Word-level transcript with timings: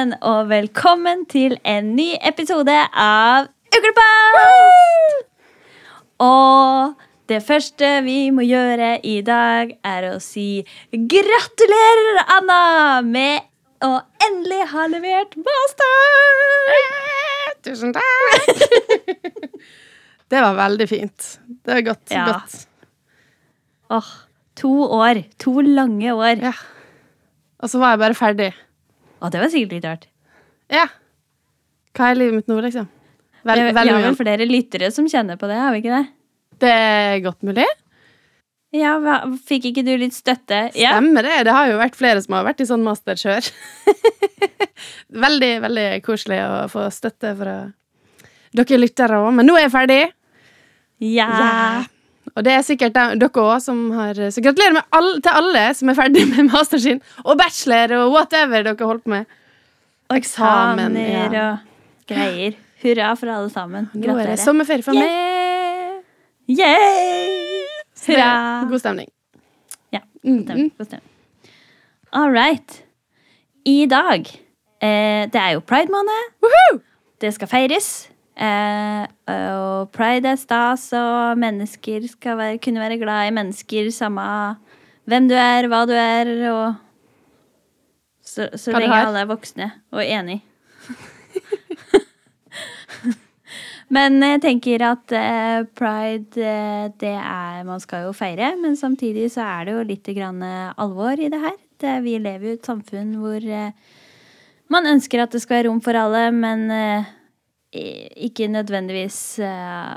sammen, 0.00 0.14
og 0.22 0.48
velkommen 0.48 1.26
til 1.28 1.58
en 1.68 1.94
ny 1.96 2.14
episode 2.24 2.72
av 2.96 3.48
Uklepost! 3.68 5.26
Og 6.24 6.94
det 7.28 7.40
første 7.44 7.88
vi 8.06 8.30
må 8.32 8.44
gjøre 8.46 8.94
i 9.04 9.18
dag, 9.26 9.74
er 9.84 10.06
å 10.08 10.20
si 10.22 10.62
gratulerer, 10.92 12.22
Anna, 12.36 12.60
med 13.04 13.44
å 13.84 13.98
endelig 14.24 14.62
ha 14.72 14.86
levert 14.88 15.36
master! 15.36 16.80
Tusen 17.66 17.92
takk! 17.92 18.64
det 20.32 20.40
var 20.46 20.56
veldig 20.62 20.88
fint. 20.88 21.28
Det 21.44 21.76
var 21.76 21.86
godt. 21.92 22.06
Ja. 22.14 22.24
godt. 22.30 22.56
Åh, 23.90 24.10
to 24.56 24.72
år. 24.88 25.26
To 25.44 25.60
lange 25.60 26.16
år. 26.16 26.40
Ja. 26.48 26.56
Og 27.60 27.68
så 27.68 27.82
var 27.82 27.98
jeg 27.98 28.04
bare 28.06 28.16
ferdig. 28.16 28.52
Å, 29.20 29.28
det 29.32 29.42
var 29.42 29.52
sikkert 29.52 29.76
litt 29.76 29.86
rart. 29.88 30.08
Ja. 30.72 30.86
Hva 31.96 32.10
er 32.10 32.18
livet 32.18 32.40
mitt 32.40 32.50
nå, 32.50 32.56
liksom? 32.64 32.88
Vel, 33.44 33.62
vi, 33.66 33.72
vi 33.72 33.92
har 33.92 34.02
vel 34.04 34.16
flere 34.18 34.46
lyttere 34.48 34.90
som 34.92 35.06
kjenner 35.08 35.38
på 35.40 35.48
det, 35.48 35.58
har 35.60 35.72
vi 35.74 35.82
ikke 35.82 35.96
det? 35.96 36.06
Det 36.60 36.72
er 36.72 37.22
godt 37.24 37.44
mulig. 37.46 37.66
Ja, 38.76 38.94
hva, 39.02 39.22
Fikk 39.48 39.70
ikke 39.72 39.84
du 39.86 39.92
litt 39.98 40.14
støtte? 40.14 40.68
Ja. 40.78 40.94
Stemmer 40.94 41.26
det. 41.26 41.40
Det 41.48 41.54
har 41.56 41.70
jo 41.72 41.80
vært 41.80 41.98
flere 41.98 42.22
som 42.22 42.36
har 42.36 42.46
vært 42.46 42.62
i 42.62 42.68
sånn 42.68 42.84
masterkjør. 42.86 43.48
veldig, 45.26 45.52
veldig 45.64 45.88
koselig 46.06 46.38
å 46.44 46.64
få 46.70 46.86
støtte 46.94 47.34
fra 47.38 47.56
dere 48.56 48.80
lyttere 48.80 49.18
òg. 49.24 49.32
Men 49.34 49.50
nå 49.50 49.56
er 49.58 49.66
jeg 49.66 49.74
ferdig. 49.74 50.02
Ja. 51.02 51.30
Og 52.36 52.44
det 52.46 52.52
er 52.52 52.62
sikkert 52.62 52.94
de- 52.94 53.18
dere 53.20 53.42
òg 53.42 53.60
som 53.64 53.90
har 53.92 54.14
Så 54.30 54.40
gratulerer 54.44 54.72
med 54.78 54.82
all, 54.92 55.20
til 55.20 55.30
alle 55.40 55.74
som 55.74 55.88
er 55.88 55.94
ferdig 55.98 56.26
med 56.30 56.50
master 56.52 56.78
sin, 56.78 57.00
og 57.24 57.38
bachelor 57.38 57.96
og 58.04 58.12
whatever 58.14 58.62
dere 58.62 58.86
holdt 58.86 59.04
på 59.04 59.10
med. 59.10 59.26
Eksamen, 60.10 60.96
Eksamener 60.96 61.32
ja. 61.32 61.50
og 61.52 61.58
greier. 62.08 62.54
Hurra 62.82 63.14
for 63.16 63.26
alle 63.30 63.50
sammen. 63.52 63.90
Nå 63.92 64.00
er 64.00 64.06
det 64.06 64.08
Gratulerer. 64.14 64.36
sommerferie 64.44 64.82
for 64.82 64.92
Yeah. 64.92 65.02
meg. 65.04 66.58
Yeah! 66.58 67.66
Hurra! 68.06 68.68
God 68.70 68.78
stemning. 68.80 69.08
Ja, 69.92 70.00
Mm, 70.24 70.42
Stemmer, 70.46 70.70
god 70.78 70.86
stemning. 70.86 71.10
All 72.12 72.30
right. 72.30 72.82
I 73.66 73.86
dag 73.86 74.26
eh, 74.82 75.26
Det 75.30 75.34
er 75.40 75.52
jo 75.52 75.60
pride-måned. 75.60 76.80
Det 77.20 77.34
skal 77.34 77.48
feires. 77.48 78.08
Eh, 78.40 79.04
og 79.28 79.90
pride 79.92 80.32
er 80.32 80.38
stas, 80.40 80.86
og 80.96 81.38
mennesker 81.40 82.06
skal 82.08 82.38
være, 82.38 82.60
kunne 82.64 82.80
være 82.80 83.00
glad 83.02 83.28
i 83.28 83.34
mennesker, 83.36 83.90
samme 83.92 84.22
hvem 85.10 85.26
du 85.28 85.34
er, 85.36 85.68
hva 85.68 85.84
du 85.88 85.96
er, 85.96 86.30
og 86.52 86.86
Så, 88.30 88.46
så 88.54 88.70
lenge 88.78 88.94
alle 88.94 89.24
er 89.24 89.26
voksne 89.26 89.66
og 89.90 90.04
enig. 90.04 90.36
Men 93.90 94.20
jeg 94.22 94.38
tenker 94.44 94.84
at 94.86 95.12
eh, 95.18 95.64
pride, 95.74 96.38
eh, 96.38 96.90
det 97.00 97.16
er 97.16 97.64
Man 97.66 97.82
skal 97.82 98.04
jo 98.06 98.12
feire, 98.14 98.52
men 98.56 98.76
samtidig 98.78 99.32
så 99.34 99.42
er 99.42 99.66
det 99.66 99.74
jo 99.74 99.88
litt 99.88 100.06
grann 100.14 100.44
eh, 100.46 100.70
alvor 100.78 101.18
i 101.18 101.30
det 101.32 101.40
her. 101.42 101.56
Det, 101.80 101.96
vi 102.04 102.14
lever 102.22 102.44
jo 102.46 102.52
i 102.54 102.58
et 102.60 102.70
samfunn 102.70 103.16
hvor 103.18 103.42
eh, 103.42 103.72
man 104.70 104.86
ønsker 104.86 105.24
at 105.24 105.34
det 105.34 105.42
skal 105.42 105.58
være 105.58 105.68
rom 105.72 105.80
for 105.82 105.98
alle, 105.98 106.28
men 106.30 106.70
eh, 106.70 107.10
ikke 107.70 108.48
nødvendigvis 108.50 109.38
eh, 109.38 109.96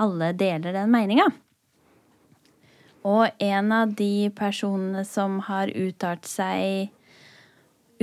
alle 0.00 0.32
deler 0.34 0.74
den 0.74 0.90
meninga. 0.90 1.28
Og 3.04 3.28
en 3.38 3.72
av 3.76 3.92
de 3.94 4.30
personene 4.34 5.04
som 5.04 5.38
har 5.46 5.70
uttalt 5.76 6.26
seg 6.26 6.90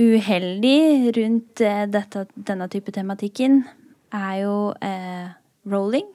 uheldig 0.00 1.12
rundt 1.18 1.60
eh, 1.60 1.84
dette, 1.90 2.26
denne 2.34 2.68
type 2.72 2.94
tematikken, 2.94 3.64
er 4.14 4.34
jo 4.44 4.56
eh, 4.80 5.32
Rowling. 5.68 6.08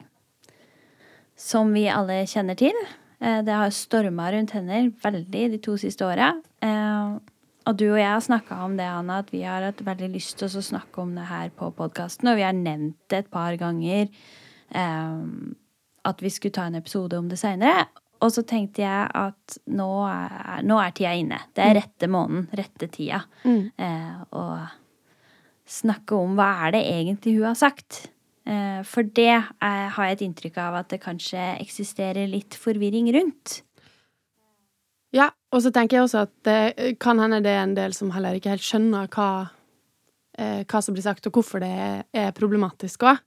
Som 1.37 1.75
vi 1.75 1.85
alle 1.91 2.23
kjenner 2.25 2.57
til. 2.57 2.77
Eh, 3.19 3.41
det 3.45 3.53
har 3.53 3.73
storma 3.75 4.31
rundt 4.33 4.55
henne 4.57 4.87
veldig 5.03 5.49
de 5.53 5.59
to 5.61 5.77
siste 5.77 6.07
åra. 6.07 6.33
Eh, 6.63 7.17
og 7.67 7.77
du 7.79 7.85
og 7.89 7.99
jeg 7.99 8.07
har 8.07 8.23
snakka 8.23 8.61
om 8.63 8.77
det, 8.79 8.87
Anna, 8.87 9.19
at 9.23 9.31
vi 9.33 9.43
har 9.43 9.65
hatt 9.65 9.83
veldig 9.83 10.09
lyst 10.13 10.37
til 10.39 10.47
å 10.47 10.63
snakke 10.63 11.03
om 11.03 11.13
det 11.17 11.27
her 11.27 11.51
på 11.51 11.69
podkasten. 11.75 12.31
Og 12.31 12.39
vi 12.39 12.45
har 12.47 12.55
nevnt 12.55 12.97
det 13.11 13.25
et 13.25 13.31
par 13.33 13.57
ganger 13.59 14.07
um, 14.71 15.55
at 16.07 16.23
vi 16.23 16.31
skulle 16.31 16.55
ta 16.55 16.67
en 16.69 16.79
episode 16.79 17.19
om 17.19 17.27
det 17.31 17.39
seinere. 17.41 17.87
Og 18.23 18.31
så 18.33 18.41
tenkte 18.47 18.81
jeg 18.81 19.09
at 19.19 19.57
nå 19.69 19.89
er, 20.09 20.63
nå 20.65 20.79
er 20.81 20.93
tida 20.95 21.13
inne. 21.19 21.41
Det 21.53 21.65
er 21.65 21.75
rette 21.77 22.09
måneden, 22.09 22.47
rette 22.57 22.89
tida. 22.89 23.21
Eh, 23.77 24.15
og 24.33 25.67
snakke 25.69 26.17
om 26.17 26.33
hva 26.39 26.47
er 26.65 26.77
det 26.77 26.83
egentlig 26.89 27.35
hun 27.37 27.49
har 27.51 27.59
sagt. 27.59 28.07
Eh, 28.47 28.81
for 28.87 29.05
det 29.05 29.29
er, 29.35 29.51
har 29.61 30.09
jeg 30.09 30.17
et 30.17 30.25
inntrykk 30.29 30.57
av 30.63 30.79
at 30.79 30.89
det 30.95 31.03
kanskje 31.03 31.43
eksisterer 31.59 32.29
litt 32.31 32.57
forvirring 32.57 33.11
rundt. 33.13 33.59
Ja, 35.15 35.29
og 35.55 35.63
så 35.63 35.71
tenker 35.71 35.97
jeg 35.97 36.07
også 36.07 36.25
at 36.25 36.33
det 36.47 36.97
kan 37.03 37.19
hende 37.21 37.39
det 37.45 37.53
er 37.53 37.63
en 37.63 37.77
del 37.77 37.95
som 37.95 38.11
heller 38.11 38.35
ikke 38.35 38.51
helt 38.51 38.65
skjønner 38.65 39.07
hva, 39.13 39.29
eh, 40.37 40.65
hva 40.67 40.81
som 40.83 40.97
blir 40.97 41.05
sagt, 41.05 41.29
og 41.29 41.39
hvorfor 41.39 41.63
det 41.63 41.69
er, 41.71 42.01
er 42.11 42.35
problematisk 42.35 43.07
òg. 43.07 43.21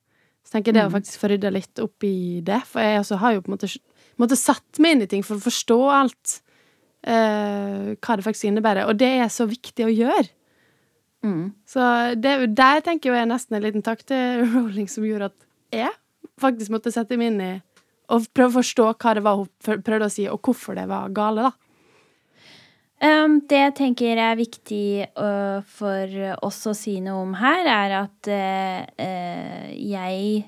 Så 0.45 0.55
tenker 0.57 0.73
jeg 0.73 0.81
det 0.81 0.87
å 0.89 0.93
faktisk 0.93 1.21
få 1.21 1.31
rydda 1.33 1.53
litt 1.53 1.81
opp 1.83 2.05
i 2.07 2.41
det, 2.45 2.61
for 2.69 2.85
jeg 2.85 3.01
også 3.03 3.21
har 3.21 3.35
jo 3.37 3.43
på 3.45 3.51
en 3.51 3.57
måte, 3.57 3.71
måte 4.21 4.39
satt 4.41 4.81
meg 4.81 4.97
inn 4.97 5.05
i 5.05 5.09
ting 5.11 5.25
for 5.25 5.37
å 5.37 5.45
forstå 5.45 5.79
alt 5.95 6.37
eh, 7.07 7.97
hva 7.97 8.17
det 8.17 8.27
faktisk 8.27 8.49
innebærer, 8.51 8.89
og 8.89 9.01
det 9.01 9.11
er 9.21 9.33
så 9.33 9.49
viktig 9.49 9.87
å 9.87 9.93
gjøre. 9.93 10.29
Så 11.69 11.87
det, 12.17 12.35
der 12.57 12.81
tenker 12.85 13.13
jeg 13.13 13.29
nesten 13.29 13.59
en 13.59 13.65
liten 13.65 13.85
takk 13.85 14.05
til 14.09 14.45
Rowling 14.53 14.89
som 14.89 15.05
gjorde 15.05 15.33
at 15.33 15.49
jeg 15.77 15.93
faktisk 16.41 16.73
måtte 16.73 16.93
sette 16.93 17.19
meg 17.21 17.35
inn 17.35 17.43
i 17.45 17.53
og 18.11 18.25
prøve 18.35 18.51
å 18.51 18.59
forstå 18.59 18.87
hva 18.99 19.13
det 19.15 19.23
var 19.23 19.39
hun 19.39 19.83
prøvde 19.87 20.09
å 20.09 20.11
si, 20.11 20.25
og 20.27 20.41
hvorfor 20.43 20.75
det 20.75 20.89
var 20.91 21.13
gale, 21.15 21.47
da. 21.47 21.70
Um, 23.01 23.39
det 23.49 23.61
jeg 23.63 23.75
tenker 23.79 24.19
er 24.21 24.37
viktig 24.37 25.07
øh, 25.09 25.63
for 25.65 26.17
oss 26.45 26.59
å 26.69 26.75
si 26.77 26.99
noe 27.01 27.23
om 27.25 27.37
her, 27.41 27.65
er 27.65 27.95
at 28.03 28.29
øh, 28.29 29.07
øh, 29.07 29.71
jeg 29.73 30.43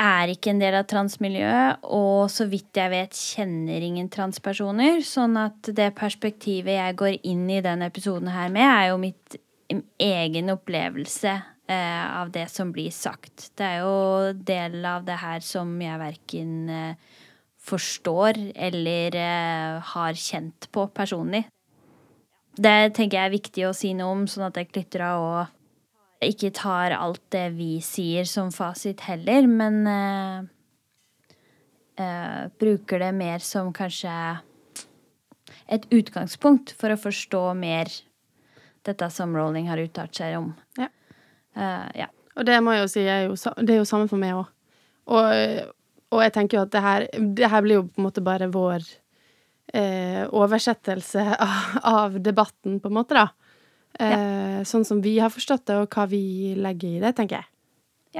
er 0.00 0.32
ikke 0.32 0.52
en 0.54 0.62
del 0.62 0.76
av 0.78 0.86
transmiljøet, 0.90 1.84
og 1.94 2.30
så 2.32 2.46
vidt 2.50 2.80
jeg 2.80 2.92
vet, 2.92 3.14
kjenner 3.14 3.84
ingen 3.84 4.08
transpersoner. 4.12 5.00
Sånn 5.06 5.36
at 5.40 5.70
det 5.76 5.92
perspektivet 5.98 6.78
jeg 6.78 6.98
går 7.00 7.18
inn 7.22 7.46
i 7.52 7.62
denne 7.64 7.90
episoden 7.92 8.32
her 8.32 8.52
med, 8.54 8.64
er 8.64 8.90
jo 8.90 9.00
mitt 9.02 9.38
egen 10.02 10.52
opplevelse 10.54 11.34
eh, 11.68 12.04
av 12.20 12.32
det 12.34 12.48
som 12.52 12.72
blir 12.74 12.92
sagt. 12.94 13.50
Det 13.58 13.66
er 13.66 13.84
jo 13.84 14.32
del 14.34 14.80
av 14.88 15.06
det 15.06 15.18
her 15.22 15.44
som 15.44 15.76
jeg 15.82 16.00
verken 16.02 16.54
eh, 16.70 17.20
forstår 17.64 18.40
eller 18.54 19.16
eh, 19.16 19.92
har 19.94 20.20
kjent 20.20 20.68
på 20.74 20.88
personlig. 20.96 21.44
Det 22.54 22.94
tenker 22.94 23.18
jeg 23.18 23.26
er 23.26 23.34
viktig 23.34 23.66
å 23.66 23.74
si 23.74 23.92
noe 23.98 24.12
om, 24.14 24.24
sånn 24.30 24.46
at 24.46 24.58
jeg 24.60 24.70
lyttere 24.76 25.10
og 25.18 26.24
ikke 26.24 26.52
tar 26.54 26.94
alt 26.96 27.22
det 27.34 27.48
vi 27.56 27.78
sier 27.84 28.28
som 28.28 28.52
fasit 28.54 29.02
heller, 29.08 29.48
men 29.50 29.80
uh, 29.88 30.46
uh, 32.00 32.42
bruker 32.60 33.02
det 33.02 33.12
mer 33.16 33.44
som 33.44 33.72
kanskje 33.74 34.14
et 35.74 35.86
utgangspunkt 35.94 36.74
for 36.78 36.94
å 36.94 37.00
forstå 37.00 37.44
mer 37.58 37.90
dette 38.84 39.08
som 39.12 39.34
Rowling 39.36 39.68
har 39.70 39.80
uttalt 39.80 40.16
seg 40.16 40.38
om. 40.38 40.52
Ja. 40.78 40.90
Uh, 41.56 41.88
ja. 42.04 42.10
Og 42.34 42.46
det 42.46 42.58
må 42.62 42.74
jeg 42.74 42.84
jo 42.84 42.90
si, 42.90 43.06
er 43.06 43.26
jo, 43.28 43.38
det 43.62 43.76
er 43.76 43.80
jo 43.80 43.88
samme 43.88 44.10
for 44.10 44.20
meg 44.20 44.36
òg. 44.36 44.50
Og, 45.14 45.72
og 46.14 46.20
jeg 46.24 46.34
tenker 46.34 46.58
jo 46.58 46.64
at 46.66 46.72
det 46.74 46.82
her, 46.82 47.06
det 47.38 47.50
her 47.50 47.64
blir 47.64 47.80
jo 47.80 47.88
på 47.88 48.00
en 48.00 48.08
måte 48.08 48.24
bare 48.24 48.50
vår 48.52 48.86
eh, 49.74 50.22
oversettelse 50.30 51.24
av, 51.34 51.64
av 51.94 52.20
debatten, 52.22 52.78
på 52.80 52.90
en 52.92 52.98
måte, 53.00 53.18
da. 53.18 53.28
Eh, 53.94 54.62
Sånn 54.66 54.86
som 54.86 55.02
vi 55.04 55.18
har 55.20 55.30
forstått 55.30 55.66
det, 55.68 55.80
og 55.82 55.94
hva 55.94 56.06
vi 56.10 56.54
legger 56.58 56.96
i 56.96 57.02
det, 57.02 57.14
tenker 57.18 57.42
jeg. 57.42 57.50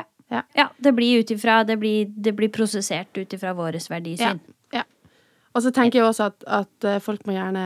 Ja. 0.00 0.04
Ja. 0.32 0.42
ja 0.54 0.66
det 0.82 0.92
blir 0.96 1.22
ut 1.22 1.30
ifra 1.34 1.62
det, 1.66 1.78
det 2.06 2.34
blir 2.36 2.50
prosessert 2.52 3.16
ut 3.16 3.32
ifra 3.32 3.54
våres 3.56 3.90
verdisyn. 3.90 4.42
ja. 4.74 4.84
Og 5.54 5.62
så 5.62 5.70
tenker 5.70 6.00
jeg 6.00 6.08
også 6.08 6.32
at, 6.32 6.44
at 6.50 6.84
eh, 6.90 6.98
folk 6.98 7.22
må 7.28 7.36
gjerne 7.36 7.64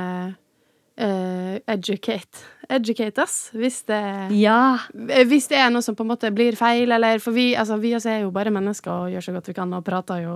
eh, 1.01 1.55
educate. 1.73 2.43
Educate 2.69 3.23
us, 3.25 3.37
hvis 3.57 3.83
det 3.89 4.03
Ja. 4.37 4.79
Hvis 4.93 5.49
det 5.49 5.57
er 5.57 5.71
noe 5.73 5.81
som 5.83 5.97
på 5.97 6.05
en 6.05 6.11
måte 6.11 6.29
blir 6.35 6.57
feil, 6.57 6.93
eller 6.93 7.19
For 7.19 7.33
vi, 7.33 7.55
altså, 7.57 7.79
vi 7.81 7.95
er 7.97 8.21
jo 8.27 8.31
bare 8.31 8.53
mennesker 8.53 8.93
og 8.93 9.15
gjør 9.15 9.25
så 9.25 9.33
godt 9.33 9.49
vi 9.49 9.57
kan, 9.57 9.73
og 9.73 9.87
prater 9.87 10.21
jo 10.27 10.35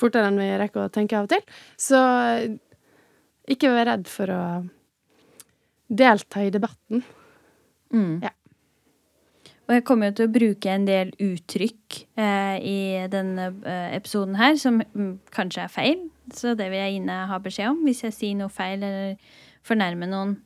fortere 0.00 0.30
enn 0.30 0.40
vi 0.40 0.48
rekker 0.60 0.84
å 0.86 0.92
tenke 0.92 1.18
av 1.18 1.28
og 1.28 1.34
til. 1.34 1.44
Så 1.80 1.98
eh, 1.98 2.56
ikke 3.54 3.72
vær 3.74 3.90
redd 3.92 4.08
for 4.10 4.32
å 4.32 4.44
delta 5.94 6.42
i 6.44 6.52
debatten. 6.54 7.04
Mm. 7.94 8.24
Ja. 8.24 8.32
Og 9.64 9.72
jeg 9.78 9.84
kommer 9.88 10.10
jo 10.10 10.16
til 10.18 10.28
å 10.28 10.32
bruke 10.32 10.72
en 10.74 10.84
del 10.84 11.12
uttrykk 11.24 12.00
eh, 12.20 12.56
i 12.60 12.78
denne 13.12 13.48
eh, 13.64 13.94
episoden 13.96 14.36
her 14.36 14.58
som 14.60 14.82
mm, 14.82 15.14
kanskje 15.32 15.64
er 15.64 15.72
feil. 15.72 16.02
Så 16.36 16.52
det 16.58 16.68
vil 16.72 16.82
jeg 16.82 16.98
inne 16.98 17.22
ha 17.30 17.38
beskjed 17.40 17.70
om 17.72 17.80
hvis 17.86 18.04
jeg 18.04 18.16
sier 18.16 18.36
noe 18.36 18.52
feil 18.52 18.84
eller 18.84 19.16
fornærmer 19.64 20.10
noen. 20.10 20.36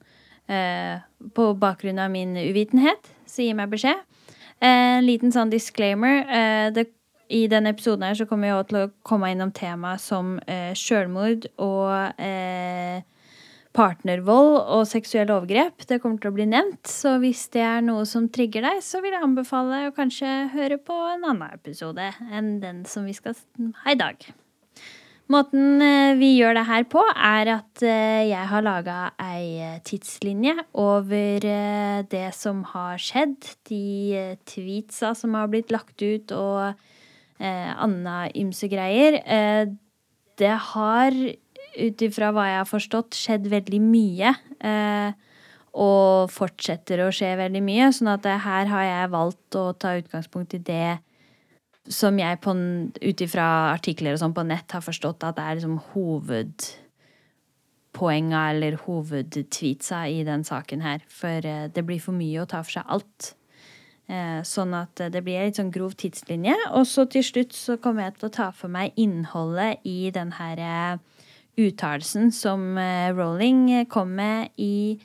eh, 0.48 1.00
på 1.34 1.50
bakgrunn 1.60 1.98
av 2.00 2.10
min 2.10 2.36
uvitenhet, 2.38 3.10
så 3.28 3.42
gi 3.44 3.52
meg 3.52 3.68
beskjed. 3.68 3.98
En 4.64 5.04
liten 5.04 5.34
sånn 5.34 5.50
disclaimer. 5.52 6.22
Eh, 6.24 6.70
det, 6.72 6.86
I 7.28 7.44
denne 7.50 7.74
episoden 7.74 8.06
her 8.06 8.16
så 8.16 8.26
kommer 8.28 8.54
også 8.54 8.70
til 8.70 8.80
å 8.80 8.90
komme 9.06 9.30
innom 9.32 9.52
temaer 9.52 10.00
som 10.00 10.38
eh, 10.48 10.72
sjølmord 10.78 11.44
og 11.60 12.20
eh, 12.24 13.04
partnervold 13.76 14.56
og 14.74 14.86
seksuelle 14.88 15.36
overgrep. 15.36 15.84
Det 15.86 16.00
kommer 16.02 16.22
til 16.22 16.32
å 16.32 16.36
bli 16.38 16.48
nevnt, 16.48 16.88
så 16.88 17.18
hvis 17.22 17.46
det 17.54 17.62
er 17.66 17.84
noe 17.84 18.06
som 18.08 18.30
trigger 18.32 18.64
deg, 18.64 18.82
så 18.84 19.02
vil 19.04 19.14
jeg 19.14 19.24
anbefale 19.28 19.86
å 19.88 19.94
kanskje 19.96 20.50
høre 20.54 20.80
på 20.80 20.98
en 21.12 21.28
annen 21.28 21.54
episode 21.54 22.10
enn 22.32 22.58
den 22.64 22.84
som 22.88 23.06
vi 23.08 23.16
skal 23.16 23.36
ha 23.84 23.94
i 23.94 24.00
dag. 24.00 24.30
Måten 25.28 25.82
eh, 25.84 26.14
vi 26.16 26.30
gjør 26.38 26.56
det 26.56 26.64
her 26.64 26.84
på, 26.88 27.02
er 27.12 27.50
at 27.58 27.82
eh, 27.84 28.30
jeg 28.30 28.44
har 28.48 28.64
laga 28.64 29.10
ei 29.20 29.58
eh, 29.60 29.74
tidslinje 29.84 30.54
over 30.80 31.44
det 32.08 32.28
som 32.32 32.62
har 32.70 32.96
skjedd. 32.96 33.36
De 33.68 34.38
tweetsa 34.48 35.12
som 35.18 35.36
har 35.36 35.50
blitt 35.52 35.74
lagt 35.74 36.00
ut, 36.00 36.32
og 36.32 36.80
anna 37.38 38.24
ymse 38.34 38.66
greier. 38.70 39.20
det 40.38 40.54
har, 40.72 41.14
ut 41.78 42.02
ifra 42.02 42.32
hva 42.34 42.46
jeg 42.48 42.58
har 42.58 42.70
forstått, 42.70 43.14
skjedd 43.14 43.46
veldig 43.50 43.82
mye. 43.82 44.32
og 45.78 46.32
fortsetter 46.34 47.04
å 47.04 47.12
skje 47.14 47.36
veldig 47.38 47.62
mye. 47.62 47.92
sånn 47.94 48.10
at 48.10 48.26
her 48.26 48.66
har 48.66 48.86
jeg 48.88 49.12
valgt 49.14 49.60
å 49.60 49.68
ta 49.78 49.94
utgangspunkt 50.00 50.58
i 50.58 50.58
det 50.58 50.98
som 51.88 52.18
jeg 52.20 52.36
ut 52.44 53.22
ifra 53.24 53.72
artikler 53.72 54.12
og 54.14 54.20
sånn 54.22 54.36
på 54.36 54.44
nett 54.46 54.72
har 54.74 54.82
forstått 54.84 55.24
at 55.26 55.36
det 55.38 55.44
er 55.44 55.54
liksom 55.58 55.78
hovedpoenga 55.92 58.40
eller 58.52 58.72
hovedtweetsa 58.84 59.98
i 60.12 60.24
den 60.28 60.42
saken 60.44 60.80
her. 60.84 60.98
For 61.08 61.46
eh, 61.46 61.68
det 61.72 61.86
blir 61.86 62.00
for 62.02 62.12
mye 62.16 62.42
å 62.42 62.50
ta 62.50 62.62
for 62.64 62.72
seg 62.78 62.84
alt. 62.86 63.34
Eh, 64.08 64.40
sånn 64.40 64.72
at 64.72 65.02
det 65.12 65.20
blir 65.20 65.36
en 65.36 65.50
litt 65.50 65.58
sånn 65.60 65.72
grov 65.74 65.92
tidslinje. 66.00 66.54
Og 66.72 66.86
så 66.88 67.04
til 67.12 67.26
slutt 67.26 67.52
så 67.52 67.76
kommer 67.76 68.06
jeg 68.06 68.16
til 68.16 68.30
å 68.30 68.36
ta 68.38 68.48
for 68.56 68.72
meg 68.72 68.96
innholdet 68.96 69.84
i 69.84 70.08
den 70.14 70.32
her 70.38 70.62
eh, 70.64 71.22
uttalelsen 71.58 72.32
som 72.32 72.78
Rowling 73.18 73.84
kom 73.90 74.14
med 74.16 74.54
i 74.56 74.96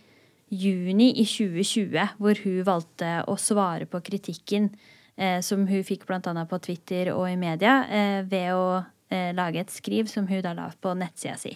juni 0.53 1.11
i 1.17 1.25
2020, 1.25 2.17
hvor 2.21 2.39
hun 2.43 2.63
valgte 2.67 3.11
å 3.29 3.35
svare 3.39 3.87
på 3.89 4.01
kritikken 4.05 4.69
eh, 5.15 5.39
som 5.45 5.65
hun 5.69 5.85
fikk 5.85 6.05
bl.a. 6.09 6.45
på 6.49 6.61
Twitter 6.63 7.13
og 7.15 7.27
i 7.29 7.37
media, 7.39 7.81
eh, 7.89 8.21
ved 8.29 8.53
å 8.55 8.67
eh, 9.09 9.31
lage 9.35 9.63
et 9.63 9.73
skriv 9.73 10.09
som 10.11 10.27
hun 10.29 10.43
da 10.45 10.53
la 10.57 10.69
på 10.73 10.93
nettsida 10.97 11.35
si. 11.41 11.55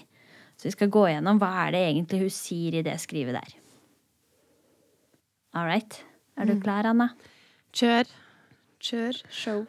Så 0.58 0.70
vi 0.70 0.74
skal 0.74 0.92
gå 0.94 1.06
gjennom 1.12 1.40
hva 1.42 1.52
er 1.68 1.76
det 1.76 1.86
egentlig 1.92 2.24
hun 2.26 2.34
sier 2.34 2.80
i 2.80 2.86
det 2.86 2.98
skrivet 3.04 3.38
der. 3.38 3.58
All 5.58 5.70
right. 5.70 6.02
Er 6.38 6.50
du 6.50 6.58
mm. 6.58 6.64
klar, 6.66 6.90
Anna? 6.90 7.12
Kjør. 7.78 8.08
Kjør 8.82 9.18
show. 9.30 9.66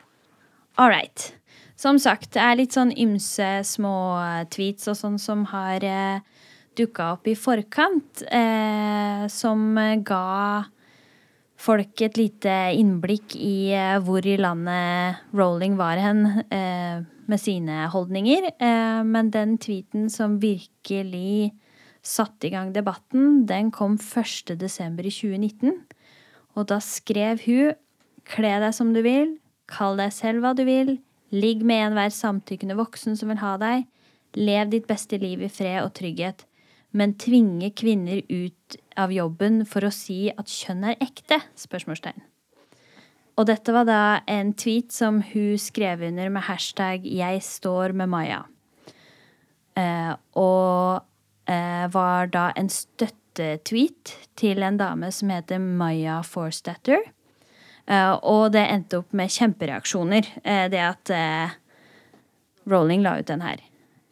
All 0.79 0.89
right. 0.89 1.35
Som 1.77 1.99
sagt, 2.01 2.33
det 2.33 2.41
er 2.41 2.57
litt 2.57 2.73
sånn 2.73 2.95
ymse 2.97 3.49
små 3.69 3.93
tweets 4.55 4.89
og 4.89 4.97
sånn 4.97 5.19
som 5.21 5.45
har 5.51 5.85
eh, 5.85 6.25
dukka 6.79 7.13
opp 7.19 7.29
i 7.29 7.37
forkant, 7.37 8.23
eh, 8.33 9.27
som 9.29 9.77
ga 10.09 10.65
folk 11.59 12.03
et 12.07 12.17
lite 12.19 12.55
innblikk 12.79 13.37
i 13.37 13.75
eh, 13.77 13.99
hvor 14.07 14.25
i 14.25 14.39
landet 14.41 15.21
Rolling 15.37 15.77
var 15.79 16.01
hen 16.01 16.25
eh, 16.49 17.05
med 17.29 17.43
sine 17.43 17.91
holdninger. 17.93 18.49
Eh, 18.57 19.03
men 19.05 19.33
den 19.35 19.59
tweeten 19.61 20.09
som 20.13 20.39
virkelig 20.41 21.53
satte 22.01 22.49
i 22.49 22.55
gang 22.55 22.73
debatten, 22.73 23.45
den 23.51 23.69
kom 23.75 23.99
1.12. 24.01 24.57
i 24.57 25.13
2019. 25.13 25.77
Og 26.57 26.71
da 26.73 26.81
skrev 26.83 27.45
hun 27.45 27.77
Kle 28.29 28.59
deg 28.61 28.75
som 28.77 28.93
du 28.93 29.01
vil, 29.05 29.37
kall 29.71 29.97
deg 30.01 30.13
selv 30.13 30.45
hva 30.45 30.55
du 30.57 30.65
vil, 30.69 30.99
ligg 31.33 31.65
med 31.67 31.91
enhver 31.91 32.13
samtykkende 32.13 32.77
voksen 32.79 33.17
som 33.17 33.33
vil 33.33 33.41
ha 33.41 33.57
deg, 33.61 33.89
lev 34.37 34.71
ditt 34.73 34.89
beste 34.89 35.17
liv 35.21 35.43
i 35.45 35.53
fred 35.53 35.81
og 35.83 35.95
trygghet 35.97 36.45
men 36.97 37.15
tvinge 37.21 37.71
kvinner 37.77 38.23
ut 38.29 38.79
av 38.99 39.13
jobben 39.13 39.63
for 39.69 39.87
å 39.87 39.93
si 39.95 40.29
at 40.33 40.51
kjønn 40.51 40.87
er 40.89 41.01
ekte? 41.05 41.41
spørsmålstegn. 41.59 42.25
Og 43.39 43.47
dette 43.47 43.75
var 43.75 43.87
da 43.87 44.03
en 44.27 44.51
tweet 44.59 44.91
som 44.95 45.21
hun 45.31 45.59
skrev 45.63 46.03
under 46.09 46.31
med 46.31 46.43
hashtag 46.49 47.05
'Jeg 47.05 47.43
står 47.43 47.93
med 47.95 48.09
Maya'. 48.09 48.47
Eh, 49.77 50.15
og 50.35 51.05
eh, 51.47 51.87
var 51.87 52.27
da 52.27 52.53
en 52.57 52.69
støttetweet 52.69 54.17
til 54.35 54.63
en 54.63 54.77
dame 54.77 55.13
som 55.13 55.31
heter 55.31 55.59
Maya 55.59 56.23
Forstatter. 56.23 56.99
Eh, 57.89 58.13
og 58.29 58.53
det 58.53 58.67
endte 58.69 59.01
opp 59.01 59.17
med 59.17 59.33
kjempereaksjoner, 59.33 60.29
eh, 60.45 60.67
det 60.73 60.85
at 60.85 61.15
Rowling 61.15 61.65
Rolling 62.69 63.03
la 63.07 63.19
ut 63.19 63.29
den 63.31 63.41
her. 63.41 63.65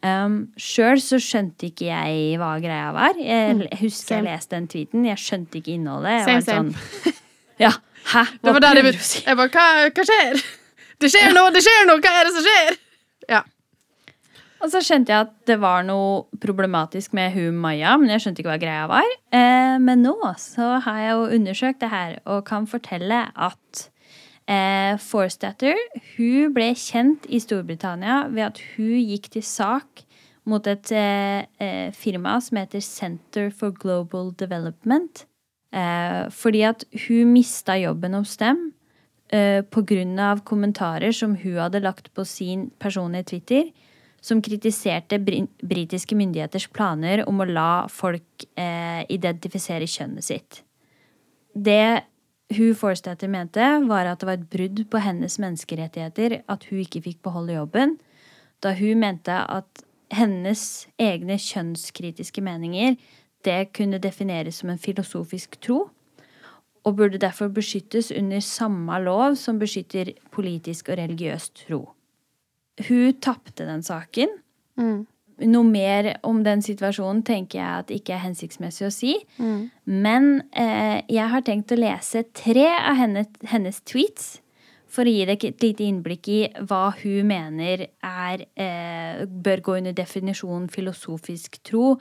Um, 0.05 0.35
Sjøl 0.61 0.99
så 1.01 1.17
skjønte 1.21 1.71
ikke 1.71 1.87
jeg 1.89 2.37
hva 2.37 2.51
greia 2.61 2.91
var. 2.95 3.17
Jeg 3.17 3.55
mm, 3.57 3.63
husker 3.81 4.19
jeg 4.19 4.27
leste 4.27 4.53
den 4.53 4.67
tweeten. 4.69 5.05
Jeg 5.09 5.21
skjønte 5.21 5.59
ikke 5.59 5.73
innholdet. 5.73 6.19
Jeg 6.19 6.27
same, 6.27 6.45
same. 6.45 6.87
Sånn, 7.01 7.17
ja, 7.65 7.71
hæ? 8.13 8.23
Hva 8.37 8.45
det 8.45 8.55
var 8.55 8.65
der 8.67 8.81
jeg, 8.81 8.95
jeg 9.25 9.39
bare 9.41 9.53
hva, 9.53 9.67
hva, 9.89 10.07
skjer? 10.11 10.41
Det 11.01 11.11
skjer 11.13 11.33
noe! 11.35 11.51
Det 11.53 11.61
skjer 11.61 11.83
noe! 11.85 12.01
Hva 12.01 12.11
er 12.17 12.25
det 12.25 12.33
som 12.33 12.45
skjer? 12.45 12.77
Ja. 13.29 13.43
Og 14.63 14.71
så 14.73 14.81
skjønte 14.81 15.13
jeg 15.13 15.27
at 15.27 15.33
det 15.49 15.59
var 15.61 15.83
noe 15.85 16.25
problematisk 16.41 17.13
med 17.17 17.35
hun 17.35 17.59
Maja, 17.61 17.93
men 18.01 18.09
jeg 18.09 18.23
skjønte 18.23 18.41
ikke 18.41 18.53
hva 18.55 18.61
greia 18.61 18.87
var. 18.89 19.11
Eh, 19.35 19.75
men 19.83 20.01
nå 20.05 20.15
så 20.41 20.77
har 20.85 21.03
jeg 21.03 21.13
jo 21.13 21.27
undersøkt 21.37 21.83
det 21.83 21.91
her 21.93 22.17
og 22.25 22.41
kan 22.47 22.65
fortelle 22.69 23.27
at 23.35 23.87
Eh, 24.47 24.95
Forstatter 25.03 25.75
hun 26.15 26.53
ble 26.55 26.69
kjent 26.79 27.25
i 27.27 27.39
Storbritannia 27.43 28.21
ved 28.31 28.45
at 28.45 28.61
hun 28.77 28.93
gikk 28.95 29.27
til 29.33 29.43
sak 29.43 30.05
mot 30.47 30.63
et 30.71 30.91
eh, 30.95 31.43
eh, 31.59 31.89
firma 31.91 32.37
som 32.39 32.61
heter 32.61 32.79
Center 32.79 33.49
for 33.51 33.75
Global 33.75 34.31
Development. 34.39 35.25
Eh, 35.75 36.29
fordi 36.31 36.63
at 36.63 36.85
hun 37.07 37.33
mista 37.33 37.75
jobben 37.75 38.15
hos 38.15 38.37
dem 38.39 38.71
eh, 39.35 39.67
pga. 39.67 40.39
kommentarer 40.45 41.11
som 41.11 41.35
hun 41.35 41.57
hadde 41.59 41.83
lagt 41.83 42.13
på 42.13 42.23
sin 42.23 42.71
personlige 42.79 43.23
Twitter, 43.23 43.63
som 44.27 44.41
kritiserte 44.43 45.19
britiske 45.21 46.17
myndigheters 46.19 46.67
planer 46.75 47.23
om 47.29 47.39
å 47.39 47.47
la 47.47 47.71
folk 47.91 48.45
eh, 48.59 49.03
identifisere 49.13 49.87
kjønnet 49.87 50.27
sitt. 50.27 50.61
Det 51.55 52.03
hun 52.55 52.75
Forstater 52.79 53.27
mente, 53.27 53.63
var 53.87 54.07
at 54.07 54.21
det 54.21 54.27
var 54.29 54.37
et 54.37 54.49
brudd 54.51 54.85
på 54.91 55.01
hennes 55.03 55.35
menneskerettigheter 55.41 56.41
at 56.47 56.67
hun 56.69 56.83
ikke 56.83 57.03
fikk 57.03 57.19
beholde 57.27 57.57
jobben, 57.57 57.97
da 58.63 58.71
hun 58.77 59.03
mente 59.03 59.35
at 59.35 59.83
hennes 60.15 60.87
egne 61.01 61.35
kjønnskritiske 61.41 62.41
meninger 62.41 62.95
det 63.45 63.73
kunne 63.75 63.99
defineres 63.99 64.61
som 64.61 64.71
en 64.71 64.79
filosofisk 64.81 65.59
tro, 65.61 65.89
og 66.87 66.95
burde 66.95 67.19
derfor 67.19 67.51
beskyttes 67.51 68.13
under 68.15 68.39
samme 68.39 68.95
lov 69.03 69.35
som 69.35 69.59
beskytter 69.59 70.13
politisk 70.31 70.87
og 70.89 71.01
religiøs 71.01 71.49
tro. 71.65 71.81
Hun 72.85 73.13
tapte 73.23 73.65
den 73.65 73.85
saken. 73.85 74.33
Mm 74.77 75.05
noe 75.45 75.65
mer 75.69 76.09
om 76.25 76.41
den 76.45 76.63
situasjonen 76.65 77.21
tenker 77.25 77.59
jeg 77.59 77.83
at 77.83 77.93
ikke 77.93 78.15
er 78.15 78.23
hensiktsmessig 78.23 78.87
å 78.87 78.93
si. 78.93 79.13
Mm. 79.37 79.69
Men 79.85 80.29
eh, 80.57 81.03
jeg 81.13 81.29
har 81.33 81.45
tenkt 81.45 81.73
å 81.73 81.79
lese 81.79 82.25
tre 82.37 82.67
av 82.73 82.97
hennes, 82.97 83.29
hennes, 83.51 83.81
tweets 83.85 84.37
for 84.89 85.05
å 85.05 85.13
gi 85.13 85.25
deg 85.29 85.43
et 85.45 85.65
lite 85.65 85.85
innblikk 85.85 86.29
i 86.31 86.39
hva 86.69 86.89
hun 87.03 87.29
mener 87.29 87.85
er, 87.91 88.45
eh, 88.57 89.25
bør 89.27 89.61
gå 89.65 89.77
under 89.81 89.93
definisjonen 89.93 90.69
filosofisk 90.73 91.59
tro, 91.67 91.97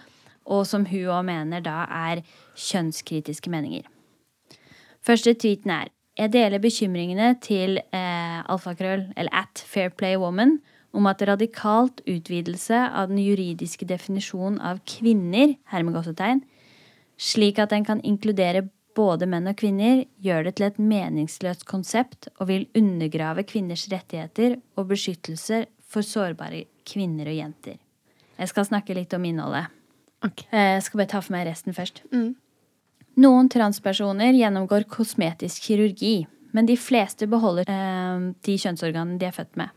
og 0.46 0.62
som 0.68 0.86
hun 0.86 1.10
òg 1.10 1.26
mener 1.26 1.64
da 1.64 1.82
er 1.90 2.22
kjønnskritiske 2.54 3.50
meninger. 3.52 3.84
Første 5.06 5.34
tweeten 5.38 5.74
er 5.74 5.90
Jeg 6.16 6.32
deler 6.32 6.62
bekymringene 6.62 7.34
til 7.44 7.76
eh, 7.92 8.38
alfakrøll, 8.48 9.10
eller 9.16 9.32
at 9.36 9.60
Fairplaywoman, 9.68 10.58
om 10.96 11.08
at 11.10 11.20
radikalt 11.28 12.00
utvidelse 12.08 12.78
av 12.88 13.10
den 13.10 13.20
juridiske 13.20 13.84
definisjonen 13.88 14.56
av 14.64 14.80
kvinner, 14.88 15.58
hermegåsetegn, 15.68 16.40
slik 17.20 17.60
at 17.60 17.74
den 17.74 17.84
kan 17.84 18.00
inkludere 18.00 18.64
både 18.96 19.28
menn 19.28 19.50
og 19.50 19.58
kvinner, 19.60 20.06
gjør 20.24 20.46
det 20.46 20.54
til 20.56 20.70
et 20.70 20.78
meningsløst 20.80 21.66
konsept 21.68 22.30
og 22.38 22.48
vil 22.48 22.64
undergrave 22.78 23.44
kvinners 23.48 23.84
rettigheter 23.92 24.56
og 24.76 24.88
beskyttelse 24.94 25.66
for 25.84 26.06
sårbare 26.06 26.64
kvinner 26.88 27.28
og 27.28 27.36
jenter. 27.36 27.76
Jeg 28.36 28.52
skal 28.52 28.68
snakke 28.68 28.96
litt 28.96 29.12
om 29.16 29.24
innholdet. 29.28 29.68
Okay. 30.24 30.48
Eh, 30.48 30.72
jeg 30.78 30.88
skal 30.88 31.02
bare 31.02 31.12
ta 31.12 31.20
for 31.20 31.36
meg 31.36 31.46
resten 31.48 31.76
først. 31.76 32.02
Mm. 32.08 32.34
Noen 33.16 33.48
transpersoner 33.48 34.36
gjennomgår 34.36 34.84
kosmetisk 34.92 35.70
kirurgi, 35.70 36.26
men 36.52 36.66
de 36.68 36.76
fleste 36.76 37.24
beholder 37.30 37.70
eh, 37.72 38.26
de 38.44 38.56
kjønnsorganene 38.60 39.16
de 39.20 39.28
er 39.30 39.36
født 39.36 39.56
med. 39.56 39.72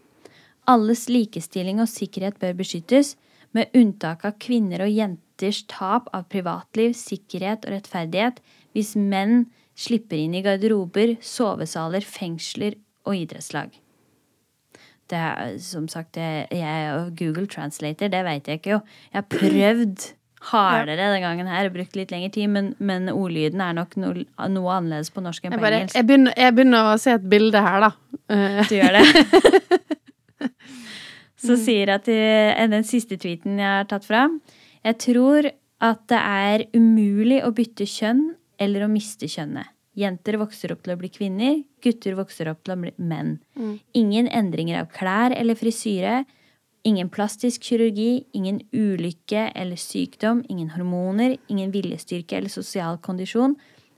Alles 0.67 1.05
likestilling 1.07 1.79
og 1.79 1.87
sikkerhet 1.87 2.39
bør 2.41 2.57
beskyttes, 2.59 3.15
med 3.55 3.71
unntak 3.73 4.25
av 4.27 4.35
kvinner 4.43 4.83
og 4.85 4.91
jenters 4.93 5.63
tap 5.71 6.11
av 6.13 6.27
privatliv, 6.29 6.91
sikkerhet 6.93 7.63
og 7.65 7.73
rettferdighet 7.73 8.43
hvis 8.77 8.93
menn 8.99 9.47
slipper 9.79 10.19
inn 10.19 10.35
i 10.37 10.43
garderober, 10.45 11.15
sovesaler, 11.23 12.05
fengsler 12.05 12.75
og 13.07 13.17
idrettslag. 13.23 13.71
Det 15.09 15.17
er 15.17 15.55
som 15.63 15.87
sagt 15.89 16.19
jeg, 16.19 16.93
og 16.93 17.15
Google 17.17 17.47
Translator, 17.49 18.11
det 18.11 18.21
vet 18.27 18.51
jeg 18.51 18.59
ikke 18.59 18.75
jo. 18.75 18.81
Jeg 19.09 19.23
har 19.23 19.29
prøvd 19.31 20.09
hardere 20.51 20.95
den 21.13 21.21
gangen 21.25 21.47
her 21.51 21.67
og 21.67 21.73
brukt 21.75 21.95
litt 21.99 22.11
lengre 22.13 22.31
tid, 22.31 22.47
men, 22.49 22.71
men 22.79 23.09
ordlyden 23.11 23.61
er 23.61 23.73
nok 23.75 23.95
no, 23.99 24.13
noe 24.15 24.75
annerledes 24.77 25.11
på 25.11 25.23
norsk 25.23 25.43
enn 25.45 25.53
Jeg, 25.55 25.59
på 25.59 25.65
bare, 25.65 25.81
engelsk. 25.83 25.97
jeg, 25.99 26.07
begynner, 26.07 26.35
jeg 26.39 26.55
begynner 26.55 26.91
å 26.93 26.97
se 27.01 27.15
et 27.17 27.25
bilde 27.33 27.63
her, 27.65 27.85
da. 27.87 27.91
Eh, 28.31 28.61
Du 28.69 28.75
gjør 28.77 28.99
det. 28.99 30.49
Så 31.39 31.55
sier 31.59 31.93
jeg 31.93 32.03
til 32.07 32.71
den 32.73 32.85
siste 32.87 33.15
tweeten 33.19 33.59
jeg 33.61 33.67
har 33.79 33.87
tatt 33.87 34.03
fra 34.07 34.25
Jeg 34.83 34.97
tror 34.99 35.47
at 35.79 36.01
det 36.11 36.19
er 36.19 36.65
umulig 36.75 37.39
å 37.47 37.53
bytte 37.55 37.87
kjønn 37.87 38.33
eller 38.59 38.83
å 38.83 38.89
miste 38.91 39.27
kjønnet. 39.31 39.71
Jenter 39.99 40.35
vokser 40.39 40.71
opp 40.73 40.83
til 40.83 40.93
å 40.93 40.99
bli 40.99 41.09
kvinner, 41.11 41.61
gutter 41.83 42.15
vokser 42.19 42.49
opp 42.51 42.59
til 42.63 42.75
å 42.75 42.79
bli 42.79 42.91
menn. 42.99 43.37
Ingen 43.95 44.27
endringer 44.31 44.81
av 44.81 44.89
klær 44.95 45.31
eller 45.35 45.55
frisyre. 45.59 46.21
Ingen 46.87 47.09
plastisk 47.11 47.65
kirurgi, 47.67 48.23
ingen 48.33 48.61
ulykke 48.71 49.49
eller 49.55 49.79
sykdom, 49.79 50.45
ingen 50.47 50.69
hormoner, 50.71 51.35
ingen 51.51 51.73
viljestyrke 51.73 52.37
eller 52.37 52.51
sosial 52.51 52.99
kondisjon. 53.03 53.57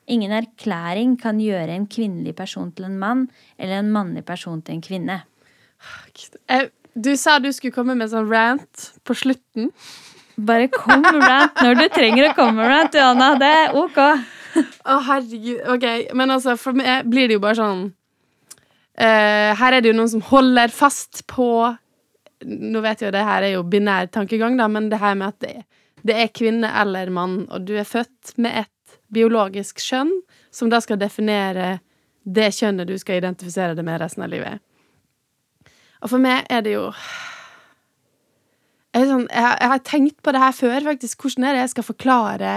Ingen 0.09 0.33
erklæring 0.33 1.13
kan 1.21 1.39
gjøre 1.39 1.75
en 1.75 1.85
kvinnelig 1.87 2.33
person 2.35 2.71
til 2.73 2.87
en 2.89 2.97
mann 2.99 3.27
eller 3.59 3.79
en 3.79 3.91
mannlig 3.93 4.25
person 4.25 4.61
til 4.61 4.79
en 4.79 4.81
kvinne. 4.81 5.21
du 6.95 7.15
sa 7.15 7.39
du 7.39 7.51
skulle 7.51 7.73
komme 7.73 7.95
med 7.95 8.09
sånn 8.09 8.29
rant 8.31 8.91
på 9.05 9.13
slutten. 9.13 9.69
Bare 10.35 10.67
kom 10.73 11.05
med 11.05 11.21
rant 11.21 11.61
når 11.61 11.77
du 11.77 11.87
trenger 11.93 12.29
å 12.29 12.35
komme 12.35 12.57
med 12.57 12.71
rant, 12.71 12.97
Johanna. 12.97 13.35
Det 13.37 13.51
er 13.59 13.77
ok. 13.77 13.99
Å, 14.89 14.97
herregud. 15.05 15.61
Ok, 15.75 15.85
men 16.17 16.33
altså, 16.33 16.57
for 16.59 16.75
meg 16.75 17.05
blir 17.07 17.29
det 17.29 17.37
jo 17.37 17.43
bare 17.43 17.59
sånn 17.59 17.85
uh, 18.99 19.51
Her 19.61 19.77
er 19.77 19.79
det 19.79 19.93
jo 19.93 19.95
noen 19.95 20.11
som 20.11 20.25
holder 20.31 20.73
fast 20.73 21.23
på 21.29 21.47
Nå 22.47 22.81
vet 22.81 23.01
jeg 23.01 23.09
jo 23.09 23.15
det 23.15 23.27
her 23.27 23.45
er 23.45 23.55
jo 23.55 23.63
binær 23.67 24.09
tankegang, 24.13 24.57
da, 24.59 24.67
men 24.71 24.89
det 24.91 25.01
her 25.01 25.15
med 25.17 25.33
at 25.33 25.39
det, 25.43 25.55
det 26.07 26.17
er 26.17 26.33
kvinne 26.33 26.69
eller 26.81 27.11
mann, 27.13 27.43
og 27.51 27.67
du 27.67 27.75
er 27.77 27.87
født 27.87 28.33
med 28.41 28.63
et 28.63 28.97
biologisk 29.13 29.81
kjønn, 29.83 30.11
som 30.51 30.71
da 30.71 30.79
skal 30.81 30.99
definere 31.01 31.79
det 32.23 32.51
kjønnet 32.55 32.89
du 32.89 32.97
skal 33.01 33.19
identifisere 33.19 33.75
deg 33.77 33.85
med 33.85 34.01
resten 34.01 34.25
av 34.25 34.31
livet. 34.31 34.61
Og 36.01 36.09
for 36.09 36.21
meg 36.21 36.47
er 36.49 36.63
det 36.65 36.75
jo 36.75 36.87
jeg, 38.91 39.07
sånn, 39.07 39.27
jeg, 39.31 39.51
jeg 39.61 39.71
har 39.71 39.83
tenkt 39.87 40.17
på 40.23 40.33
det 40.35 40.41
her 40.41 40.55
før, 40.55 40.77
faktisk. 40.89 41.21
Hvordan 41.23 41.45
er 41.47 41.55
det 41.55 41.61
jeg 41.61 41.73
skal 41.75 41.87
forklare 41.87 42.55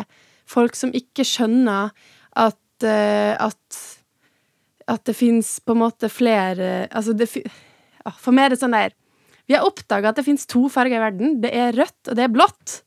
folk 0.51 0.75
som 0.77 0.91
ikke 0.97 1.27
skjønner 1.29 1.93
at, 2.35 2.59
uh, 2.85 3.35
at 3.39 3.83
At 4.87 5.05
det 5.07 5.15
fins 5.17 5.61
på 5.65 5.73
en 5.73 5.81
måte 5.81 6.11
flere 6.13 6.89
Altså, 6.91 7.15
det 7.17 7.29
For 8.21 8.33
meg 8.33 8.45
er 8.45 8.51
det 8.53 8.59
sånn 8.61 8.75
der 8.77 8.93
Vi 9.49 9.57
har 9.57 9.67
oppdaga 9.67 10.11
at 10.11 10.19
det 10.19 10.27
fins 10.27 10.47
to 10.49 10.67
farger 10.73 10.99
i 10.99 11.03
verden. 11.03 11.39
Det 11.43 11.51
er 11.53 11.77
rødt, 11.77 12.01
og 12.09 12.17
det 12.17 12.27
er 12.27 12.33
blått. 12.33 12.81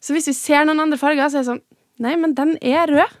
Så 0.00 0.14
hvis 0.14 0.30
vi 0.30 0.36
ser 0.36 0.64
noen 0.66 0.80
andre 0.84 1.00
farger, 1.00 1.28
så 1.28 1.40
er 1.40 1.44
det 1.44 1.52
sånn 1.52 1.64
Nei, 1.98 2.12
men 2.14 2.30
den 2.38 2.52
er 2.62 2.86
rød. 2.86 3.14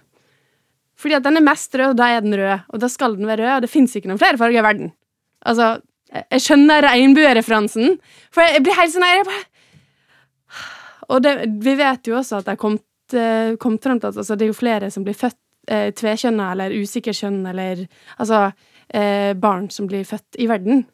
Fordi 0.98 1.16
at 1.16 1.24
den 1.24 1.40
er 1.40 1.42
mest 1.42 1.72
rød, 1.74 1.96
og 1.96 1.98
da 1.98 2.12
er 2.14 2.22
den 2.22 2.36
rød. 2.38 2.68
Og 2.70 2.82
da 2.82 2.88
skal 2.90 3.16
den 3.18 3.26
være 3.26 3.42
rød, 3.42 3.54
og 3.56 3.64
det 3.64 3.70
fins 3.72 3.96
ikke 3.98 4.06
noen 4.06 4.20
flere 4.20 4.38
farger 4.38 4.62
i 4.62 4.66
verden. 4.66 4.92
Altså, 5.50 5.80
jeg 6.14 6.44
skjønner 6.44 6.86
regnbuereferansen, 6.86 7.96
for 8.30 8.46
jeg 8.46 8.62
blir 8.62 8.78
helt 8.78 8.94
sånn 8.94 9.06
her 9.06 9.32
og 11.08 11.22
det, 11.24 11.34
vi 11.64 11.74
vet 11.78 12.08
jo 12.08 12.18
også 12.18 12.40
at 12.40 12.48
det 12.48 12.54
er 12.54 12.60
kommet, 12.60 12.84
eh, 13.16 13.54
kommet 13.60 13.84
frem 13.84 14.00
til 14.00 14.10
at 14.10 14.18
altså, 14.20 14.36
det 14.36 14.46
er 14.46 14.52
jo 14.52 14.58
flere 14.58 14.90
som 14.92 15.06
blir 15.06 15.16
født 15.16 15.38
eh, 15.72 15.88
tvekjønna 15.96 16.50
eller 16.52 16.74
usikker 16.76 17.16
kjønn, 17.16 17.40
eller 17.48 17.86
altså 18.18 18.42
eh, 18.92 19.32
barn 19.40 19.70
som 19.72 19.88
blir 19.88 20.04
født 20.08 20.38
i 20.40 20.48
verden. 20.50 20.84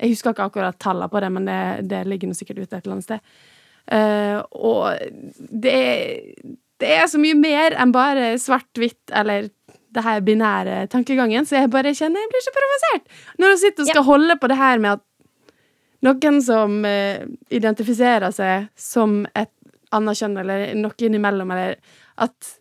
Jeg 0.00 0.14
husker 0.14 0.32
ikke 0.32 0.48
akkurat 0.48 0.78
tallene 0.80 1.10
på 1.12 1.22
det, 1.22 1.30
men 1.34 1.48
det, 1.48 1.60
det 1.90 2.00
ligger 2.08 2.30
nå 2.30 2.38
sikkert 2.38 2.62
ute 2.62 2.78
et 2.78 2.84
eller 2.84 2.96
annet 2.96 3.08
sted. 3.08 3.20
Uh, 3.90 4.38
og 4.56 4.80
det 5.64 5.78
det 6.80 6.94
er 6.96 7.08
så 7.12 7.18
mye 7.20 7.36
mer 7.36 7.74
enn 7.76 7.90
bare 7.92 8.38
svart-hvitt 8.40 9.12
eller 9.12 9.50
det 9.90 10.04
her 10.06 10.22
binære 10.24 10.86
tankegangen, 10.88 11.44
så 11.44 11.58
jeg 11.58 11.72
bare 11.72 11.92
kjenner 11.92 12.22
jeg 12.22 12.30
blir 12.30 12.44
så 12.44 12.52
provosert 12.54 13.10
når 13.42 13.52
hun 13.52 13.60
sitter 13.60 13.84
og 13.84 13.90
skal 13.90 14.06
holde 14.06 14.36
på 14.40 14.48
det 14.48 14.58
her 14.60 14.82
med 14.82 14.96
at 14.96 15.04
noen 16.06 16.38
som 16.40 16.78
uh, 16.86 17.26
identifiserer 17.52 18.32
seg 18.32 18.70
som 18.78 19.26
et 19.36 19.52
annet 19.92 20.16
kjønn, 20.16 20.38
eller 20.40 20.72
noe 20.78 20.94
innimellom, 21.02 21.50
eller 21.52 21.76
at 22.22 22.54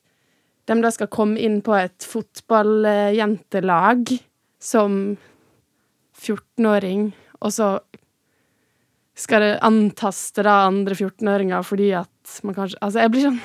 de 0.70 0.78
da 0.84 0.92
skal 0.94 1.10
komme 1.14 1.40
inn 1.42 1.62
på 1.66 1.74
et 1.78 2.06
fotballjentelag 2.06 4.12
som 4.62 5.18
14-åring, 6.20 7.12
og 7.40 7.54
så 7.56 7.70
skal 9.20 9.44
det 9.44 9.56
antaste 9.68 10.44
da 10.48 10.62
andre 10.68 10.96
14-åringer 10.96 11.66
fordi 11.68 11.90
at 12.00 12.40
man 12.48 12.56
kanskje 12.56 12.80
Altså, 12.80 13.02
jeg 13.04 13.12
blir 13.12 13.28
sånn 13.28 13.42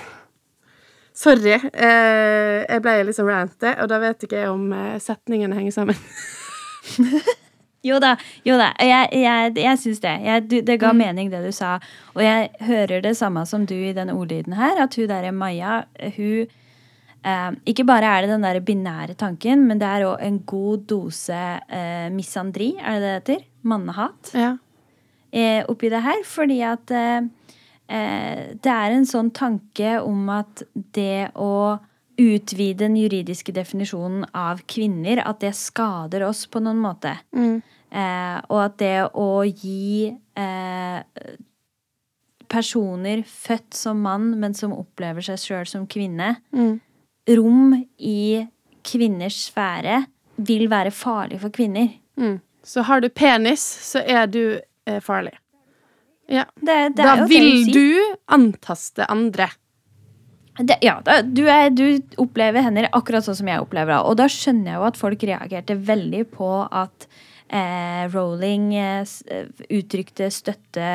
Sorry. 1.14 1.52
Eh, 1.54 2.64
jeg 2.66 2.82
ble 2.82 2.96
litt 3.06 3.14
sånn 3.14 3.28
ranty, 3.30 3.70
og 3.78 3.86
da 3.86 4.00
vet 4.02 4.24
ikke 4.26 4.40
jeg 4.40 4.50
om 4.50 4.64
eh, 4.74 4.96
setningene 4.98 5.54
henger 5.54 5.76
sammen. 5.76 5.98
Jo 7.84 7.98
da, 8.00 8.14
jo 8.48 8.56
da. 8.56 8.70
Jeg, 8.80 9.10
jeg, 9.12 9.50
jeg 9.60 9.80
syns 9.82 9.98
det. 10.00 10.12
Jeg, 10.24 10.44
du, 10.48 10.54
det 10.64 10.78
ga 10.80 10.94
mening, 10.96 11.28
det 11.28 11.42
du 11.44 11.50
sa. 11.52 11.74
Og 12.16 12.22
jeg 12.24 12.48
hører 12.64 13.02
det 13.04 13.12
samme 13.18 13.42
som 13.44 13.66
du 13.68 13.74
i 13.76 13.92
den 13.96 14.12
ordlyden 14.14 14.56
her, 14.56 14.80
at 14.86 14.96
hun 14.96 15.10
derre 15.10 15.34
Maja, 15.36 15.82
hun 16.16 16.46
eh, 16.48 17.50
Ikke 17.68 17.84
bare 17.84 18.08
er 18.08 18.24
det 18.24 18.32
den 18.32 18.46
der 18.46 18.62
binære 18.64 19.18
tanken, 19.20 19.66
men 19.68 19.82
det 19.82 19.90
er 19.90 20.06
òg 20.08 20.24
en 20.24 20.40
god 20.48 20.86
dose 20.88 21.36
eh, 21.36 22.08
misandri, 22.14 22.72
er 22.80 22.96
det 22.96 23.04
det 23.04 23.18
heter? 23.18 23.44
Mannehat. 23.64 24.30
Ja. 24.36 24.56
eh, 25.34 25.64
oppi 25.68 25.90
det 25.90 26.02
her, 26.04 26.20
fordi 26.28 26.60
at 26.62 26.90
eh, 26.94 27.26
eh, 27.88 28.52
det 28.54 28.70
er 28.70 28.94
en 28.94 29.08
sånn 29.08 29.32
tanke 29.34 29.96
om 30.04 30.28
at 30.30 30.62
det 30.94 31.32
å 31.34 31.80
utvide 32.20 32.84
den 32.84 32.94
juridiske 33.00 33.50
definisjonen 33.56 34.28
av 34.38 34.60
kvinner, 34.70 35.18
at 35.26 35.40
det 35.42 35.50
skader 35.58 36.22
oss 36.28 36.44
på 36.46 36.62
noen 36.62 36.78
måte. 36.78 37.16
Eh, 37.34 38.38
og 38.50 38.60
at 38.60 38.76
det 38.78 38.94
å 39.18 39.42
gi 39.42 40.12
eh, 40.38 41.34
personer 42.50 43.24
født 43.26 43.74
som 43.74 43.98
mann, 44.04 44.30
men 44.38 44.54
som 44.54 44.74
opplever 44.76 45.24
seg 45.26 45.40
sjøl 45.42 45.66
som 45.66 45.88
kvinne, 45.90 46.36
rom 47.34 47.74
i 47.98 48.44
kvinners 48.86 49.48
sfære, 49.48 50.04
vil 50.36 50.68
være 50.70 50.90
farlig 50.94 51.40
for 51.42 51.54
kvinner. 51.54 51.88
Mm. 52.20 52.38
Så 52.64 52.84
har 52.88 53.00
du 53.04 53.10
penis, 53.12 53.64
så 53.92 54.00
er 54.00 54.26
du 54.26 54.60
eh, 54.86 55.00
farlig. 55.04 55.36
Ja. 56.26 56.46
Det, 56.56 56.96
det 56.96 57.04
Da 57.04 57.26
vil 57.28 57.68
du 57.72 58.16
antaste 58.32 59.04
andre. 59.12 59.50
Det, 60.58 60.78
ja, 60.86 61.00
da, 61.02 61.18
du, 61.22 61.44
er, 61.50 61.68
du 61.74 61.98
opplever 62.22 62.62
henne 62.62 62.86
akkurat 62.94 63.26
sånn 63.26 63.40
som 63.40 63.50
jeg 63.50 63.62
opplever 63.62 63.96
det. 63.96 64.00
Og 64.06 64.18
da 64.20 64.28
skjønner 64.30 64.70
jeg 64.70 64.80
jo 64.80 64.88
at 64.88 64.98
folk 65.00 65.24
reagerte 65.26 65.76
veldig 65.76 66.24
på 66.32 66.50
at 66.70 67.08
eh, 67.50 68.04
Rowling 68.12 68.68
eh, 68.78 69.16
uttrykte 69.66 70.30
støtte 70.32 70.90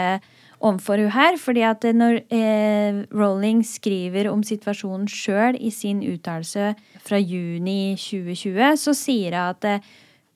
overfor 0.59 1.03
hun 1.03 1.11
her. 1.11 1.35
Fordi 1.41 1.65
at 1.67 1.83
når 1.91 2.21
eh, 2.31 3.01
Rowling 3.11 3.65
skriver 3.67 4.31
om 4.31 4.45
situasjonen 4.47 5.09
sjøl 5.11 5.59
i 5.59 5.73
sin 5.75 6.01
uttalelse 6.07 6.73
fra 7.03 7.19
juni 7.19 7.97
2020, 7.99 8.79
så 8.79 8.95
sier 8.95 9.35
hun 9.35 9.43
at 9.51 9.67
eh, 9.67 9.91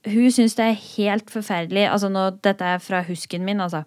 hun 0.06 0.32
syns 0.32 0.58
det 0.60 0.66
er 0.68 0.82
helt 0.98 1.32
forferdelig 1.32 1.86
Altså 1.90 2.10
nå, 2.12 2.30
dette 2.44 2.74
er 2.76 2.82
fra 2.84 3.04
husken 3.08 3.46
min, 3.48 3.62
altså 3.64 3.84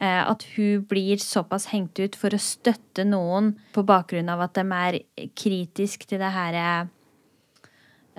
eh, 0.00 0.22
at 0.22 0.46
hun 0.56 0.86
blir 0.88 1.20
såpass 1.22 1.70
hengt 1.74 2.00
ut 2.00 2.16
for 2.16 2.32
å 2.32 2.40
støtte 2.40 3.04
noen 3.08 3.54
på 3.74 3.84
bakgrunn 3.86 4.32
av 4.32 4.46
at 4.46 4.56
de 4.56 4.64
er 4.78 4.98
kritisk 5.36 6.08
til 6.08 6.22
det 6.22 6.32
her 6.32 6.56
eh, 6.60 6.88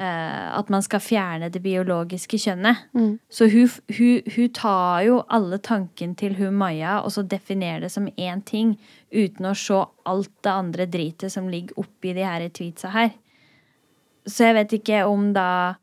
At 0.02 0.70
man 0.74 0.82
skal 0.82 1.04
fjerne 1.04 1.50
det 1.54 1.62
biologiske 1.62 2.38
kjønnet. 2.42 2.88
Så 3.30 3.50
hun, 3.52 3.68
hun, 3.98 4.22
hun 4.36 4.54
tar 4.56 5.02
jo 5.06 5.20
alle 5.30 5.60
tanken 5.62 6.16
til 6.16 6.38
hun 6.40 6.56
Maja 6.58 7.02
og 7.02 7.12
så 7.12 7.22
definerer 7.22 7.82
det 7.86 7.92
som 7.92 8.08
én 8.18 8.42
ting, 8.46 8.80
uten 9.12 9.46
å 9.46 9.54
se 9.54 9.84
alt 10.06 10.32
det 10.42 10.54
andre 10.54 10.86
dritet 10.86 11.34
som 11.34 11.50
ligger 11.50 11.78
oppi 11.78 12.16
de 12.18 12.26
her 12.26 12.48
tweetsa 12.50 12.94
her. 12.96 13.12
Så 14.26 14.46
jeg 14.46 14.58
vet 14.58 14.74
ikke 14.78 15.06
om 15.10 15.32
da 15.34 15.81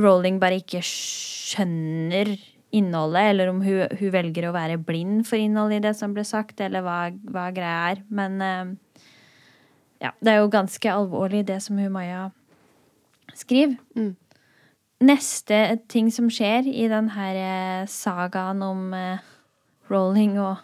Rowling 0.00 0.40
bare 0.42 0.60
ikke 0.60 0.82
skjønner 0.84 2.34
innholdet, 2.76 3.30
eller 3.30 3.50
om 3.52 3.60
hun, 3.64 3.84
hun 3.98 4.12
velger 4.12 4.48
å 4.48 4.54
være 4.56 4.80
blind 4.82 5.24
for 5.28 5.40
innholdet 5.40 5.80
i 5.80 5.86
det 5.88 5.94
som 5.98 6.14
ble 6.16 6.24
sagt, 6.26 6.60
eller 6.64 6.84
hva, 6.84 6.98
hva 7.32 7.48
greia 7.54 7.92
er. 7.92 8.02
Men 8.12 8.40
uh, 8.42 9.04
ja, 10.02 10.12
det 10.20 10.32
er 10.32 10.42
jo 10.42 10.52
ganske 10.52 10.92
alvorlig, 10.92 11.46
det 11.48 11.60
som 11.64 11.78
hun 11.80 11.94
Maja 11.94 12.28
skriver. 13.36 13.78
Neste 15.06 15.60
ting 15.92 16.10
som 16.12 16.28
skjer 16.32 16.68
i 16.70 16.86
den 16.88 17.10
her 17.12 17.36
eh, 17.36 17.88
sagaen 17.90 18.62
om 18.64 18.94
uh, 18.96 19.20
Rowling 19.92 20.38
og 20.40 20.62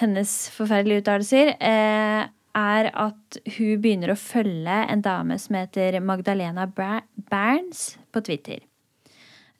hennes 0.00 0.32
forferdelige 0.50 1.04
uttalelser, 1.04 1.52
uh, 1.62 2.26
er 2.52 2.88
at 2.90 3.38
hun 3.56 3.80
begynner 3.80 4.12
å 4.12 4.18
følge 4.18 4.82
en 4.92 5.04
dame 5.04 5.38
som 5.40 5.56
heter 5.56 5.96
Magdalena 6.04 6.66
Berns 6.68 7.92
på 8.12 8.22
Twitter. 8.24 8.62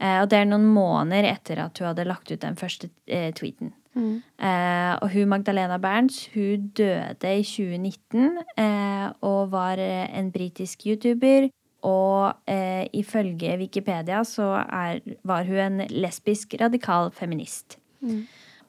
Eh, 0.03 0.19
og 0.21 0.29
det 0.31 0.41
er 0.41 0.51
noen 0.51 0.67
måneder 0.73 1.31
etter 1.31 1.63
at 1.65 1.79
hun 1.79 1.91
hadde 1.91 2.09
lagt 2.09 2.33
ut 2.33 2.43
den 2.43 2.59
første 2.59 2.91
eh, 3.07 3.31
tweeten. 3.37 3.73
Mm. 3.93 4.23
Eh, 4.41 4.93
og 5.05 5.11
hun 5.13 5.29
Magdalena 5.29 5.77
Berns 5.81 6.25
hun 6.33 6.71
døde 6.77 7.35
i 7.39 7.43
2019 7.45 8.39
eh, 8.57 9.09
og 9.21 9.53
var 9.53 9.83
en 9.83 10.33
britisk 10.35 10.87
YouTuber. 10.89 11.51
Og 11.83 12.33
eh, 12.47 12.87
ifølge 12.95 13.57
Wikipedia 13.59 14.23
så 14.25 14.55
er, 14.63 15.03
var 15.27 15.45
hun 15.49 15.59
en 15.59 15.87
lesbisk 15.91 16.55
radikal 16.61 17.11
feminist. 17.11 17.79
Mm. 18.01 18.23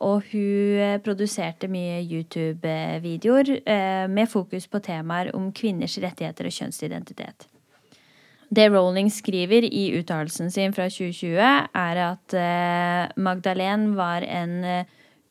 Og 0.03 0.23
hun 0.31 0.81
eh, 0.81 0.99
produserte 1.03 1.69
mye 1.71 2.01
YouTube-videoer 2.01 3.53
eh, 3.61 4.05
med 4.09 4.29
fokus 4.29 4.67
på 4.67 4.81
temaer 4.83 5.31
om 5.37 5.51
kvinners 5.53 5.99
rettigheter 6.01 6.49
og 6.49 6.57
kjønnsidentitet. 6.57 7.47
Det 8.53 8.67
Rowling 8.69 9.09
skriver 9.09 9.65
i 9.65 9.87
uttalelsen 9.97 10.51
sin 10.53 10.75
fra 10.75 10.85
2020, 10.91 11.39
er 11.39 12.01
at 12.03 12.35
eh, 12.37 13.13
Magdalene 13.17 13.95
var 13.97 14.25
en 14.27 14.59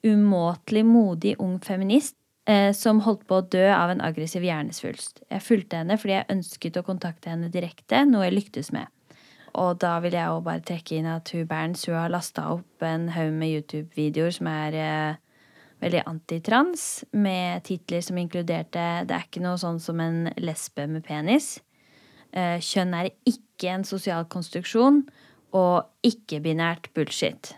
umåtelig 0.02 0.82
modig 0.88 1.36
ung 1.38 1.60
feminist 1.62 2.16
som 2.74 2.98
holdt 3.04 3.20
på 3.30 3.36
å 3.38 3.44
dø 3.46 3.68
av 3.70 3.92
en 3.92 4.00
aggressiv 4.02 4.42
hjernesvulst. 4.42 5.20
Jeg 5.30 5.44
fulgte 5.46 5.78
henne 5.78 5.94
fordi 5.94 6.16
jeg 6.16 6.34
ønsket 6.34 6.80
å 6.80 6.82
kontakte 6.82 7.30
henne 7.30 7.52
direkte, 7.54 8.00
noe 8.02 8.24
jeg 8.26 8.34
lyktes 8.34 8.72
med. 8.74 8.90
Og 9.60 9.76
da 9.82 9.98
vil 10.00 10.16
jeg 10.16 10.32
òg 10.32 10.44
bare 10.46 10.64
trekke 10.64 10.96
inn 10.96 11.08
at 11.12 11.28
hun 11.34 11.48
Berns 11.48 11.84
hun 11.88 11.98
har 11.98 12.12
lasta 12.12 12.46
opp 12.54 12.86
en 12.86 13.10
haug 13.12 13.34
med 13.36 13.52
YouTube-videoer 13.52 14.32
som 14.38 14.48
er 14.48 14.78
eh, 14.80 15.18
veldig 15.82 16.04
antitrans, 16.08 17.04
med 17.12 17.64
titler 17.66 18.00
som 18.00 18.18
inkluderte 18.18 19.04
'Det 19.04 19.16
er 19.16 19.26
ikke 19.26 19.44
noe 19.44 19.58
sånn 19.60 19.80
som 19.80 20.00
en 20.00 20.32
lesbe 20.38 20.86
med 20.86 21.04
penis'. 21.04 21.60
Eh, 22.32 22.58
'Kjønn 22.60 22.94
er 22.96 23.10
ikke 23.28 23.74
en 23.74 23.84
sosial 23.84 24.24
konstruksjon', 24.24 25.04
og 25.52 25.86
'ikke-binært 26.02 26.88
bullshit'. 26.94 27.52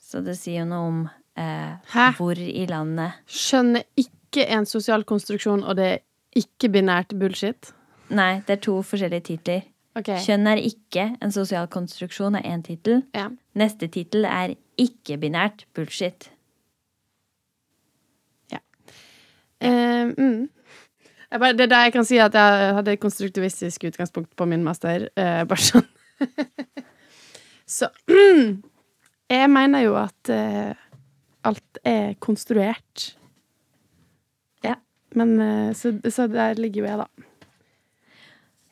Så 0.00 0.24
det 0.24 0.38
sier 0.38 0.62
jo 0.62 0.70
noe 0.70 0.88
om 0.88 1.00
eh, 1.36 2.12
hvor 2.16 2.38
i 2.38 2.66
landet 2.70 3.18
Kjønn 3.28 3.76
er 3.82 3.84
ikke 3.96 4.46
en 4.48 4.66
sosial 4.66 5.04
konstruksjon, 5.04 5.64
og 5.64 5.76
det 5.76 5.86
er 5.86 5.98
ikke-binært 6.36 7.18
bullshit? 7.18 7.72
Nei, 8.08 8.40
det 8.46 8.56
er 8.56 8.62
to 8.62 8.80
forskjellige 8.82 9.26
titler. 9.32 9.66
Okay. 9.96 10.20
Kjønn 10.20 10.46
er 10.46 10.60
ikke 10.60 11.06
en 11.24 11.32
sosial 11.32 11.68
konstruksjon, 11.72 12.36
er 12.36 12.44
én 12.44 12.62
tittel. 12.64 13.02
Ja. 13.16 13.30
Neste 13.56 13.88
tittel 13.88 14.24
er 14.28 14.54
ikke-binært 14.80 15.64
bullshit. 15.74 16.30
Ja. 18.52 18.60
Eh, 19.60 20.12
mm. 20.12 20.48
Bare, 21.30 21.52
det 21.58 21.66
er 21.66 21.72
der 21.72 21.84
jeg 21.88 21.94
kan 21.96 22.06
si 22.08 22.18
at 22.22 22.34
jeg 22.38 22.72
hadde 22.78 22.94
et 22.94 23.02
konstruktivistisk 23.02 23.88
utgangspunkt 23.88 24.32
på 24.38 24.46
min 24.48 24.64
master. 24.66 25.08
Eh, 25.18 25.42
bare 25.48 25.68
sånn. 25.68 25.86
Så 27.76 27.90
Jeg 29.26 29.50
mener 29.50 29.82
jo 29.82 29.96
at 29.98 30.30
eh, 30.30 30.76
alt 31.42 31.80
er 31.82 32.12
konstruert. 32.22 33.08
Ja. 34.62 34.76
Men 35.18 35.74
så, 35.74 35.90
så 36.14 36.28
der 36.30 36.54
ligger 36.62 36.84
jo 36.84 36.86
jeg, 36.86 37.00
da. 37.02 37.26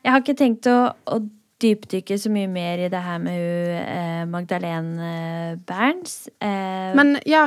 Jeg 0.04 0.12
har 0.12 0.22
ikke 0.22 0.36
tenkt 0.38 0.68
å, 0.70 0.92
å 1.10 1.18
dypdykke 1.64 2.16
så 2.20 2.30
mye 2.32 2.48
mer 2.50 2.82
i 2.84 2.90
det 2.92 3.00
her 3.00 3.20
med 3.22 3.38
hun 3.38 3.74
eh, 3.80 4.22
Magdalene 4.30 5.10
eh, 5.10 5.58
Berns. 5.68 6.26
Eh, 6.42 6.92
Men 6.98 7.16
ja, 7.28 7.46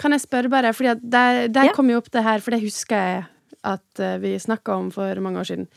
kan 0.00 0.14
jeg 0.14 0.24
spørre 0.24 0.52
bare, 0.52 0.72
for 0.76 0.92
der, 1.00 1.46
der 1.48 1.70
ja. 1.70 1.74
kom 1.76 1.90
jo 1.90 2.00
opp 2.02 2.10
det 2.12 2.24
her, 2.26 2.42
for 2.44 2.54
det 2.54 2.62
husker 2.64 2.96
jeg 2.96 3.24
at 3.64 4.00
uh, 4.00 4.16
vi 4.22 4.36
snakka 4.40 4.74
om 4.74 4.90
for 4.94 5.20
mange 5.24 5.42
år 5.42 5.50
siden. 5.50 5.68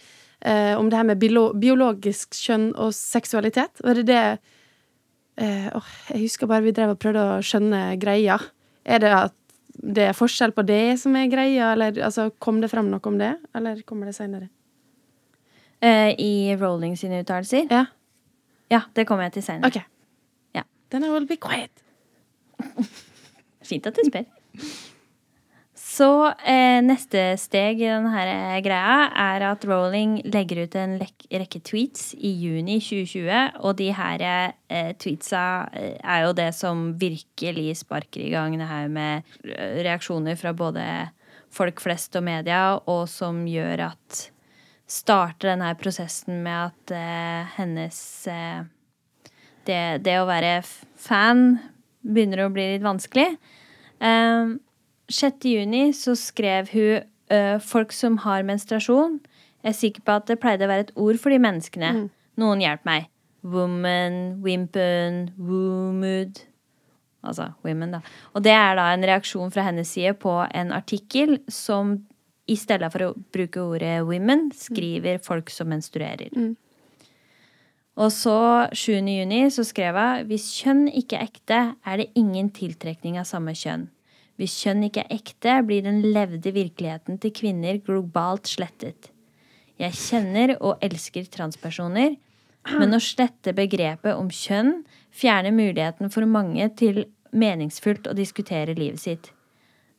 Eh, 0.46 0.80
om 0.80 0.90
det 0.90 0.98
her 0.98 1.08
med 1.08 1.22
biologisk 1.58 2.36
kjønn 2.38 2.68
og 2.78 2.92
seksualitet. 2.94 3.82
Var 3.82 3.98
det 3.98 4.04
det 4.10 4.20
eh, 5.42 5.72
oh, 5.74 5.88
Jeg 6.12 6.28
husker 6.28 6.50
bare 6.50 6.66
vi 6.68 6.74
drev 6.76 6.94
og 6.94 7.00
prøvde 7.02 7.24
å 7.24 7.40
skjønne 7.46 7.96
greia. 8.02 8.38
Er 8.86 9.02
det 9.02 9.14
at 9.16 9.36
det 9.76 10.06
er 10.10 10.16
forskjell 10.16 10.54
på 10.56 10.64
det 10.68 11.00
som 11.02 11.16
er 11.18 11.32
greia, 11.32 11.74
eller 11.74 11.98
altså, 12.06 12.30
kom 12.40 12.62
det 12.62 12.70
frem 12.72 12.88
noe 12.92 13.04
om 13.10 13.18
det, 13.20 13.34
eller 13.58 13.82
kommer 13.90 14.08
det 14.08 14.16
seinere? 14.16 14.48
Eh, 15.82 16.14
I 16.22 16.56
Rolling 16.62 16.96
sine 16.98 17.24
uttalelser? 17.26 17.66
Ja. 17.72 17.88
Ja, 18.72 18.86
det 18.94 19.06
kommer 19.10 19.28
jeg 19.28 19.40
til 19.40 19.50
senere. 19.50 19.74
Ok. 19.74 19.82
Ja. 20.56 20.64
Then 20.94 21.04
I 21.04 21.12
will 21.12 21.28
be 21.28 21.42
quiet. 21.42 21.84
Fint 23.66 23.90
at 23.90 23.98
du 23.98 24.06
spør. 24.08 24.30
Så 25.96 26.10
eh, 26.44 26.82
neste 26.84 27.22
steg 27.40 27.80
i 27.80 27.88
denne 27.88 28.24
eh, 28.28 28.58
greia 28.66 29.06
er 29.16 29.46
at 29.48 29.64
Rowling 29.70 30.18
legger 30.28 30.66
ut 30.66 30.76
en 30.80 30.98
rekke 31.00 31.62
tweets 31.64 32.10
i 32.18 32.34
juni 32.42 32.82
2020. 32.84 33.62
Og 33.64 33.78
de 33.80 33.92
her 33.96 34.24
eh, 34.26 34.92
tweetsa 35.00 35.46
eh, 35.72 35.94
er 36.02 36.26
jo 36.26 36.34
det 36.36 36.50
som 36.58 36.90
virkelig 37.00 37.78
sparker 37.86 38.26
i 38.26 38.34
gang 38.34 38.58
det 38.60 38.68
her 38.68 38.92
med 38.92 39.46
reaksjoner 39.86 40.36
fra 40.40 40.52
både 40.58 40.84
folk 41.56 41.80
flest 41.80 42.18
og 42.20 42.26
media, 42.28 42.76
og 42.92 43.06
som 43.08 43.46
gjør 43.48 43.88
at 43.94 44.26
starter 44.92 45.54
denne 45.54 45.72
prosessen 45.80 46.44
med 46.44 46.74
at 46.74 46.96
eh, 46.98 47.56
hennes 47.56 48.00
uh, 48.30 48.66
det, 49.66 49.80
det, 50.06 50.20
å 50.20 50.28
være 50.30 50.60
fan 50.62 51.48
begynner 52.06 52.44
å 52.44 52.52
bli 52.54 52.68
litt 52.76 52.86
vanskelig. 52.86 53.32
Uh, 54.04 54.60
6. 55.12 55.46
juni 55.46 55.94
så 55.94 56.16
skrev 56.16 56.70
hun 56.74 57.04
uh, 57.32 57.60
'Folk 57.62 57.92
som 57.92 58.18
har 58.18 58.44
menstruasjon'. 58.44 59.20
Jeg 59.64 59.70
er 59.70 59.78
sikker 59.78 60.02
på 60.06 60.16
at 60.16 60.28
det 60.28 60.40
pleide 60.40 60.66
å 60.66 60.70
være 60.70 60.88
et 60.88 60.96
ord 60.96 61.18
for 61.18 61.34
de 61.34 61.40
menneskene. 61.42 61.92
Mm. 61.92 62.10
Noen 62.38 62.62
hjelp 62.62 62.86
meg. 62.86 63.08
Woman, 63.44 64.42
wimpen, 64.42 65.30
womood. 65.38 66.42
Altså 67.26 67.52
women, 67.66 67.92
da. 67.98 68.02
Og 68.34 68.44
det 68.44 68.54
er 68.54 68.76
da 68.78 68.92
en 68.94 69.06
reaksjon 69.06 69.54
fra 69.54 69.66
hennes 69.66 69.90
side 69.90 70.14
på 70.22 70.36
en 70.54 70.72
artikkel 70.72 71.40
som 71.50 72.06
i 72.46 72.56
stedet 72.56 72.92
for 72.94 73.08
å 73.08 73.16
bruke 73.34 73.62
ordet 73.62 74.06
'women', 74.06 74.52
skriver 74.54 75.18
folk 75.18 75.50
som 75.50 75.68
menstruerer. 75.68 76.30
Mm. 76.36 76.56
Og 77.96 78.12
så 78.12 78.68
7. 78.74 79.08
juni 79.08 79.50
så 79.50 79.64
skrev 79.64 79.96
hun 79.96 80.28
hvis 80.28 80.52
kjønn 80.62 80.88
ikke 80.92 81.18
er 81.18 81.30
ekte, 81.30 81.60
er 81.86 81.98
det 81.98 82.12
ingen 82.16 82.50
tiltrekning 82.50 83.18
av 83.18 83.26
samme 83.26 83.56
kjønn. 83.56 83.88
Hvis 84.40 84.56
kjønn 84.64 84.84
ikke 84.90 85.06
er 85.06 85.16
ekte, 85.16 85.60
blir 85.68 85.86
den 85.86 86.02
levde 86.12 86.52
virkeligheten 86.56 87.20
til 87.24 87.32
kvinner 87.36 87.80
globalt 87.84 88.50
slettet. 88.52 89.12
Jeg 89.80 89.96
kjenner 89.96 90.56
og 90.60 90.84
elsker 90.84 91.28
transpersoner, 91.32 92.16
men 92.80 92.96
å 92.96 93.02
slette 93.04 93.54
begrepet 93.56 94.16
om 94.16 94.32
kjønn 94.34 94.80
fjerner 95.16 95.54
muligheten 95.56 96.12
for 96.12 96.28
mange 96.28 96.68
til 96.80 97.06
meningsfullt 97.36 98.08
å 98.10 98.16
diskutere 98.18 98.76
livet 98.76 99.04
sitt. 99.04 99.32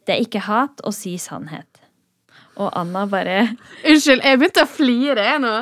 Det 0.07 0.17
er 0.17 0.25
ikke 0.25 0.45
hat 0.47 0.83
å 0.87 0.93
si 0.95 1.17
sannhet. 1.21 1.83
Og 2.57 2.71
Anna 2.77 3.05
bare 3.11 3.39
Unnskyld, 3.85 4.25
jeg 4.25 4.41
begynte 4.41 4.65
å 4.65 4.71
flire, 4.71 5.25
jeg 5.31 5.43
nå. 5.45 5.55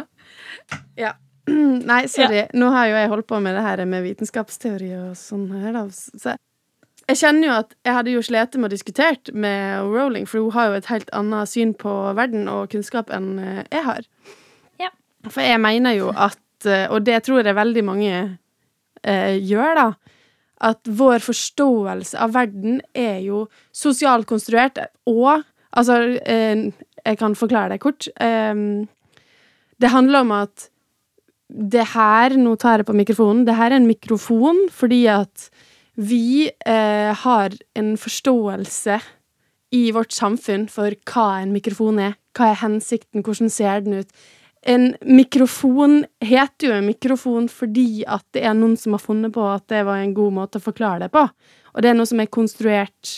Ja. 1.00 1.14
Nei, 1.90 2.04
sorry. 2.08 2.44
Ja. 2.44 2.48
Nå 2.56 2.70
har 2.74 2.88
jo 2.88 2.98
jeg 2.98 3.12
holdt 3.12 3.28
på 3.30 3.40
med 3.44 3.56
det 3.58 3.64
her 3.66 3.84
med 3.88 4.04
vitenskapsteori 4.06 4.90
og 5.00 5.14
sånn 5.18 5.48
her, 5.52 5.74
da. 5.76 5.84
Så 5.90 6.36
jeg 7.08 7.20
kjenner 7.20 7.48
jo 7.48 7.56
at 7.58 7.74
jeg 7.84 7.96
hadde 7.98 8.14
jo 8.14 8.22
slitt 8.24 8.56
med 8.56 8.68
å 8.68 8.72
diskutere 8.72 9.34
med 9.36 9.90
Rowling, 9.92 10.28
for 10.28 10.44
hun 10.44 10.54
har 10.56 10.70
jo 10.70 10.78
et 10.78 10.88
helt 10.92 11.10
annet 11.16 11.50
syn 11.50 11.74
på 11.76 11.92
verden 12.16 12.48
og 12.50 12.70
kunnskap 12.72 13.12
enn 13.14 13.36
eh, 13.42 13.62
jeg 13.68 13.84
har. 13.88 14.08
Ja. 14.80 14.90
For 15.28 15.44
jeg 15.44 15.60
mener 15.62 15.96
jo 15.98 16.10
at, 16.12 16.40
eh, 16.64 16.86
og 16.88 17.04
det 17.08 17.22
tror 17.26 17.44
jeg 17.44 17.56
veldig 17.58 17.84
mange 17.84 18.14
eh, 18.16 19.34
gjør, 19.36 19.80
da, 19.80 19.88
at 20.64 20.80
vår 20.88 21.20
forståelse 21.24 22.20
av 22.24 22.36
verden 22.36 22.78
er 22.96 23.18
jo 23.26 23.46
sosialt 23.74 24.28
konstruert 24.30 24.80
og 25.10 25.44
Altså, 25.74 25.94
eh, 26.22 26.70
jeg 27.02 27.18
kan 27.18 27.34
forklare 27.34 27.72
det 27.72 27.80
kort. 27.82 28.06
Eh, 28.22 28.54
det 29.82 29.90
handler 29.90 30.20
om 30.20 30.30
at 30.30 30.68
det 31.50 31.86
her 31.94 32.36
Nå 32.38 32.54
tar 32.56 32.78
jeg 32.78 32.86
på 32.86 32.96
mikrofonen. 32.96 33.44
Det 33.46 33.56
her 33.56 33.72
er 33.72 33.76
en 33.76 33.90
mikrofon 33.90 34.68
fordi 34.70 35.06
at 35.06 35.50
vi 35.94 36.50
eh, 36.66 37.10
har 37.14 37.54
en 37.74 37.96
forståelse 37.98 39.00
i 39.74 39.90
vårt 39.94 40.14
samfunn 40.14 40.68
for 40.70 40.94
hva 41.10 41.28
en 41.42 41.52
mikrofon 41.54 42.00
er. 42.02 42.16
Hva 42.34 42.50
er 42.50 42.62
hensikten? 42.62 43.22
Hvordan 43.22 43.50
ser 43.50 43.84
den 43.84 44.02
ut? 44.02 44.10
En 44.64 44.94
mikrofon 45.04 46.04
heter 46.24 46.70
jo 46.70 46.76
en 46.78 46.88
mikrofon 46.88 47.50
fordi 47.52 48.04
at 48.08 48.24
det 48.32 48.46
er 48.48 48.56
noen 48.56 48.78
som 48.80 48.96
har 48.96 49.02
funnet 49.02 49.34
på 49.34 49.44
at 49.44 49.66
det 49.70 49.82
var 49.86 50.00
en 50.00 50.14
god 50.16 50.38
måte 50.38 50.60
å 50.60 50.64
forklare 50.64 51.04
det 51.04 51.12
på. 51.14 51.26
Og 51.74 51.82
det 51.82 51.90
er 51.90 51.98
noe 51.98 52.08
som 52.08 52.22
er 52.22 52.30
konstruert, 52.32 53.16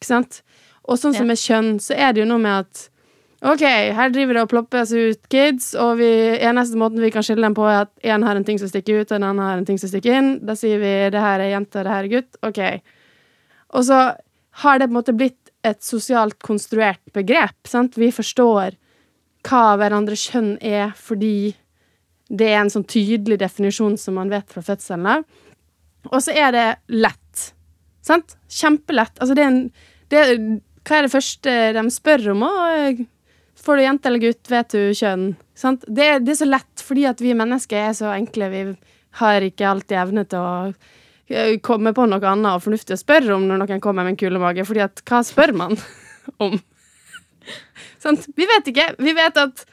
ikke 0.00 0.08
sant? 0.08 0.40
Og 0.82 0.98
sånn 0.98 1.14
som 1.14 1.28
med 1.30 1.38
kjønn, 1.38 1.76
så 1.78 1.94
er 1.94 2.12
det 2.12 2.24
jo 2.24 2.30
noe 2.32 2.42
med 2.42 2.64
at 2.64 2.88
OK, 3.42 3.62
her 3.96 4.12
driver 4.14 4.36
det 4.36 4.42
og 4.44 4.50
ploppes 4.52 4.92
ut 4.94 5.24
kids, 5.32 5.72
og 5.74 5.96
vi, 5.98 6.08
eneste 6.46 6.78
måten 6.78 7.02
vi 7.02 7.10
kan 7.10 7.24
skille 7.26 7.42
dem 7.42 7.56
på, 7.58 7.64
er 7.66 7.88
at 7.88 8.06
én 8.06 8.22
har 8.22 8.38
en 8.38 8.44
ting 8.46 8.60
som 8.62 8.70
stikker 8.70 9.00
ut, 9.00 9.10
og 9.10 9.16
en 9.16 9.26
annen 9.32 9.42
har 9.42 9.58
en 9.58 9.66
ting 9.66 9.80
som 9.82 9.90
stikker 9.90 10.14
inn. 10.14 10.28
Da 10.46 10.54
sier 10.58 10.78
vi 10.78 10.92
det 11.10 11.22
her 11.22 11.42
er 11.42 11.50
jente, 11.56 11.82
det 11.82 11.90
her 11.90 12.06
er 12.06 12.12
gutt. 12.12 12.38
OK. 12.46 12.60
Og 13.74 13.88
så 13.88 13.98
har 14.62 14.78
det 14.78 14.86
på 14.86 14.94
en 14.94 14.98
måte 15.00 15.16
blitt 15.16 15.50
et 15.66 15.82
sosialt 15.82 16.38
konstruert 16.42 17.02
begrep. 17.14 17.56
Sant? 17.66 17.98
Vi 17.98 18.12
forstår 18.14 18.76
hva 19.48 19.62
hverandre 19.80 20.18
kjønn 20.18 20.54
er 20.62 20.92
fordi 20.94 21.54
det 22.32 22.48
er 22.52 22.60
en 22.62 22.70
sånn 22.72 22.86
tydelig 22.88 23.40
definisjon 23.42 23.96
som 24.00 24.16
man 24.20 24.30
vet 24.30 24.46
fra 24.54 24.62
fødselen 24.64 25.08
av. 25.16 25.24
Og 26.10 26.20
så 26.22 26.34
er 26.34 26.54
det 26.54 26.68
lett. 26.94 27.48
Sant? 28.06 28.36
Kjempelett. 28.50 29.18
Altså, 29.18 29.34
det 29.34 29.42
er 29.42 29.50
en 29.50 29.64
det 30.12 30.22
Hva 30.82 30.98
er 30.98 31.06
det 31.06 31.12
første 31.12 31.52
de 31.76 31.82
spør 31.94 32.32
om? 32.32 32.42
Å, 32.42 32.52
får 33.64 33.76
du 33.78 33.82
jente 33.82 34.08
eller 34.10 34.22
gutt? 34.22 34.50
Vet 34.50 34.74
du 34.74 34.80
kjønn? 34.96 35.28
Sant? 35.58 35.84
Det, 35.86 36.08
det 36.26 36.34
er 36.34 36.40
så 36.42 36.48
lett 36.48 36.82
fordi 36.84 37.06
at 37.10 37.22
vi 37.22 37.34
mennesker 37.38 37.88
er 37.90 37.94
så 37.96 38.10
enkle. 38.14 38.50
Vi 38.52 38.62
har 39.22 39.46
ikke 39.46 39.68
alltid 39.68 39.98
evne 40.02 40.24
til 40.28 40.40
å 40.40 40.54
eh, 41.28 41.58
komme 41.64 41.92
på 41.96 42.06
noe 42.08 42.22
annet 42.32 42.56
og 42.56 42.64
fornuftig 42.64 42.96
å 42.96 43.02
spørre 43.02 43.36
om 43.36 43.46
når 43.48 43.62
noen 43.62 43.82
kommer 43.84 44.06
med 44.06 44.14
en 44.14 44.20
kulemage, 44.22 44.66
fordi 44.68 44.84
at 44.86 45.04
hva 45.08 45.22
spør 45.26 45.54
man 45.58 45.76
om? 46.44 46.58
Sant? 48.02 48.26
Vi 48.36 48.48
vet 48.48 48.72
ikke. 48.72 48.88
Vi 49.02 49.14
vet 49.16 49.38
at 49.40 49.64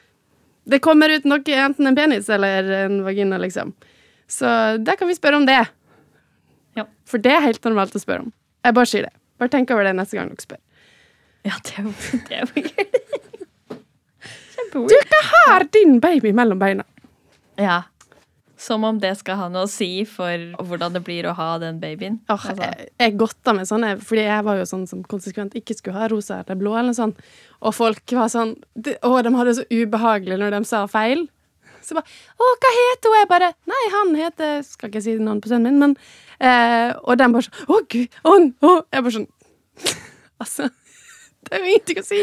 det 0.69 0.81
kommer 0.85 1.09
ut 1.09 1.25
noe, 1.25 1.41
enten 1.41 1.89
en 1.89 1.97
penis 1.97 2.29
eller 2.29 2.67
en 2.85 2.99
vagina, 3.05 3.39
liksom. 3.41 3.73
Så 4.29 4.45
der 4.77 4.99
kan 4.99 5.09
vi 5.09 5.17
spørre 5.17 5.39
om 5.39 5.47
det. 5.49 5.63
Ja. 6.77 6.85
For 7.09 7.21
det 7.21 7.33
er 7.33 7.47
helt 7.47 7.63
normalt 7.65 7.95
å 7.97 8.01
spørre 8.01 8.27
om. 8.27 8.33
Jeg 8.65 8.75
bare 8.77 8.91
sier 8.91 9.07
det. 9.07 9.15
Bare 9.41 9.49
tenk 9.53 9.71
over 9.73 9.87
det 9.87 9.95
neste 9.97 10.19
gang 10.19 10.29
dere 10.29 10.43
spør. 10.43 10.61
Ja, 11.47 11.55
det 11.65 11.79
jo, 11.79 11.93
det 12.27 12.43
var 12.51 12.67
gøy. 12.67 13.28
Du, 14.73 14.97
hva 15.11 15.21
har 15.33 15.65
din 15.73 15.99
baby 16.03 16.33
mellom 16.35 16.59
beina? 16.61 16.85
Ja. 17.59 17.81
Som 18.59 18.83
om 18.83 18.97
det 18.99 19.13
skal 19.21 19.37
ha 19.39 19.47
noe 19.51 19.63
å 19.67 19.71
si 19.71 20.03
for 20.07 20.41
hvordan 20.67 20.97
det 20.97 21.01
blir 21.07 21.29
å 21.29 21.33
ha 21.37 21.53
den 21.61 21.79
babyen. 21.79 22.17
Oh, 22.31 22.43
jeg, 22.59 22.89
jeg 22.99 23.15
godta 23.19 23.53
sånn 23.53 23.69
sånne, 23.69 23.91
fordi 24.03 24.25
jeg 24.25 24.45
var 24.49 24.59
jo 24.59 24.65
sånn 24.67 24.85
som 24.89 25.03
konsekvent 25.07 25.55
ikke 25.55 25.77
skulle 25.77 26.01
ha 26.01 26.09
rosa 26.11 26.41
eller 26.41 26.59
blå 26.59 26.75
eller 26.79 26.97
sånn. 26.97 27.15
Og 27.63 27.75
folk 27.77 28.15
var 28.17 28.31
sånn 28.31 28.57
de, 28.75 28.97
Å, 28.99 29.13
de 29.23 29.31
hadde 29.35 29.53
det 29.53 29.59
så 29.61 29.67
ubehagelig 29.71 30.39
når 30.41 30.57
de 30.57 30.61
sa 30.67 30.83
feil. 30.91 31.23
Så 31.79 31.95
bare 31.95 32.11
Å, 32.35 32.51
hva 32.59 32.73
heter 32.75 33.13
hun? 33.13 33.17
Jeg 33.21 33.29
bare 33.31 33.53
Nei, 33.71 33.83
han 33.93 34.11
heter 34.19 34.59
Skal 34.67 34.91
ikke 34.91 35.01
si 35.01 35.13
navnet 35.15 35.45
på 35.45 35.51
sønnen 35.53 35.79
min, 35.79 35.79
men 35.79 35.95
eh, 36.43 36.91
Og 37.07 37.15
de 37.17 37.27
bare 37.31 37.45
sånn 37.47 37.71
Å, 37.71 37.79
gud. 37.95 38.19
Å, 38.27 38.33
å. 38.67 38.73
Jeg 38.91 39.05
bare 39.05 39.15
sånn 39.15 39.29
Altså, 40.43 40.67
det 41.47 41.55
er 41.55 41.63
jo 41.63 41.71
ingenting 41.71 42.03
å 42.03 42.05
si. 42.07 42.19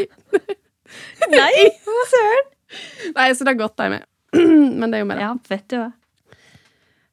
Nei, 1.32 1.52
hva 1.86 2.04
søren? 2.12 2.52
Nei, 3.16 3.30
så 3.38 3.46
da 3.46 3.56
godta 3.58 3.86
er 3.86 3.94
med. 3.96 4.06
men 4.80 4.90
det 4.90 4.98
er 4.98 5.04
jo 5.04 5.08
med 5.10 5.20
det. 5.20 5.26
Ja, 5.26 5.32
vet 5.52 5.66
du 5.72 5.78
hva. 5.80 5.90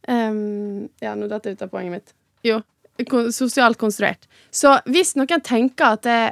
Um, 0.03 0.89
ja, 0.99 1.13
nå 1.15 1.29
datt 1.31 1.45
jeg 1.47 1.55
ut 1.55 1.63
av 1.63 1.71
poenget 1.71 1.95
mitt. 1.95 2.15
Jo, 2.43 2.59
sosialt 3.31 3.79
konstruert. 3.79 4.27
Så 4.51 4.75
hvis 4.91 5.15
noen 5.15 5.43
tenker 5.45 5.95
at 5.95 6.03
det, 6.07 6.23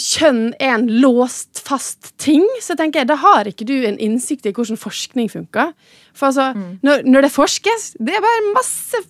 kjønn 0.00 0.54
er 0.56 0.78
en 0.78 0.86
låst, 1.02 1.60
fast 1.66 2.14
ting, 2.22 2.44
så 2.64 2.76
tenker 2.78 3.02
jeg 3.02 3.10
da 3.10 3.18
har 3.20 3.48
ikke 3.48 3.66
du 3.68 3.74
en 3.84 3.98
innsikt 4.00 4.46
i 4.48 4.52
hvordan 4.56 4.80
forskning 4.80 5.28
funker. 5.32 5.74
For 6.16 6.30
altså, 6.30 6.52
når, 6.84 7.04
når 7.04 7.26
det 7.26 7.32
forskes, 7.34 7.88
det 8.00 8.16
er 8.16 8.24
bare 8.24 8.46
masse 8.54 9.02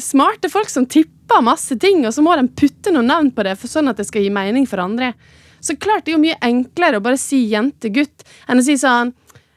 smarte 0.00 0.48
folk 0.52 0.70
som 0.70 0.86
tipper 0.86 1.42
masse 1.44 1.76
ting, 1.82 2.04
og 2.06 2.14
så 2.14 2.22
må 2.24 2.36
de 2.38 2.46
putte 2.56 2.92
noen 2.94 3.10
navn 3.10 3.32
på 3.34 3.44
det 3.46 3.56
for 3.58 3.70
sånn 3.70 3.90
at 3.90 3.98
det 4.00 4.06
skal 4.08 4.24
gi 4.24 4.32
mening 4.32 4.68
for 4.70 4.82
andre. 4.84 5.12
Så 5.64 5.76
klart 5.80 6.04
det 6.04 6.12
er 6.12 6.18
jo 6.18 6.24
mye 6.24 6.40
enklere 6.44 7.00
å 7.00 7.04
bare 7.04 7.20
si 7.20 7.46
jente-gutt 7.48 8.26
enn 8.48 8.60
å 8.60 8.64
si 8.66 8.76
sånn 8.80 9.14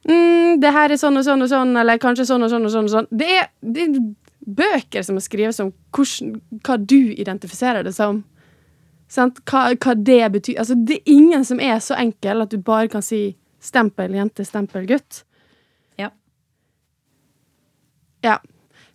mm, 0.07 0.61
det 0.63 0.71
her 0.71 0.93
er 0.93 0.99
sånn 1.01 1.19
og 1.19 1.25
sånn 1.27 1.43
og 1.43 1.51
sånn, 1.51 1.75
eller 1.81 1.99
kanskje 2.01 2.27
sånn 2.29 2.45
og 2.47 2.53
sånn 2.53 2.67
og 2.69 2.73
sånn. 2.73 2.87
og 2.87 2.93
sånn. 2.95 3.09
Det 3.11 3.27
er, 3.41 3.49
det 3.61 3.83
er 3.83 3.99
bøker 4.47 5.03
som 5.03 5.19
er 5.19 5.25
skrevet 5.25 5.59
om 5.63 5.73
hvordan, 5.95 6.37
hva 6.63 6.77
du 6.79 7.13
identifiserer 7.13 7.83
det 7.83 7.93
som. 7.97 8.23
Sant? 9.11 9.41
Hva, 9.47 9.69
hva 9.75 9.95
det 9.95 10.21
betyr. 10.35 10.59
Altså, 10.61 10.77
det 10.79 11.01
er 11.01 11.11
ingen 11.17 11.45
som 11.47 11.59
er 11.63 11.79
så 11.83 11.97
enkel 11.99 12.43
at 12.43 12.51
du 12.51 12.59
bare 12.59 12.91
kan 12.91 13.03
si 13.03 13.21
stempel 13.63 14.15
jente, 14.15 14.45
stempel 14.47 14.87
gutt. 14.87 15.23
Ja. 15.99 16.11
Ja. 18.23 18.39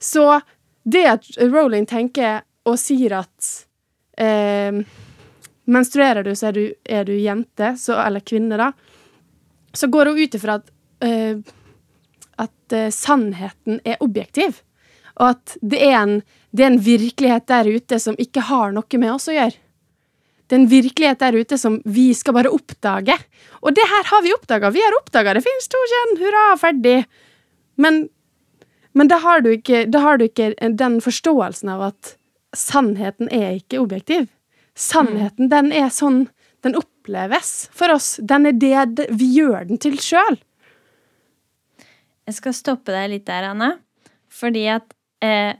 Så 0.01 0.41
det 0.83 1.05
at 1.07 1.29
Rowling 1.39 1.87
tenker 1.87 2.43
og 2.69 2.79
sier 2.81 3.19
at 3.21 3.53
eh, 4.19 4.83
Menstruerer 5.71 6.27
du, 6.27 6.35
så 6.37 6.51
er 6.51 6.59
du, 6.59 6.63
er 6.85 7.07
du 7.07 7.15
jente, 7.15 7.75
så, 7.79 7.97
eller 8.03 8.25
kvinne, 8.27 8.59
da. 8.59 8.73
Så 9.73 9.89
går 9.93 10.11
hun 10.11 10.19
ut 10.19 10.35
ifra 10.37 10.59
at, 10.59 10.73
uh, 11.07 11.39
at 12.43 12.77
uh, 12.77 12.89
sannheten 12.93 13.81
er 13.85 14.03
objektiv. 14.03 14.63
Og 15.21 15.35
at 15.35 15.57
det 15.61 15.83
er, 15.87 15.99
en, 16.01 16.17
det 16.51 16.65
er 16.65 16.73
en 16.73 16.83
virkelighet 16.83 17.47
der 17.51 17.69
ute 17.71 17.99
som 18.03 18.19
ikke 18.21 18.47
har 18.49 18.73
noe 18.75 19.01
med 19.01 19.15
oss 19.15 19.29
å 19.31 19.37
gjøre. 19.37 19.59
Det 20.53 20.57
er 20.57 20.61
en 20.61 20.69
virkelighet 20.69 21.21
der 21.23 21.37
ute 21.41 21.57
som 21.57 21.79
vi 21.89 22.11
skal 22.17 22.35
bare 22.37 22.51
oppdage. 22.53 23.15
Og 23.63 23.73
det 23.77 23.85
her 23.89 24.09
har 24.11 24.25
vi 24.25 24.35
oppdaga. 24.35 24.69
Vi 24.75 24.83
har 24.85 24.97
oppdaga 24.99 25.33
det 25.37 25.45
finnes 25.47 25.71
to 25.73 25.81
kjønn. 25.93 26.19
Hurra, 26.21 26.43
ferdig. 26.61 26.97
Men, 27.81 28.03
men 28.93 29.09
da, 29.09 29.17
har 29.23 29.41
du 29.41 29.53
ikke, 29.55 29.87
da 29.89 30.03
har 30.05 30.21
du 30.21 30.27
ikke 30.27 30.51
den 30.77 30.99
forståelsen 31.01 31.73
av 31.73 31.87
at 31.93 32.13
sannheten 32.57 33.33
er 33.33 33.63
ikke 33.63 33.81
objektiv. 33.81 34.27
Sannheten, 34.79 35.51
den 35.53 35.73
er 35.77 35.91
sånn 35.93 36.27
den 36.63 36.77
oppleves 36.79 37.69
for 37.75 37.93
oss. 37.97 38.15
Den 38.23 38.47
er 38.47 38.55
det 38.57 39.09
vi 39.11 39.29
gjør 39.37 39.67
den 39.69 39.81
til 39.83 39.99
sjøl. 40.01 40.39
Jeg 42.29 42.37
skal 42.39 42.55
stoppe 42.55 42.95
deg 42.95 43.11
litt 43.11 43.27
der, 43.27 43.49
Anne. 43.51 43.73
Fordi 44.33 44.63
at 44.71 44.95
eh, 45.25 45.59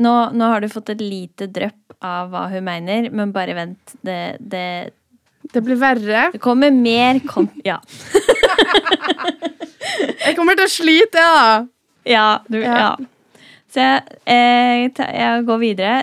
nå, 0.00 0.14
nå 0.32 0.50
har 0.52 0.62
du 0.62 0.70
fått 0.72 0.92
et 0.94 1.02
lite 1.02 1.50
drypp 1.50 1.96
av 2.06 2.30
hva 2.32 2.46
hun 2.52 2.64
mener, 2.64 3.10
men 3.12 3.34
bare 3.34 3.56
vent. 3.58 3.96
Det, 4.06 4.36
det, 4.40 4.94
Det 5.52 5.62
blir 5.66 5.76
verre. 5.80 6.28
det 6.32 6.40
kommer 6.40 6.70
mer 6.70 7.20
kom... 7.26 7.50
Ja. 7.66 7.80
Jeg 10.20 10.36
kommer 10.36 10.54
til 10.56 10.64
å 10.68 10.70
slite, 10.70 11.20
ja. 11.20 11.66
Ja, 12.08 12.26
du, 12.48 12.60
Ja. 12.62 12.76
ja. 12.78 12.92
Så 13.70 13.78
jeg, 13.84 14.18
jeg, 14.26 14.90
jeg 14.98 15.42
går 15.46 15.58
videre. 15.62 15.98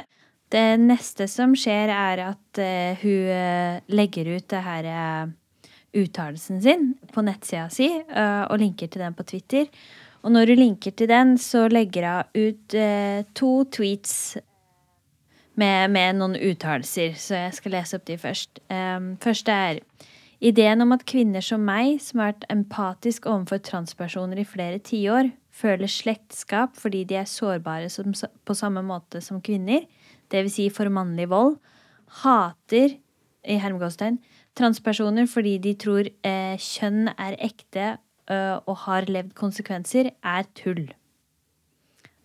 Det 0.53 0.63
neste 0.79 1.27
som 1.27 1.55
skjer, 1.59 1.91
er 1.91 2.23
at 2.29 2.61
uh, 2.61 2.99
hun 3.01 3.31
eh, 3.35 3.79
legger 3.91 4.29
ut 4.37 4.47
det 4.47 4.61
her 4.63 4.87
uh, 4.87 5.31
uttalelsen 5.97 6.61
sin 6.63 6.93
på 7.11 7.23
nettsida 7.27 7.65
si, 7.73 7.89
uh, 7.91 8.45
og 8.47 8.61
linker 8.61 8.87
til 8.87 9.03
den 9.03 9.17
på 9.17 9.27
Twitter. 9.27 9.67
Og 10.23 10.31
når 10.31 10.53
hun 10.53 10.61
linker 10.61 10.95
til 10.95 11.11
den, 11.11 11.35
så 11.37 11.67
legger 11.67 12.07
hun 12.07 12.47
ut 12.47 12.75
to 13.37 13.51
tweets 13.71 14.37
med, 15.57 15.91
med 15.91 16.17
noen 16.19 16.35
uttalelser, 16.35 17.15
så 17.19 17.37
jeg 17.45 17.57
skal 17.59 17.75
lese 17.77 17.97
opp 17.97 18.07
de 18.07 18.17
først. 18.19 18.61
Um, 18.71 19.15
første 19.23 19.51
er 19.53 19.81
Ideen 20.37 20.83
om 20.83 20.93
at 20.93 21.07
kvinner 21.09 21.41
som 21.41 21.63
meg, 21.65 21.95
som 22.03 22.21
har 22.21 22.35
vært 22.35 22.43
empatisk 22.53 23.25
overfor 23.25 23.57
transpersoner 23.65 24.43
i 24.43 24.45
flere 24.45 24.77
tiår, 24.85 25.31
føler 25.49 25.89
slektskap 25.89 26.75
fordi 26.77 27.01
de 27.09 27.17
er 27.17 27.29
sårbare 27.29 27.89
som, 27.89 28.13
på 28.13 28.57
samme 28.57 28.83
måte 28.85 29.21
som 29.25 29.41
kvinner, 29.41 29.87
dvs. 30.33 30.53
Si 30.57 30.67
for 30.73 30.91
mannlig 30.93 31.29
vold, 31.31 31.57
hater 32.23 32.97
i 33.47 33.57
hermegåstegn, 33.61 34.19
transpersoner 34.57 35.27
fordi 35.29 35.57
de 35.63 35.73
tror 35.79 36.09
eh, 36.25 36.55
kjønn 36.59 37.11
er 37.13 37.37
ekte 37.43 37.97
ø, 38.31 38.39
og 38.65 38.75
har 38.85 39.07
levd 39.11 39.35
konsekvenser, 39.37 40.11
er 40.23 40.49
tull. 40.57 40.87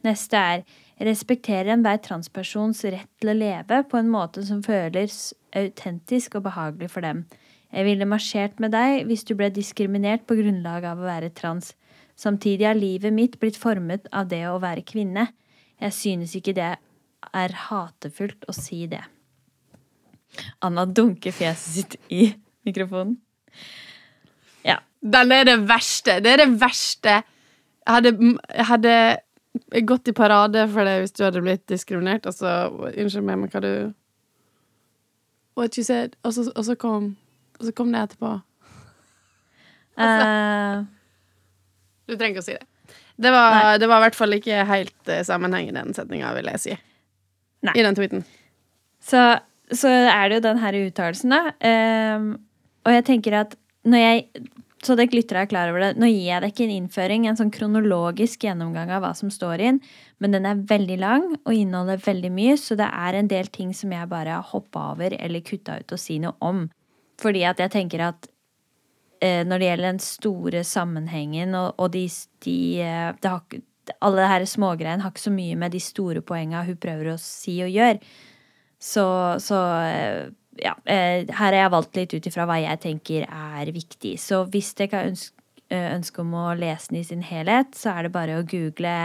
Neste 0.02 0.38
er 0.38 0.64
respekterer 1.02 1.72
enhver 1.74 2.00
transpersons 2.02 2.82
rett 2.90 3.10
til 3.20 3.32
å 3.32 3.38
leve 3.38 3.82
på 3.90 3.98
en 3.98 4.10
måte 4.10 4.42
som 4.46 4.62
føles 4.64 5.32
autentisk 5.58 6.38
og 6.38 6.46
behagelig 6.48 6.90
for 6.90 7.06
dem. 7.06 7.24
Jeg 7.72 7.86
ville 7.86 8.08
marsjert 8.08 8.58
med 8.60 8.74
deg 8.74 9.06
hvis 9.08 9.24
du 9.28 9.34
ble 9.38 9.48
diskriminert 9.54 10.26
på 10.28 10.36
grunnlag 10.38 10.84
av 10.90 11.00
å 11.00 11.08
være 11.08 11.32
trans. 11.36 11.72
Samtidig 12.18 12.66
har 12.68 12.78
livet 12.78 13.14
mitt 13.14 13.38
blitt 13.40 13.56
formet 13.58 14.08
av 14.12 14.28
det 14.30 14.44
å 14.50 14.60
være 14.62 14.84
kvinne. 14.86 15.30
Jeg 15.80 15.96
synes 15.96 16.34
ikke 16.38 16.54
det 16.56 16.74
er 17.34 17.54
hatefullt 17.68 18.46
å 18.48 18.54
si 18.56 18.84
det. 18.90 19.02
Anna 20.64 20.86
dunker 20.88 21.34
fjeset 21.36 21.74
sitt 21.76 21.96
i 22.12 22.30
mikrofonen. 22.66 23.18
Ja. 24.66 24.78
Den 25.02 25.32
er 25.34 25.44
det 25.48 25.58
verste. 25.68 26.20
Det 26.24 26.30
er 26.32 26.44
det 26.44 26.52
verste. 26.60 27.20
Jeg 27.82 27.96
hadde, 27.96 28.12
jeg 28.54 28.66
hadde 28.68 28.94
gått 29.88 30.08
i 30.08 30.14
parade 30.16 30.62
for 30.72 30.86
det 30.88 31.00
hvis 31.02 31.14
du 31.18 31.24
hadde 31.26 31.42
blitt 31.44 31.66
diskriminert, 31.68 32.28
Altså, 32.30 32.70
Unnskyld 32.92 33.26
meg, 33.26 33.40
men 33.42 33.50
hva 33.52 33.60
du 33.64 33.72
What 35.58 35.76
you 35.76 35.84
said. 35.84 36.14
Og 36.24 36.32
så, 36.32 36.46
og 36.54 36.64
så 36.64 36.76
kom 36.80 37.10
Og 37.58 37.66
så 37.66 37.74
kom 37.76 37.90
det 37.92 38.00
etterpå. 38.06 38.30
Eh, 40.00 40.84
Du 42.08 42.14
trenger 42.16 42.38
ikke 42.38 42.44
å 42.44 42.46
si 42.46 42.56
det. 42.56 42.66
Det 43.22 43.30
var, 43.30 43.76
det 43.78 43.86
var 43.90 44.00
i 44.00 44.06
hvert 44.06 44.16
fall 44.16 44.34
ikke 44.34 44.62
helt 44.66 45.10
uh, 45.10 45.20
sammenheng 45.26 45.68
i 45.68 45.74
den 45.76 45.92
setninga, 45.94 46.32
vil 46.34 46.48
jeg 46.54 46.62
si. 46.62 46.76
Nei. 47.62 47.74
I 47.78 47.84
den 47.86 47.98
tweeten. 47.98 48.24
så, 49.02 49.22
så 49.70 49.90
er 49.90 50.28
det 50.28 50.40
jo 50.40 50.46
den 50.48 50.62
her 50.62 50.78
uttalelsen, 50.82 51.34
da. 51.34 51.52
Um, 51.62 52.32
og 52.82 52.96
jeg 52.96 53.06
tenker 53.06 53.38
at 53.44 53.54
når 53.86 54.02
jeg 54.02 54.48
så 54.82 54.96
dere 54.98 55.14
lyttere 55.14 55.44
er 55.44 55.50
klar 55.50 55.70
over 55.70 55.82
det. 55.84 55.90
Nå 56.00 56.08
gir 56.10 56.24
jeg 56.26 56.42
deg 56.42 56.52
ikke 56.52 56.64
en 56.66 56.74
innføring, 56.74 57.26
en 57.26 57.38
sånn 57.38 57.52
kronologisk 57.54 58.46
gjennomgang 58.48 58.90
av 58.90 59.04
hva 59.04 59.12
som 59.14 59.30
står 59.30 59.62
inn, 59.62 59.78
men 60.22 60.34
den 60.34 60.48
er 60.48 60.64
veldig 60.68 60.98
lang 60.98 61.26
og 61.36 61.54
inneholder 61.54 62.02
veldig 62.02 62.32
mye, 62.34 62.56
så 62.58 62.76
det 62.78 62.88
er 62.90 63.18
en 63.18 63.30
del 63.30 63.50
ting 63.54 63.70
som 63.78 63.94
jeg 63.94 64.10
bare 64.10 64.34
har 64.34 64.50
hoppa 64.50 64.88
over 64.96 65.14
eller 65.18 65.44
kutta 65.46 65.78
ut 65.78 65.94
og 65.94 66.02
si 66.02 66.18
noe 66.22 66.34
om. 66.42 66.64
Fordi 67.22 67.44
at 67.46 67.62
jeg 67.62 67.74
tenker 67.76 68.02
at 68.08 68.26
eh, 69.22 69.44
når 69.46 69.62
det 69.62 69.68
gjelder 69.68 69.90
den 69.92 70.02
store 70.02 70.64
sammenhengen 70.66 71.54
og, 71.58 71.78
og 71.78 71.92
de, 71.94 72.08
de 72.42 72.58
eh, 72.82 73.12
det 73.22 73.34
har, 73.36 73.62
Alle 74.04 74.26
de 74.42 74.46
smågreiene 74.46 75.02
har 75.02 75.10
ikke 75.10 75.24
så 75.24 75.32
mye 75.34 75.56
med 75.58 75.74
de 75.74 75.80
store 75.82 76.22
poenga 76.22 76.62
hun 76.66 76.78
prøver 76.80 77.12
å 77.12 77.18
si 77.20 77.56
og 77.64 77.72
gjøre. 77.72 77.98
Så, 78.82 79.04
så 79.42 79.58
eh, 79.86 80.30
ja, 80.62 80.74
eh, 80.90 81.22
her 81.28 81.38
har 81.38 81.58
jeg 81.58 81.74
valgt 81.74 81.98
litt 81.98 82.14
ut 82.16 82.26
ifra 82.26 82.46
hva 82.50 82.58
jeg 82.62 82.80
tenker 82.82 83.26
er 83.26 83.70
viktig. 83.74 84.16
Så 84.18 84.42
hvis 84.50 84.72
dere 84.78 84.98
har 84.98 85.10
ønske, 85.12 85.38
eh, 85.70 85.90
ønske 85.94 86.22
om 86.24 86.34
å 86.34 86.48
lese 86.58 86.90
den 86.90 87.02
i 87.02 87.06
sin 87.06 87.22
helhet, 87.26 87.76
så 87.78 87.94
er 87.94 88.06
det 88.06 88.14
bare 88.14 88.40
å 88.40 88.46
google 88.46 88.96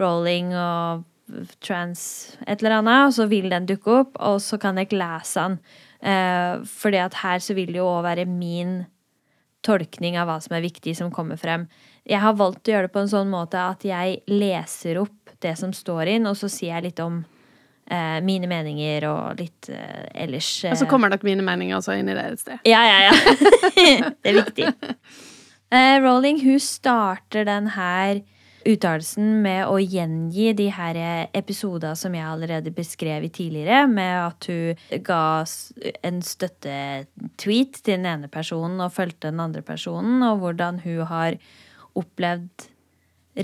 rolling 0.00 0.52
og 0.56 1.04
trans 1.64 2.00
et 2.46 2.60
eller 2.60 2.78
annet, 2.78 3.08
og 3.08 3.16
så 3.16 3.26
vil 3.28 3.48
den 3.50 3.66
dukke 3.68 4.00
opp, 4.02 4.18
og 4.22 4.40
så 4.44 4.60
kan 4.62 4.78
dere 4.78 5.00
lese 5.00 5.42
den. 5.42 5.56
Fordi 6.70 7.00
at 7.02 7.16
her 7.18 7.40
så 7.42 7.56
vil 7.56 7.72
det 7.72 7.80
jo 7.80 7.88
òg 7.88 8.04
være 8.04 8.26
min 8.30 8.84
tolkning 9.66 10.18
av 10.20 10.28
hva 10.28 10.36
som 10.44 10.54
er 10.54 10.64
viktig, 10.64 10.94
som 10.98 11.10
kommer 11.10 11.40
frem. 11.40 11.66
Jeg 12.06 12.22
har 12.22 12.36
valgt 12.38 12.68
å 12.68 12.74
gjøre 12.74 12.86
det 12.86 12.94
på 12.94 13.02
en 13.02 13.10
sånn 13.10 13.30
måte 13.32 13.58
at 13.58 13.82
jeg 13.86 14.20
leser 14.30 15.00
opp 15.02 15.32
det 15.42 15.56
som 15.58 15.72
står 15.74 16.12
inn, 16.16 16.28
og 16.30 16.36
så 16.38 16.48
sier 16.50 16.76
jeg 16.76 16.90
litt 16.90 17.02
om 17.02 17.18
eh, 17.90 18.18
mine 18.24 18.46
meninger 18.50 19.08
og 19.10 19.40
litt 19.42 19.70
eh, 19.72 20.06
ellers 20.14 20.50
eh. 20.64 20.74
Og 20.74 20.80
så 20.80 20.88
kommer 20.90 21.12
nok 21.12 21.26
mine 21.26 21.44
meninger 21.46 21.78
også 21.78 21.98
inn 21.98 22.10
i 22.10 22.14
det 22.16 22.28
et 22.30 22.44
sted. 22.44 22.62
Ja, 22.68 22.84
ja, 22.86 23.10
ja. 23.10 24.12
det 24.22 24.30
er 24.30 24.38
viktig. 24.38 24.70
Eh, 25.74 25.98
Rowling 26.04 26.40
hun 26.44 26.62
starter 26.62 27.46
den 27.48 27.72
her 27.74 28.22
uttalelsen 28.66 29.42
med 29.44 29.66
å 29.70 29.76
gjengi 29.78 30.52
de 30.58 30.70
her 30.74 30.96
episoder 31.38 31.94
som 31.98 32.14
jeg 32.14 32.26
allerede 32.26 32.72
beskrev 32.74 33.28
tidligere, 33.30 33.84
med 33.86 34.14
at 34.24 34.48
hun 34.50 35.02
ga 35.06 35.44
en 36.06 36.18
støttetweet 36.26 37.78
til 37.78 37.92
den 37.92 38.08
ene 38.10 38.30
personen 38.30 38.82
og 38.82 38.94
fulgte 38.96 39.30
den 39.30 39.42
andre 39.44 39.62
personen, 39.62 40.18
og 40.26 40.42
hvordan 40.42 40.82
hun 40.82 41.04
har 41.06 41.38
opplevd 41.96 42.68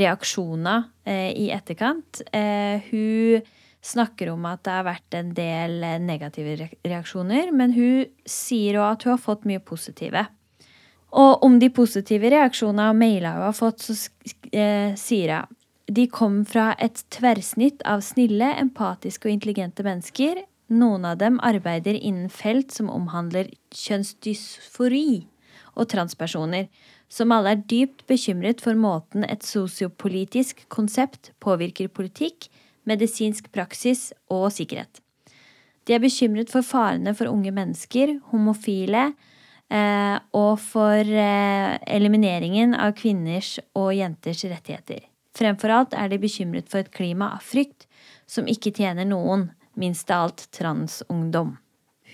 reaksjoner 0.02 0.86
eh, 1.04 1.30
i 1.36 1.50
etterkant. 1.52 2.22
Eh, 2.32 2.84
hun 2.90 3.42
snakker 3.82 4.30
om 4.32 4.44
at 4.46 4.62
det 4.64 4.76
har 4.76 4.86
vært 4.86 5.16
en 5.18 5.32
del 5.36 5.82
eh, 5.84 5.98
negative 6.00 6.68
reaksjoner, 6.86 7.50
men 7.52 7.74
hun 7.76 8.06
sier 8.28 8.78
òg 8.80 8.88
at 8.92 9.06
hun 9.06 9.14
har 9.16 9.24
fått 9.24 9.48
mye 9.48 9.62
positive. 9.64 10.24
Og 11.12 11.44
om 11.44 11.58
de 11.60 11.68
positive 11.74 12.30
reaksjonene 12.32 12.92
og 12.92 12.96
mailer 12.96 13.36
hun 13.36 13.48
har 13.50 13.58
fått, 13.58 13.84
så 13.84 13.96
eh, 14.52 14.94
sier 14.98 15.36
hun 15.36 15.58
de 15.92 16.06
kom 16.08 16.44
fra 16.48 16.70
et 16.80 17.02
tverrsnitt 17.12 17.82
av 17.84 18.00
snille, 18.06 18.46
empatiske 18.62 19.26
og 19.26 19.34
intelligente 19.34 19.84
mennesker. 19.84 20.38
Noen 20.72 21.04
av 21.04 21.18
dem 21.20 21.40
arbeider 21.44 21.98
innen 21.98 22.30
felt 22.32 22.72
som 22.72 22.88
omhandler 22.88 23.50
kjønnsdysfori 23.76 25.26
og 25.74 25.90
transpersoner, 25.92 26.70
som 27.12 27.32
alle 27.34 27.52
er 27.52 27.64
dypt 27.68 28.06
bekymret 28.08 28.62
for 28.64 28.78
måten 28.78 29.26
et 29.28 29.44
sosiopolitisk 29.44 30.64
konsept 30.72 31.32
påvirker 31.44 31.90
politikk, 31.92 32.48
medisinsk 32.88 33.50
praksis 33.52 34.10
og 34.32 34.48
sikkerhet. 34.54 35.02
De 35.84 35.96
er 35.96 36.02
bekymret 36.02 36.50
for 36.52 36.64
farene 36.64 37.12
for 37.18 37.28
unge 37.28 37.52
mennesker, 37.54 38.14
homofile, 38.30 39.10
eh, 39.68 40.18
og 40.32 40.54
for 40.62 41.00
eh, 41.02 41.78
elimineringen 41.90 42.76
av 42.78 42.94
kvinners 42.98 43.58
og 43.74 43.92
jenters 43.98 44.44
rettigheter. 44.46 45.02
Fremfor 45.36 45.72
alt 45.72 45.96
er 45.96 46.12
de 46.12 46.20
bekymret 46.22 46.68
for 46.70 46.84
et 46.84 46.92
klima 46.94 47.32
av 47.36 47.44
frykt 47.44 47.88
som 48.28 48.48
ikke 48.48 48.72
tjener 48.76 49.08
noen, 49.08 49.50
minst 49.76 50.10
av 50.12 50.28
alt 50.28 50.46
transungdom. 50.52 51.56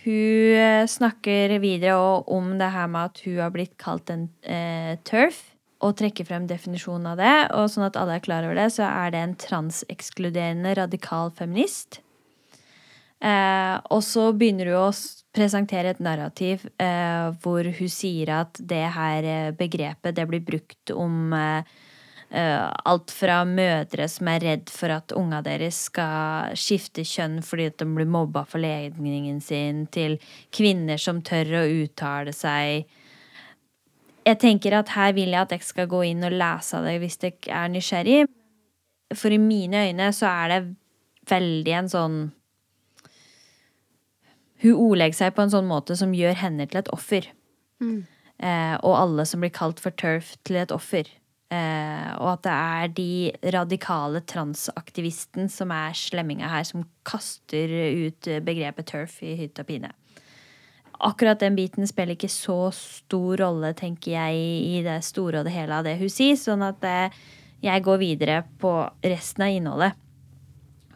Hun 0.08 0.56
eh, 0.56 0.86
snakker 0.88 1.58
videre 1.60 1.98
om 2.32 2.54
det 2.56 2.70
her 2.72 2.88
med 2.88 3.10
at 3.10 3.22
hun 3.26 3.38
har 3.42 3.52
blitt 3.52 3.74
kalt 3.80 4.08
en 4.08 4.28
eh, 4.40 4.96
turf 5.04 5.42
og 5.84 5.98
trekker 6.00 6.26
frem 6.26 6.46
definisjonen 6.48 7.12
av 7.12 7.20
det. 7.20 7.34
Og 7.58 7.68
sånn 7.70 7.86
at 7.86 7.98
alle 8.00 8.16
er 8.16 8.24
klar 8.24 8.46
over 8.46 8.56
det, 8.56 8.70
så 8.74 8.86
er 8.88 9.12
det 9.12 9.20
en 9.20 9.36
transekskluderende 9.38 10.72
radikal 10.80 11.30
feminist. 11.36 12.00
Eh, 13.20 13.74
og 13.92 14.00
så 14.06 14.30
begynner 14.32 14.70
hun 14.70 14.88
å 14.88 14.96
presentere 15.34 15.92
et 15.92 16.02
narrativ 16.02 16.64
eh, 16.80 17.28
hvor 17.42 17.66
hun 17.66 17.90
sier 17.92 18.32
at 18.40 18.60
det 18.62 18.84
her 18.94 19.26
eh, 19.26 19.54
begrepet 19.58 20.16
det 20.16 20.26
blir 20.30 20.44
brukt 20.46 20.94
om 20.94 21.34
eh, 21.36 21.76
alt 22.28 23.12
fra 23.14 23.38
mødre 23.48 24.04
som 24.12 24.28
er 24.28 24.42
redd 24.44 24.68
for 24.68 24.92
at 24.92 25.14
unga 25.16 25.38
deres 25.46 25.78
skal 25.88 26.52
skifte 26.60 27.00
kjønn 27.00 27.38
fordi 27.40 27.70
at 27.70 27.78
de 27.80 27.86
blir 27.88 28.10
mobba 28.10 28.42
for 28.44 28.60
legningen 28.60 29.40
sin, 29.40 29.86
til 29.88 30.18
kvinner 30.52 31.00
som 31.00 31.22
tør 31.24 31.54
å 31.62 31.66
uttale 31.86 32.34
seg 32.36 32.84
jeg 34.28 34.40
tenker 34.42 34.76
at 34.76 34.92
her 34.92 35.14
vil 35.16 35.32
jeg 35.32 35.40
at 35.40 35.52
dere 35.52 35.64
skal 35.64 35.88
gå 35.90 36.02
inn 36.10 36.26
og 36.26 36.34
lese 36.36 36.80
det 36.84 36.98
hvis 37.02 37.20
dere 37.22 37.54
er 37.62 37.70
nysgjerrig. 37.72 38.26
For 39.16 39.32
i 39.32 39.40
mine 39.40 39.86
øyne 39.88 40.10
så 40.12 40.28
er 40.28 40.52
det 40.52 40.58
veldig 41.30 41.76
en 41.78 41.88
sånn 41.92 42.18
Hun 44.58 44.74
ordlegger 44.74 45.14
seg 45.14 45.34
på 45.36 45.44
en 45.44 45.52
sånn 45.52 45.68
måte 45.70 45.94
som 45.96 46.14
gjør 46.16 46.34
henne 46.40 46.66
til 46.66 46.80
et 46.80 46.88
offer. 46.90 47.28
Mm. 47.78 48.00
Eh, 48.42 48.74
og 48.82 48.96
alle 48.98 49.22
som 49.30 49.38
blir 49.38 49.52
kalt 49.54 49.78
for 49.78 49.94
turf, 49.94 50.32
til 50.42 50.58
et 50.58 50.74
offer. 50.74 51.06
Eh, 51.48 52.10
og 52.20 52.34
at 52.34 52.42
det 52.44 52.54
er 52.54 52.90
de 52.92 53.52
radikale 53.54 54.20
transaktivisten 54.28 55.48
som 55.48 55.72
er 55.72 55.96
slemminga 55.96 56.50
her, 56.52 56.66
som 56.68 56.84
kaster 57.08 57.72
ut 58.04 58.28
begrepet 58.44 58.90
turf 58.90 59.22
i 59.24 59.32
hytt 59.38 59.62
og 59.62 59.70
pine 59.70 59.94
akkurat 60.98 61.40
den 61.40 61.56
biten 61.56 61.86
spiller 61.86 62.16
ikke 62.16 62.30
så 62.30 62.70
stor 62.74 63.38
rolle, 63.42 63.72
tenker 63.78 64.12
jeg, 64.12 64.34
i 64.66 64.82
det 64.84 65.00
store 65.06 65.40
og 65.40 65.48
det 65.48 65.54
hele 65.54 65.78
av 65.78 65.86
det 65.86 65.96
hun 66.00 66.10
sier, 66.12 66.38
sånn 66.38 66.64
at 66.66 66.84
eh, 66.86 67.16
jeg 67.64 67.84
går 67.86 68.02
videre 68.02 68.42
på 68.62 68.72
resten 69.06 69.46
av 69.46 69.54
innholdet. 69.54 69.98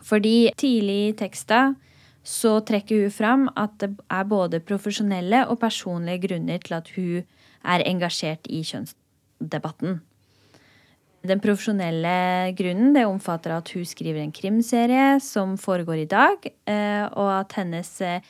Fordi 0.03 0.51
tidlig 0.59 0.99
i 1.09 1.17
teksta 1.19 1.73
så 2.27 2.57
trekker 2.67 3.05
hun 3.05 3.15
fram 3.15 3.49
at 3.59 3.75
det 3.83 3.93
er 4.11 4.27
både 4.31 4.63
profesjonelle 4.63 5.45
og 5.51 5.61
personlige 5.63 6.27
grunner 6.27 6.63
til 6.63 6.79
at 6.79 6.91
hun 6.97 7.23
er 7.63 7.85
engasjert 7.87 8.47
i 8.51 8.63
kjønnsdebatten. 8.67 10.01
Den 11.23 11.39
profesjonelle 11.39 12.51
grunnen 12.59 12.97
det 12.97 13.05
omfatter 13.07 13.55
at 13.55 13.71
hun 13.77 13.87
skriver 13.87 14.25
en 14.25 14.35
krimserie 14.35 15.21
som 15.23 15.55
foregår 15.61 16.03
i 16.03 16.09
dag, 16.11 16.49
eh, 16.67 17.05
og 17.15 17.29
at 17.37 17.55
hennes 17.61 17.91
eh, 18.03 18.25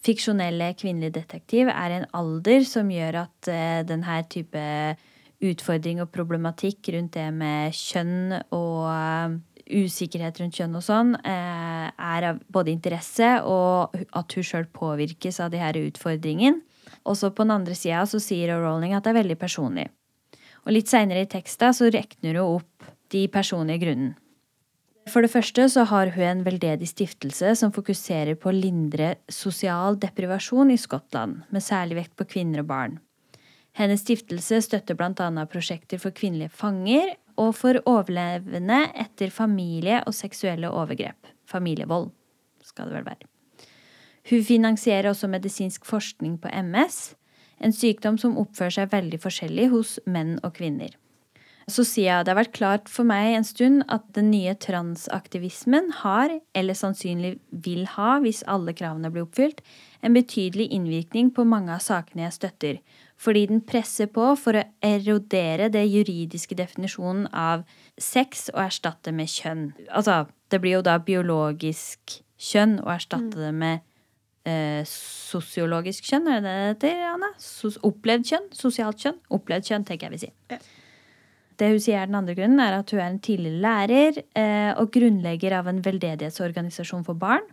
fiksjonelle 0.00 0.70
kvinnelig 0.80 1.12
detektiv 1.18 1.68
er 1.68 1.98
en 1.98 2.06
alder 2.16 2.64
som 2.64 2.88
gjør 2.88 3.18
at 3.26 3.50
uh, 3.52 3.82
denne 3.84 4.22
type 4.32 4.62
utfordring 5.44 6.00
og 6.00 6.08
problematikk 6.12 6.88
rundt 6.94 7.18
det 7.18 7.26
med 7.36 7.76
kjønn 7.76 8.38
og 8.56 9.36
usikkerhet 9.68 10.40
rundt 10.40 10.56
kjønn 10.56 10.80
og 10.80 10.84
sånn, 10.84 11.12
er 11.20 12.26
av 12.26 12.40
både 12.52 12.72
interesse 12.72 13.28
og 13.48 13.96
at 14.16 14.36
hun 14.36 14.44
sjøl 14.44 14.66
påvirkes 14.72 15.40
av 15.44 15.52
de 15.52 15.60
her 15.62 15.78
utfordringene. 15.80 16.60
Også 17.08 17.30
på 17.32 17.46
den 17.46 17.54
andre 17.54 17.76
sida 17.78 18.02
sier 18.08 18.56
Rowling 18.60 18.96
at 18.96 19.06
det 19.06 19.14
er 19.14 19.20
veldig 19.22 19.38
personlig. 19.40 19.86
Og 20.66 20.74
litt 20.76 20.90
seinere 20.90 21.24
i 21.24 21.30
teksta 21.30 21.72
så 21.76 21.88
rekner 21.92 22.36
hun 22.40 22.60
opp 22.60 22.90
de 23.10 23.26
personlige 23.32 23.84
grunnen. 23.86 24.16
For 25.10 25.24
det 25.24 25.32
første 25.32 25.64
så 25.72 25.86
har 25.88 26.12
hun 26.14 26.26
en 26.26 26.42
veldedig 26.46 26.90
stiftelse 26.90 27.54
som 27.58 27.72
fokuserer 27.74 28.36
på 28.38 28.50
å 28.50 28.54
lindre 28.54 29.14
sosial 29.32 29.96
deprivasjon 29.98 30.70
i 30.70 30.78
Skottland, 30.78 31.40
med 31.50 31.64
særlig 31.64 32.02
vekt 32.02 32.18
på 32.20 32.28
kvinner 32.36 32.62
og 32.62 32.68
barn. 32.70 32.98
Hennes 33.74 34.02
stiftelse 34.04 34.60
støtter 34.66 34.98
annet 35.00 35.50
prosjekter 35.50 35.98
for 35.98 36.14
kvinnelige 36.14 36.52
fanger 36.52 37.14
og 37.40 37.54
for 37.56 37.80
overlevende 37.88 38.90
etter 38.94 39.30
familie- 39.30 40.02
og 40.06 40.14
seksuelle 40.14 40.70
overgrep. 40.70 41.26
Familievold, 41.48 42.10
skal 42.62 42.90
det 42.90 42.98
vel 42.98 43.08
være. 43.08 43.26
Hun 44.30 44.44
finansierer 44.44 45.10
også 45.10 45.30
medisinsk 45.30 45.86
forskning 45.88 46.36
på 46.38 46.50
MS, 46.52 47.14
en 47.60 47.76
sykdom 47.76 48.18
som 48.20 48.38
oppfører 48.40 48.80
seg 48.80 48.92
veldig 48.94 49.20
forskjellig 49.22 49.70
hos 49.74 49.98
menn 50.08 50.38
og 50.44 50.56
kvinner. 50.56 50.96
Så 51.70 51.84
sier 51.86 52.08
jeg 52.08 52.26
det 52.26 52.32
har 52.32 52.38
vært 52.40 52.56
klart 52.56 52.88
for 52.90 53.06
meg 53.06 53.34
en 53.36 53.46
stund 53.46 53.84
at 53.92 54.06
den 54.16 54.30
nye 54.32 54.56
transaktivismen 54.58 55.90
har, 56.00 56.32
eller 56.56 56.74
sannsynlig 56.74 57.36
vil 57.50 57.84
ha 57.94 58.16
hvis 58.24 58.42
alle 58.50 58.74
kravene 58.76 59.10
blir 59.12 59.26
oppfylt, 59.26 59.60
en 60.02 60.16
betydelig 60.16 60.70
innvirkning 60.74 61.30
på 61.36 61.44
mange 61.46 61.74
av 61.76 61.84
sakene 61.84 62.24
jeg 62.26 62.38
støtter, 62.38 62.80
fordi 63.20 63.44
den 63.52 63.62
presser 63.68 64.08
på 64.10 64.32
for 64.40 64.56
å 64.56 64.64
erodere 64.82 65.68
det 65.72 65.84
juridiske 65.84 66.56
definisjonen 66.58 67.28
av 67.36 67.66
sex 68.00 68.48
og 68.54 68.64
erstatte 68.64 69.12
med 69.14 69.30
kjønn. 69.30 69.68
Altså, 69.92 70.24
det 70.50 70.62
blir 70.64 70.78
jo 70.78 70.86
da 70.86 70.96
biologisk 71.04 72.18
kjønn 72.40 72.80
å 72.82 72.90
erstatte 72.96 73.36
mm. 73.36 73.42
det 73.44 73.54
med 73.60 73.86
eh, 74.48 74.82
sosiologisk 74.88 76.06
kjønn, 76.08 76.28
er 76.30 76.44
det 76.44 76.50
det 76.50 76.92
heter, 76.92 77.06
Anna? 77.14 77.32
Sos 77.40 77.78
opplevd 77.86 78.28
kjønn? 78.30 78.50
Sosialt 78.56 79.00
kjønn? 79.02 79.18
Opplevd 79.36 79.70
kjønn, 79.70 79.86
tenker 79.88 80.08
jeg 80.08 80.16
vi 80.16 80.22
sier. 80.26 80.36
Ja. 80.52 80.60
Det 81.60 81.68
hun 81.68 81.80
sier 81.84 82.00
er 82.00 82.08
den 82.08 82.16
andre 82.16 82.34
grunnen, 82.38 82.60
er 82.64 82.78
at 82.78 82.92
hun 82.94 83.02
er 83.02 83.10
en 83.10 83.18
tidligere 83.20 83.60
lærer 83.60 84.20
eh, 84.38 84.70
og 84.80 84.92
grunnlegger 84.94 85.58
av 85.58 85.68
en 85.68 85.82
veldedighetsorganisasjon 85.84 87.04
for 87.04 87.20
barn. 87.20 87.44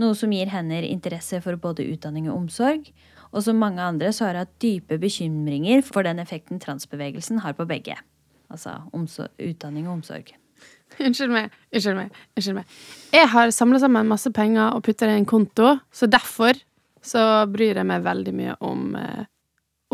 Noe 0.00 0.16
som 0.18 0.32
gir 0.34 0.48
henne 0.50 0.80
interesse 0.88 1.38
for 1.44 1.60
både 1.60 1.84
utdanning 1.92 2.30
og 2.30 2.38
omsorg. 2.38 2.88
Og 3.34 3.44
som 3.44 3.58
mange 3.58 3.82
andre 3.82 4.12
så 4.14 4.28
har 4.28 4.38
hun 4.38 4.44
hatt 4.44 4.56
dype 4.62 4.96
bekymringer 5.02 5.82
for 5.86 6.06
den 6.06 6.22
effekten 6.22 6.62
transbevegelsen 6.62 7.42
har 7.44 7.56
på 7.58 7.66
begge. 7.68 7.98
Altså 8.48 8.78
utdanning 8.94 9.88
og 9.88 9.98
omsorg. 9.98 10.32
Unnskyld 11.00 11.32
meg. 11.32 11.54
Unnskyld 11.72 11.98
meg. 11.98 12.22
unnskyld 12.36 12.58
meg. 12.60 12.78
Jeg 13.14 13.30
har 13.34 13.50
samla 13.54 13.80
sammen 13.82 14.10
masse 14.10 14.30
penger 14.34 14.76
og 14.76 14.84
putta 14.86 15.08
det 15.08 15.16
i 15.16 15.22
en 15.22 15.28
konto, 15.28 15.76
så 15.92 16.08
derfor 16.10 16.58
så 17.04 17.22
bryr 17.50 17.80
jeg 17.80 17.88
meg 17.88 18.04
veldig 18.04 18.34
mye 18.34 18.56
om 18.64 18.94
eh, 18.96 19.24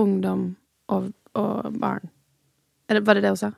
ungdom 0.01 0.45
og, 0.95 1.11
og 1.39 1.79
barn. 1.81 2.11
Eller 2.91 3.05
var 3.07 3.19
det 3.19 3.25
det 3.27 3.33
hun 3.35 3.41
sa? 3.41 3.53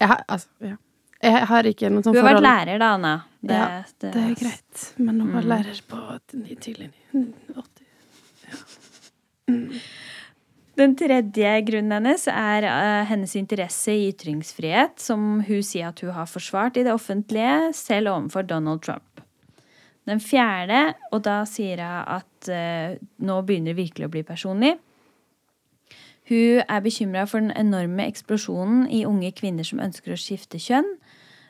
Jeg 0.00 0.10
har, 0.10 0.24
altså, 0.28 0.50
ja. 0.64 0.76
Jeg 1.24 1.46
har 1.48 1.68
ikke 1.68 1.88
noe 1.88 2.04
sånt 2.04 2.18
forhold 2.18 2.26
Du 2.26 2.28
har 2.28 2.36
vært 2.36 2.44
lærer, 2.44 2.80
da, 2.82 2.88
Anna. 2.98 3.12
Det, 3.40 3.56
ja, 3.56 3.68
det, 4.02 4.10
det 4.12 4.24
er 4.24 4.34
greit. 4.40 4.82
Men 4.98 5.22
hun 5.22 5.30
var 5.32 5.46
mm. 5.46 5.52
lærer 5.54 5.80
på 5.88 6.00
tidlig 6.60 6.90
80. 7.14 7.86
Ja. 8.44 8.58
Mm. 9.48 9.78
Den 10.74 10.96
tredje 10.98 11.50
grunnen 11.68 11.94
hennes 11.94 12.24
er 12.30 12.64
uh, 12.66 13.06
hennes 13.06 13.36
interesse 13.38 13.94
i 13.94 14.08
ytringsfrihet, 14.10 14.98
som 14.98 15.38
hun 15.46 15.62
sier 15.62 15.92
at 15.92 16.02
hun 16.02 16.14
har 16.16 16.26
forsvart 16.26 16.80
i 16.80 16.82
det 16.86 16.94
offentlige, 16.94 17.70
selv 17.78 18.10
overfor 18.10 18.42
Donald 18.48 18.82
Trump. 18.82 19.22
Den 20.04 20.20
fjerde, 20.20 20.96
og 21.14 21.22
da 21.24 21.44
sier 21.48 21.78
hun 21.78 22.16
at 22.18 22.50
uh, 22.50 22.98
nå 23.22 23.38
begynner 23.46 23.70
det 23.70 23.84
virkelig 23.84 24.08
å 24.08 24.14
bli 24.16 24.24
personlig. 24.26 24.74
Hun 26.26 26.64
er 26.64 26.82
bekymra 26.82 27.26
for 27.28 27.44
den 27.44 27.52
enorme 27.54 28.08
eksplosjonen 28.08 28.88
i 28.88 29.04
unge 29.06 29.30
kvinner 29.36 29.66
som 29.68 29.82
ønsker 29.84 30.14
å 30.14 30.18
skifte 30.20 30.58
kjønn. 30.58 30.88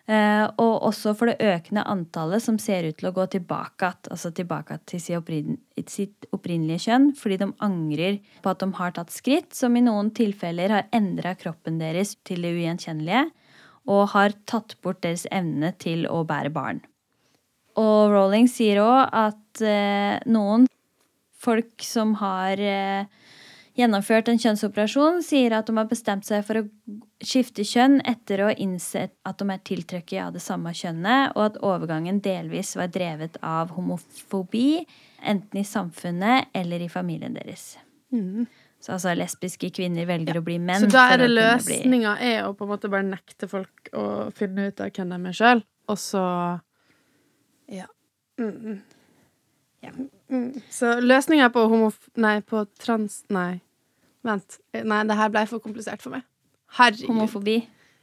Eh, 0.04 0.44
og 0.60 0.82
også 0.84 1.14
for 1.16 1.30
det 1.30 1.40
økende 1.40 1.84
antallet 1.88 2.42
som 2.44 2.58
ser 2.60 2.84
ut 2.84 2.98
til 3.00 3.08
å 3.08 3.14
gå 3.16 3.24
tilbake, 3.32 3.88
altså 4.12 4.28
tilbake 4.36 4.76
til 4.90 5.00
sitt 5.00 6.26
opprinnelige 6.28 6.82
kjønn, 6.84 7.06
fordi 7.16 7.38
de 7.40 7.48
angrer 7.64 8.18
på 8.44 8.52
at 8.52 8.60
de 8.60 8.68
har 8.76 8.92
tatt 8.98 9.14
skritt 9.14 9.56
som 9.56 9.76
i 9.78 9.84
noen 9.84 10.12
tilfeller 10.16 10.76
har 10.76 10.90
endra 10.92 11.32
kroppen 11.40 11.80
deres 11.80 12.18
til 12.28 12.44
det 12.44 12.52
ugjenkjennelige, 12.52 13.30
og 13.88 14.12
har 14.12 14.36
tatt 14.48 14.76
bort 14.84 15.00
deres 15.04 15.24
evne 15.32 15.72
til 15.80 16.04
å 16.08 16.20
bære 16.28 16.52
barn. 16.52 16.84
Og 17.80 18.12
Rowling 18.12 18.46
sier 18.48 18.84
òg 18.84 19.08
at 19.08 19.64
eh, 19.64 20.20
noen 20.28 20.68
folk 21.44 21.80
som 21.84 22.12
har 22.20 22.60
eh, 22.60 23.08
gjennomført 23.78 24.28
en 24.30 24.38
kjønnsoperasjon, 24.40 25.20
sier 25.26 25.54
at 25.56 25.68
de 25.68 25.76
har 25.76 25.88
bestemt 25.90 26.26
seg 26.26 26.44
for 26.46 26.60
å 26.60 26.64
skifte 27.24 27.64
kjønn 27.66 27.98
etter 28.06 28.42
å 28.42 28.50
ha 28.50 28.56
innsett 28.60 29.14
at 29.26 29.40
de 29.40 29.48
er 29.50 29.62
tiltrukket 29.66 30.20
av 30.26 30.34
det 30.36 30.42
samme 30.44 30.74
kjønnet, 30.76 31.34
og 31.34 31.48
at 31.48 31.62
overgangen 31.66 32.20
delvis 32.24 32.74
var 32.78 32.92
drevet 32.94 33.38
av 33.42 33.74
homofobi, 33.74 34.84
enten 35.24 35.62
i 35.62 35.66
samfunnet 35.66 36.54
eller 36.54 36.84
i 36.84 36.90
familien 36.92 37.34
deres. 37.34 37.74
Mm. 38.14 38.46
Så 38.84 38.92
altså 38.92 39.14
lesbiske 39.16 39.70
kvinner 39.72 40.06
velger 40.06 40.36
ja. 40.36 40.42
å 40.42 40.44
bli 40.44 40.58
menn. 40.60 40.84
Så 40.84 40.92
da 40.92 41.06
er 41.14 41.22
det 41.24 41.30
løsninga 41.32 42.18
bli... 42.18 42.32
er 42.34 42.44
å 42.44 42.52
på 42.54 42.66
en 42.66 42.74
måte 42.74 42.90
bare 42.92 43.06
nekte 43.08 43.48
folk 43.48 43.88
å 43.96 44.04
finne 44.36 44.68
ut 44.68 44.82
av 44.84 44.92
hvem 44.92 45.14
de 45.14 45.32
er 45.32 45.38
sjøl, 45.40 45.64
og 45.88 46.00
så 46.00 46.24
Ja. 47.72 47.88
Mm. 48.38 48.82
Ja. 49.84 49.92
Mm. 50.32 50.62
Så 50.72 50.98
løsninga 51.00 51.50
på 51.54 51.66
homof... 51.70 51.98
Nei, 52.20 52.38
på 52.42 52.64
trans... 52.80 53.22
Nei. 53.32 53.60
Vent. 54.24 54.58
Nei, 54.72 55.02
det 55.08 55.18
her 55.18 55.32
ble 55.32 55.44
for 55.50 55.62
komplisert 55.64 56.02
for 56.04 56.16
meg. 56.16 56.24
Herregud. 56.78 57.10
Homofobi. 57.12 57.58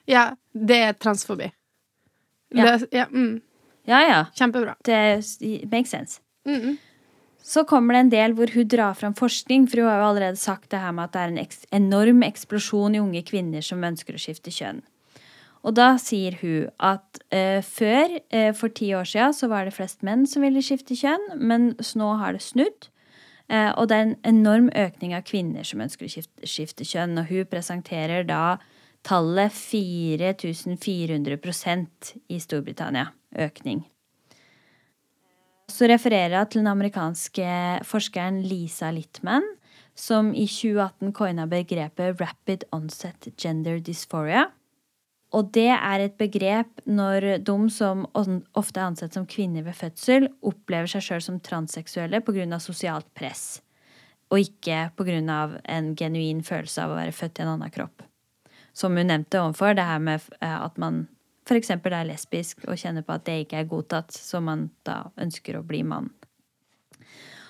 Ja, 0.10 0.32
det 0.54 0.78
er 0.86 0.94
transfobi. 0.98 1.50
Ja. 2.52 2.78
ja, 2.92 3.08
mm. 3.10 3.42
ja, 3.90 4.02
ja. 4.06 4.22
Kjempebra. 4.38 4.76
Det 4.86 5.02
makes 5.72 5.90
sense. 5.90 6.22
Mm 6.46 6.62
-mm. 6.62 6.78
Så 7.44 7.64
kommer 7.64 7.94
det 7.94 8.00
en 8.00 8.10
del 8.10 8.34
hvor 8.34 8.54
hun 8.54 8.68
drar 8.68 8.94
fram 8.94 9.14
forskning, 9.14 9.68
for 9.70 9.82
hun 9.82 9.90
har 9.90 9.98
jo 9.98 10.10
allerede 10.10 10.38
sagt 10.38 10.72
det 10.72 10.80
her 10.80 10.92
med 10.92 11.04
at 11.04 11.14
det 11.14 11.22
er 11.22 11.28
en 11.28 11.48
enorm 11.72 12.24
eksplosjon 12.24 12.96
i 12.96 13.00
unge 13.00 13.24
kvinner 13.24 13.62
som 13.62 13.84
ønsker 13.84 14.14
å 14.14 14.22
skifte 14.22 14.52
kjønn. 14.52 14.82
Og 15.62 15.76
da 15.78 15.94
sier 16.02 16.34
hun 16.42 16.72
at 16.82 17.22
eh, 17.30 17.62
før, 17.62 18.18
eh, 18.34 18.50
for 18.58 18.74
ti 18.74 18.96
år 18.98 19.06
siden, 19.06 19.34
så 19.38 19.46
var 19.52 19.66
det 19.66 19.78
flest 19.78 20.02
menn 20.06 20.26
som 20.30 20.42
ville 20.46 20.62
skifte 20.66 20.96
kjønn, 20.98 21.26
men 21.38 21.62
nå 21.78 22.10
har 22.22 22.32
det 22.34 22.44
snudd. 22.46 22.82
Eh, 23.52 23.72
og 23.76 23.88
det 23.92 23.96
er 23.96 24.02
en 24.08 24.20
enorm 24.26 24.70
økning 24.74 25.14
av 25.14 25.22
kvinner 25.28 25.64
som 25.68 25.82
ønsker 25.84 26.06
å 26.08 26.10
skifte, 26.16 26.48
skifte 26.50 26.84
kjønn. 26.88 27.20
Og 27.22 27.26
hun 27.30 27.46
presenterer 27.52 28.24
da 28.26 28.58
tallet 29.06 29.52
4400% 29.54 32.16
i 32.32 32.40
Storbritannia. 32.42 33.08
Økning. 33.32 33.88
Så 35.72 35.88
refererer 35.88 36.36
hun 36.42 36.50
til 36.52 36.60
den 36.60 36.68
amerikanske 36.68 37.80
forskeren 37.88 38.44
Lisa 38.44 38.92
Littman, 38.92 39.40
som 39.96 40.36
i 40.36 40.44
2018 40.52 41.16
coina 41.16 41.48
begrepet 41.48 42.20
rapid 42.20 42.68
onset 42.76 43.32
gender 43.40 43.80
dysphoria. 43.80 44.52
Og 45.32 45.52
det 45.56 45.70
er 45.72 46.04
et 46.04 46.18
begrep 46.20 46.82
når 46.84 47.38
de 47.48 47.56
som 47.72 48.04
ofte 48.16 48.82
er 48.82 48.90
ansett 48.90 49.16
som 49.16 49.28
kvinner 49.30 49.64
ved 49.64 49.78
fødsel, 49.78 50.28
opplever 50.44 50.92
seg 50.92 51.06
sjøl 51.06 51.24
som 51.24 51.40
transseksuelle 51.40 52.20
pga. 52.26 52.60
sosialt 52.60 53.08
press, 53.16 53.62
og 54.30 54.44
ikke 54.44 54.92
pga. 54.98 55.60
en 55.64 55.96
genuin 55.96 56.44
følelse 56.44 56.84
av 56.84 56.92
å 56.92 57.00
være 57.00 57.16
født 57.16 57.40
i 57.40 57.44
en 57.44 57.54
annen 57.56 57.72
kropp. 57.72 58.04
Som 58.74 58.98
hun 58.98 59.08
nevnte 59.08 59.40
ovenfor, 59.40 59.74
det 59.74 59.84
her 59.88 60.00
med 60.00 60.22
eh, 60.42 60.62
at 60.66 60.78
man 60.78 61.08
f.eks. 61.48 61.70
er 61.70 62.06
lesbisk 62.08 62.66
og 62.68 62.78
kjenner 62.78 63.04
på 63.04 63.16
at 63.16 63.26
det 63.26 63.40
ikke 63.46 63.60
er 63.60 63.70
godtatt, 63.72 64.12
så 64.12 64.40
man 64.44 64.70
da 64.88 65.12
ønsker 65.18 65.58
å 65.58 65.64
bli 65.64 65.84
mann. 65.84 66.12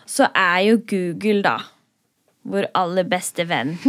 Så 0.05 0.27
er 0.35 0.59
jo 0.67 0.77
Google, 0.85 1.41
da, 1.41 1.57
vår 2.43 2.69
aller 2.77 3.09
beste 3.09 3.45
venn. 3.49 3.77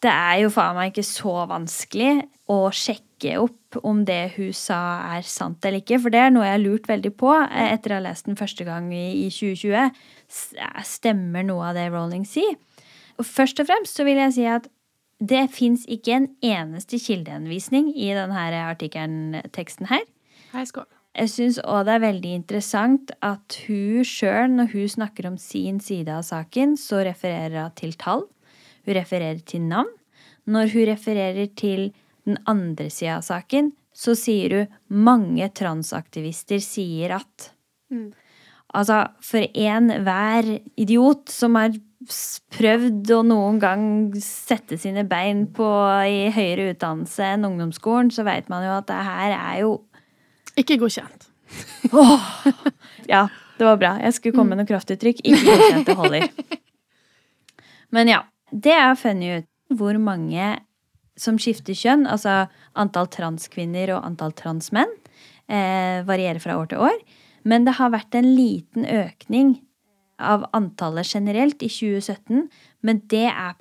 Det 0.00 0.08
er 0.08 0.38
jo 0.40 0.48
faen 0.48 0.78
meg 0.78 0.94
ikke 0.94 1.04
så 1.04 1.42
vanskelig 1.44 2.22
å 2.50 2.58
sjekke 2.74 3.36
opp 3.38 3.78
om 3.86 4.02
det 4.06 4.32
hun 4.34 4.50
sa 4.56 4.80
er 5.14 5.26
sant 5.26 5.64
eller 5.64 5.84
ikke. 5.84 6.00
For 6.02 6.12
det 6.12 6.24
er 6.24 6.34
noe 6.34 6.48
jeg 6.48 6.56
har 6.56 6.64
lurt 6.64 6.90
veldig 6.90 7.12
på 7.20 7.30
eh, 7.44 7.70
etter 7.70 7.94
å 7.94 8.00
ha 8.00 8.06
lest 8.08 8.26
den 8.26 8.38
første 8.40 8.66
gang 8.66 8.90
i 8.94 9.28
2020. 9.30 10.02
Stemmer 10.88 11.46
noe 11.46 11.70
av 11.70 11.78
det 11.78 11.88
Rolling 11.92 12.26
sier? 12.28 12.58
Og 13.20 13.26
først 13.28 13.60
og 13.62 13.68
fremst 13.68 13.98
så 13.98 14.06
vil 14.08 14.18
jeg 14.18 14.36
si 14.38 14.46
at 14.48 14.70
det 15.20 15.50
fins 15.52 15.84
ikke 15.90 16.14
en 16.16 16.30
eneste 16.40 16.96
kildeanvisning 17.02 17.90
i 17.92 18.08
denne 18.16 18.46
artikkelen, 18.64 19.36
teksten 19.52 19.90
her. 19.90 20.06
Hei, 20.54 20.64
skål. 20.66 20.88
Jeg 21.18 21.30
syns 21.32 21.58
òg 21.66 21.88
det 21.88 21.96
er 21.96 22.04
veldig 22.04 22.32
interessant 22.38 23.10
at 23.26 23.56
hun 23.66 24.06
sjøl, 24.06 24.52
når 24.54 24.70
hun 24.72 24.92
snakker 24.92 25.26
om 25.28 25.36
sin 25.42 25.80
side 25.82 26.12
av 26.14 26.22
saken, 26.24 26.76
så 26.78 27.02
refererer 27.04 27.66
hun 27.66 27.74
til 27.76 27.96
tall. 27.98 28.24
Hun 28.86 28.96
refererer 28.96 29.42
til 29.44 29.66
navn. 29.66 29.90
Når 30.50 30.72
hun 30.72 30.86
refererer 30.88 31.50
til 31.58 31.90
den 32.28 32.38
andre 32.50 32.88
sida 32.92 33.18
av 33.18 33.26
saken, 33.26 33.72
så 33.96 34.14
sier 34.18 34.52
du 34.52 34.76
mange 34.94 35.48
transaktivister 35.56 36.62
sier 36.62 37.16
at. 37.18 37.50
Mm. 37.92 38.10
Altså, 38.76 39.02
for 39.24 39.46
enhver 39.58 40.52
idiot 40.78 41.32
som 41.32 41.58
har 41.58 41.74
prøvd 42.54 43.10
å 43.12 43.20
noen 43.26 43.58
gang 43.60 43.82
sette 44.24 44.78
sine 44.80 45.02
bein 45.08 45.44
på 45.52 45.66
i 46.08 46.30
høyere 46.32 46.70
utdannelse 46.72 47.26
enn 47.34 47.48
ungdomsskolen, 47.50 48.12
så 48.14 48.24
veit 48.26 48.48
man 48.52 48.64
jo 48.64 48.76
at 48.78 48.88
det 48.88 49.00
her 49.10 49.36
er 49.36 49.60
jo 49.64 49.74
Ikke 50.58 50.78
godkjent. 50.80 51.28
oh, 51.92 52.24
ja, 53.10 53.26
det 53.58 53.66
var 53.66 53.78
bra. 53.80 53.92
Jeg 54.02 54.16
skulle 54.16 54.36
komme 54.36 54.54
med 54.54 54.62
noe 54.62 54.70
kraftuttrykk. 54.70 55.22
Ikke 55.24 55.44
godkjent, 55.46 55.86
det 55.86 55.96
holder. 55.98 56.26
Men 57.94 58.10
ja, 58.10 58.22
det 58.50 58.74
er 58.74 58.98
funny 58.98 59.30
ut 59.40 59.48
hvor 59.78 59.98
mange 60.02 60.56
som 61.20 61.38
skifter 61.40 61.76
kjønn, 61.76 62.06
altså 62.08 62.46
antall 62.80 63.10
transkvinner 63.12 63.92
og 63.96 64.06
antall 64.08 64.32
transmenn, 64.36 64.92
eh, 65.48 66.00
varierer 66.08 66.40
fra 66.40 66.56
år 66.56 66.72
til 66.72 66.86
år. 66.90 66.96
Men 67.44 67.64
det 67.64 67.76
har 67.76 67.92
vært 67.92 68.16
en 68.16 68.34
liten 68.36 68.84
økning 68.84 69.58
av 70.20 70.48
antallet 70.56 71.08
generelt 71.08 71.62
i 71.62 71.68
2017. 71.68 72.48
Men 72.82 73.02
det 73.08 73.28
er 73.28 73.54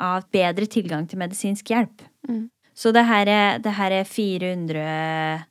av 0.00 0.30
bedre 0.30 0.66
tilgang 0.66 1.08
til 1.08 1.18
medisinsk 1.18 1.70
hjelp. 1.70 2.02
Mm. 2.28 2.50
Så 2.74 2.92
det 2.92 3.06
her, 3.06 3.26
er, 3.26 3.58
det 3.58 3.72
her 3.72 3.90
er 3.90 4.04
400 4.04 5.46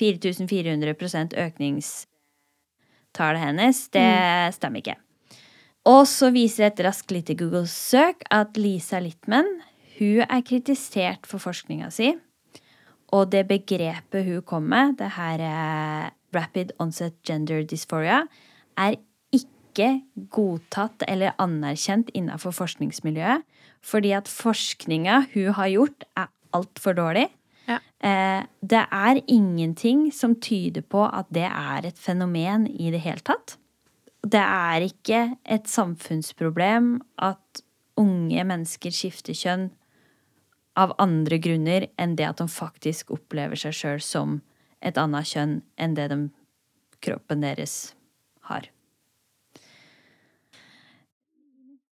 4400% 0.00 1.36
økningstallet 1.36 3.42
hennes. 3.42 3.88
Det 3.92 4.00
mm. 4.00 4.52
stemmer 4.56 4.78
ikke. 4.82 4.96
Og 5.90 6.06
så 6.08 6.30
viser 6.34 6.64
et 6.68 6.80
raskt 6.84 7.10
lite 7.14 7.34
Google-søk 7.38 8.16
at 8.30 8.56
Lisa 8.60 8.98
Littman 9.00 9.48
hun 10.00 10.24
er 10.24 10.42
kritisert 10.46 11.28
for 11.28 11.42
forskninga 11.42 11.90
si. 11.94 12.14
Og 13.14 13.30
det 13.32 13.44
begrepet 13.50 14.26
hun 14.26 14.42
kom 14.46 14.68
med, 14.70 14.96
det 15.00 15.12
her 15.16 15.42
rapid 16.34 16.72
onset 16.78 17.16
gender 17.26 17.64
dysphoria, 17.66 18.22
er 18.78 18.96
ikke 19.34 19.90
godtatt 20.32 21.04
eller 21.08 21.34
anerkjent 21.42 22.10
innafor 22.14 22.54
forskningsmiljøet. 22.54 23.42
Fordi 23.82 24.12
at 24.16 24.28
forskninga 24.28 25.24
hun 25.34 25.52
har 25.56 25.70
gjort, 25.72 26.04
er 26.16 26.30
altfor 26.54 26.96
dårlig. 26.98 27.28
Ja. 27.70 27.78
Eh, 28.02 28.42
det 28.60 28.82
er 28.90 29.22
ingenting 29.26 30.08
som 30.14 30.36
tyder 30.42 30.82
på 30.82 31.04
at 31.06 31.28
det 31.34 31.46
er 31.46 31.86
et 31.86 31.98
fenomen 31.98 32.66
i 32.66 32.90
det 32.90 33.02
hele 33.04 33.22
tatt. 33.24 33.56
Det 34.20 34.42
er 34.42 34.84
ikke 34.84 35.20
et 35.48 35.68
samfunnsproblem 35.70 36.98
at 37.22 37.62
unge 38.00 38.44
mennesker 38.44 38.92
skifter 38.94 39.36
kjønn 39.36 39.70
av 40.78 40.94
andre 41.02 41.38
grunner 41.42 41.88
enn 42.00 42.16
det 42.18 42.28
at 42.28 42.42
de 42.42 42.48
faktisk 42.50 43.10
opplever 43.14 43.58
seg 43.58 43.74
sjøl 43.76 44.02
som 44.04 44.40
et 44.80 44.98
annet 45.00 45.28
kjønn 45.28 45.56
enn 45.80 45.96
det 45.96 46.10
de, 46.12 46.20
kroppen 47.04 47.42
deres 47.44 47.94
har. 48.48 48.68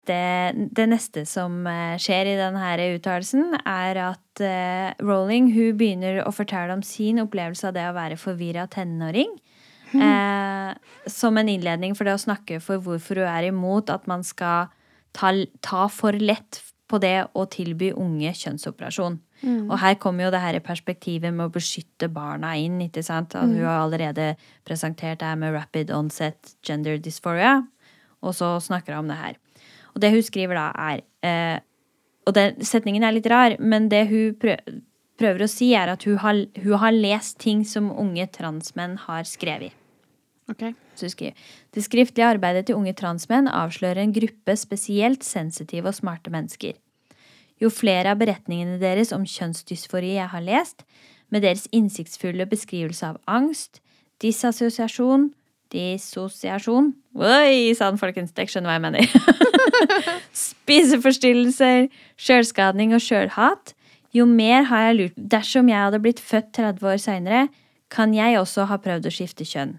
Det, 0.07 0.55
det 0.77 0.87
neste 0.87 1.24
som 1.27 1.64
eh, 1.66 1.97
skjer 1.99 2.31
i 2.31 2.37
denne 2.39 2.74
uttalelsen, 2.95 3.57
er 3.66 3.99
at 4.05 4.43
uh, 4.43 4.93
Rowling 5.03 5.49
begynner 5.74 6.20
å 6.22 6.31
fortelle 6.35 6.77
om 6.77 6.85
sin 6.87 7.18
opplevelse 7.24 7.66
av 7.66 7.74
det 7.74 7.89
å 7.89 7.97
være 7.97 8.20
forvirra 8.20 8.68
tenåring. 8.70 9.33
Eh, 9.95 10.74
som 11.07 11.39
en 11.39 11.49
innledning 11.49 11.95
for 11.95 12.07
det 12.07 12.16
å 12.16 12.22
snakke 12.22 12.59
for 12.62 12.83
hvorfor 12.83 13.22
hun 13.22 13.31
er 13.31 13.49
imot 13.51 13.91
at 13.93 14.07
man 14.11 14.24
skal 14.27 14.70
ta, 15.14 15.31
ta 15.62 15.87
for 15.93 16.16
lett 16.18 16.59
på 16.89 17.01
det 17.03 17.26
å 17.34 17.45
tilby 17.51 17.89
unge 17.99 18.30
kjønnsoperasjon. 18.39 19.16
Og 19.68 19.74
her 19.82 19.95
kommer 20.01 20.24
jo 20.24 20.30
det 20.30 20.41
her 20.41 20.59
perspektivet 20.64 21.34
med 21.34 21.47
å 21.49 21.53
beskytte 21.53 22.09
barna 22.09 22.55
inn. 22.57 22.78
ikke 22.80 23.03
sant? 23.03 23.34
At 23.34 23.43
hun 23.51 23.59
har 23.64 23.82
allerede 23.84 24.37
presentert 24.64 25.18
det 25.20 25.26
her 25.26 25.37
med 25.37 25.53
rapid 25.55 25.91
onset 25.91 26.55
gender 26.64 26.97
dysphoria, 26.99 27.66
og 28.22 28.34
så 28.34 28.55
snakker 28.62 28.95
hun 28.95 29.05
om 29.05 29.09
det 29.12 29.18
her. 29.20 29.37
Og 29.95 30.01
det 30.01 30.12
hun 30.14 30.22
skriver 30.22 30.55
da, 30.55 30.70
er 30.76 31.03
eh, 31.26 31.61
Og 32.26 32.34
den 32.34 32.57
setningen 32.66 33.05
er 33.07 33.12
litt 33.14 33.26
rar, 33.30 33.57
men 33.61 33.89
det 33.89 34.07
hun 34.11 34.34
prø- 34.34 34.59
prøver 35.18 35.45
å 35.45 35.49
si, 35.49 35.74
er 35.74 35.89
at 35.93 36.03
hun 36.05 36.16
har, 36.18 36.34
hun 36.62 36.78
har 36.82 36.93
lest 36.93 37.39
ting 37.39 37.64
som 37.64 37.91
unge 37.93 38.26
transmenn 38.34 38.97
har 39.07 39.22
skrevet. 39.24 39.72
Ok. 40.51 40.72
Så 40.97 41.11
skriver 41.12 41.36
Det 41.74 41.84
skriftlige 41.84 42.26
arbeidet 42.26 42.66
til 42.66 42.76
unge 42.76 42.94
transmenn 42.97 43.49
avslører 43.49 44.03
en 44.03 44.14
gruppe 44.16 44.57
spesielt 44.57 45.24
sensitive 45.24 45.88
og 45.88 45.94
smarte 45.94 46.30
mennesker. 46.30 46.74
Jo 47.61 47.70
flere 47.72 48.12
av 48.12 48.20
beretningene 48.20 48.80
deres 48.80 49.12
om 49.16 49.24
kjønnsdysfori 49.24 50.16
jeg 50.16 50.28
har 50.28 50.44
lest, 50.44 50.84
med 51.30 51.42
deres 51.42 51.66
innsiktsfulle 51.74 52.47
beskrivelse 52.47 53.07
av 53.07 53.18
angst, 53.26 53.80
disassosiasjon 54.22 55.32
Dissosiasjon 55.74 56.92
Oi 57.18 57.72
sann, 57.74 57.97
folkens, 57.99 58.30
dere 58.36 58.51
skjønner 58.51 58.70
hva 58.70 58.76
jeg 58.76 58.84
mener. 58.84 59.09
Spiseforstyrrelser, 60.47 61.88
sjølskading 62.20 62.94
og 62.94 63.03
sjølhat. 63.03 63.72
Jo 64.14 64.28
mer 64.28 64.68
har 64.70 64.88
jeg 64.88 64.99
lurt 65.01 65.16
Dersom 65.34 65.70
jeg 65.72 65.80
hadde 65.80 66.03
blitt 66.05 66.22
født 66.22 66.53
30 66.57 66.92
år 66.92 67.01
seinere, 67.03 67.47
kan 67.90 68.14
jeg 68.14 68.38
også 68.38 68.68
ha 68.70 68.78
prøvd 68.82 69.09
å 69.09 69.14
skifte 69.16 69.47
kjønn. 69.49 69.76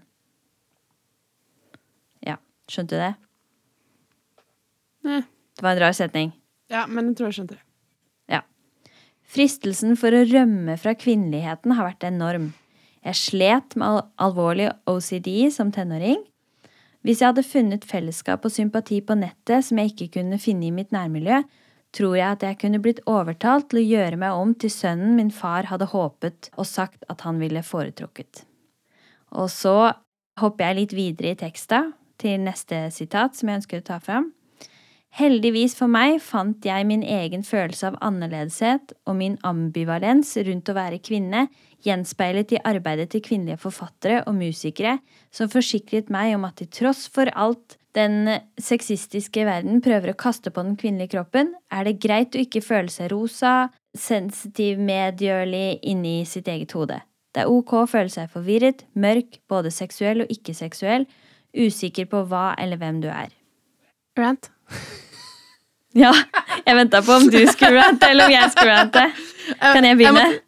Skjønte 2.68 2.94
du 2.94 3.02
det? 3.02 3.14
Nei. 5.08 5.22
Det 5.58 5.64
var 5.64 5.74
en 5.74 5.82
rar 5.82 5.96
setning. 5.96 6.32
Ja, 6.70 6.84
men 6.86 7.10
jeg 7.10 7.18
tror 7.18 7.30
jeg 7.30 7.38
skjønte 7.40 7.56
det. 7.56 7.64
Ja. 8.30 8.42
Fristelsen 9.26 9.96
for 9.98 10.14
å 10.14 10.24
rømme 10.28 10.76
fra 10.78 10.94
kvinneligheten 10.94 11.74
har 11.74 11.88
vært 11.88 12.06
enorm. 12.06 12.52
Jeg 13.02 13.18
slet 13.18 13.74
med 13.78 13.88
al 13.88 14.02
alvorlig 14.28 14.68
OCD 14.90 15.48
som 15.54 15.72
tenåring. 15.74 16.20
Hvis 17.06 17.22
jeg 17.22 17.30
hadde 17.30 17.46
funnet 17.46 17.86
fellesskap 17.88 18.44
og 18.44 18.52
sympati 18.52 19.00
på 19.02 19.16
nettet 19.18 19.66
som 19.66 19.80
jeg 19.80 19.94
ikke 19.94 20.10
kunne 20.18 20.38
finne 20.42 20.68
i 20.68 20.74
mitt 20.74 20.92
nærmiljø, 20.94 21.40
tror 21.96 22.16
jeg 22.18 22.36
at 22.36 22.44
jeg 22.44 22.58
kunne 22.60 22.82
blitt 22.84 23.00
overtalt 23.08 23.70
til 23.70 23.80
å 23.80 23.86
gjøre 23.86 24.18
meg 24.20 24.38
om 24.38 24.52
til 24.54 24.72
sønnen 24.72 25.14
min 25.16 25.30
far 25.34 25.70
hadde 25.70 25.88
håpet 25.94 26.50
og 26.56 26.68
sagt 26.68 27.06
at 27.08 27.24
han 27.24 27.40
ville 27.40 27.64
foretrukket. 27.64 28.44
Og 29.34 29.48
så 29.52 29.94
hopper 30.38 30.68
jeg 30.68 30.78
litt 30.78 30.94
videre 30.98 31.32
i 31.32 31.38
teksta 31.38 31.86
til 32.20 32.42
neste 32.42 32.88
sitat 32.94 33.38
som 33.38 33.48
jeg 33.48 33.62
ønsker 33.62 33.82
å 33.82 33.88
ta 33.92 34.00
fram. 34.02 34.32
Heldigvis 35.18 35.72
for 35.78 35.90
meg 35.90 36.18
fant 36.20 36.66
jeg 36.66 36.84
min 36.86 37.02
egen 37.02 37.42
følelse 37.46 37.88
av 37.88 37.96
annerledeshet 38.04 38.92
og 39.08 39.16
min 39.18 39.38
ambivalens 39.46 40.34
rundt 40.46 40.68
å 40.68 40.76
være 40.76 41.00
kvinne 41.00 41.46
gjenspeilet 41.86 42.52
i 42.54 42.60
arbeidet 42.68 43.08
til 43.14 43.24
kvinnelige 43.24 43.62
forfattere 43.62 44.20
og 44.28 44.36
musikere 44.36 44.98
som 45.34 45.50
forsikret 45.50 46.12
meg 46.12 46.34
om 46.36 46.44
at 46.46 46.60
til 46.60 46.70
tross 46.80 47.06
for 47.10 47.30
alt 47.34 47.78
den 47.96 48.28
sexistiske 48.60 49.42
verden 49.48 49.80
prøver 49.82 50.12
å 50.12 50.18
kaste 50.18 50.52
på 50.54 50.62
den 50.62 50.76
kvinnelige 50.78 51.16
kroppen, 51.16 51.54
er 51.72 51.88
det 51.88 51.98
greit 52.02 52.36
å 52.36 52.42
ikke 52.44 52.62
føle 52.62 52.92
seg 52.92 53.10
rosa, 53.10 53.70
sensitiv, 53.96 54.78
medgjørlig 54.78 55.80
inni 55.88 56.20
sitt 56.28 56.50
eget 56.52 56.76
hode. 56.76 57.00
Det 57.34 57.42
er 57.42 57.50
ok 57.50 57.74
å 57.80 57.88
føle 57.90 58.12
seg 58.12 58.30
forvirret, 58.32 58.84
mørk, 58.94 59.40
både 59.50 59.72
seksuell 59.74 60.22
og 60.24 60.30
ikke-seksuell, 60.32 61.08
usikker 61.56 62.06
på 62.10 62.24
hva 62.28 62.54
eller 62.58 62.76
hvem 62.80 63.00
du 63.04 63.08
er. 63.12 63.30
Rant? 64.18 64.50
Ja, 65.98 66.10
jeg 66.66 66.76
venta 66.76 67.00
på 67.02 67.14
om 67.16 67.24
du 67.32 67.38
skulle 67.48 67.80
rante, 67.80 68.06
eller 68.12 68.28
om 68.28 68.30
jeg 68.34 68.50
skulle 68.52 68.74
rante. 68.76 69.06
Kan 69.58 69.86
jeg 69.88 69.96
begynne? 69.98 70.26
må- 70.28 70.44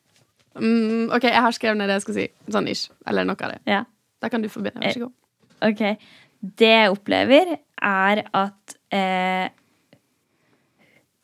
Mm, 0.60 1.06
ok, 1.14 1.24
jeg 1.24 1.40
har 1.42 1.52
skrevet 1.56 1.78
ned 1.78 1.88
det 1.88 1.94
jeg 1.96 2.02
skal 2.04 2.14
si. 2.18 2.24
Sånn 2.52 2.68
ish. 2.68 2.90
Eller 3.08 3.24
noe 3.24 3.38
av 3.40 3.52
det. 3.54 3.60
Ja. 3.70 3.78
Da 4.20 4.28
kan 4.28 4.42
du 4.44 4.48
begynne. 4.50 4.82
Vær 4.82 4.92
så 4.92 5.00
god. 5.06 5.12
Ok. 5.64 5.82
Det 6.60 6.68
jeg 6.74 6.90
opplever, 6.92 7.54
er 7.80 8.22
at 8.36 8.74
eh, 8.92 9.48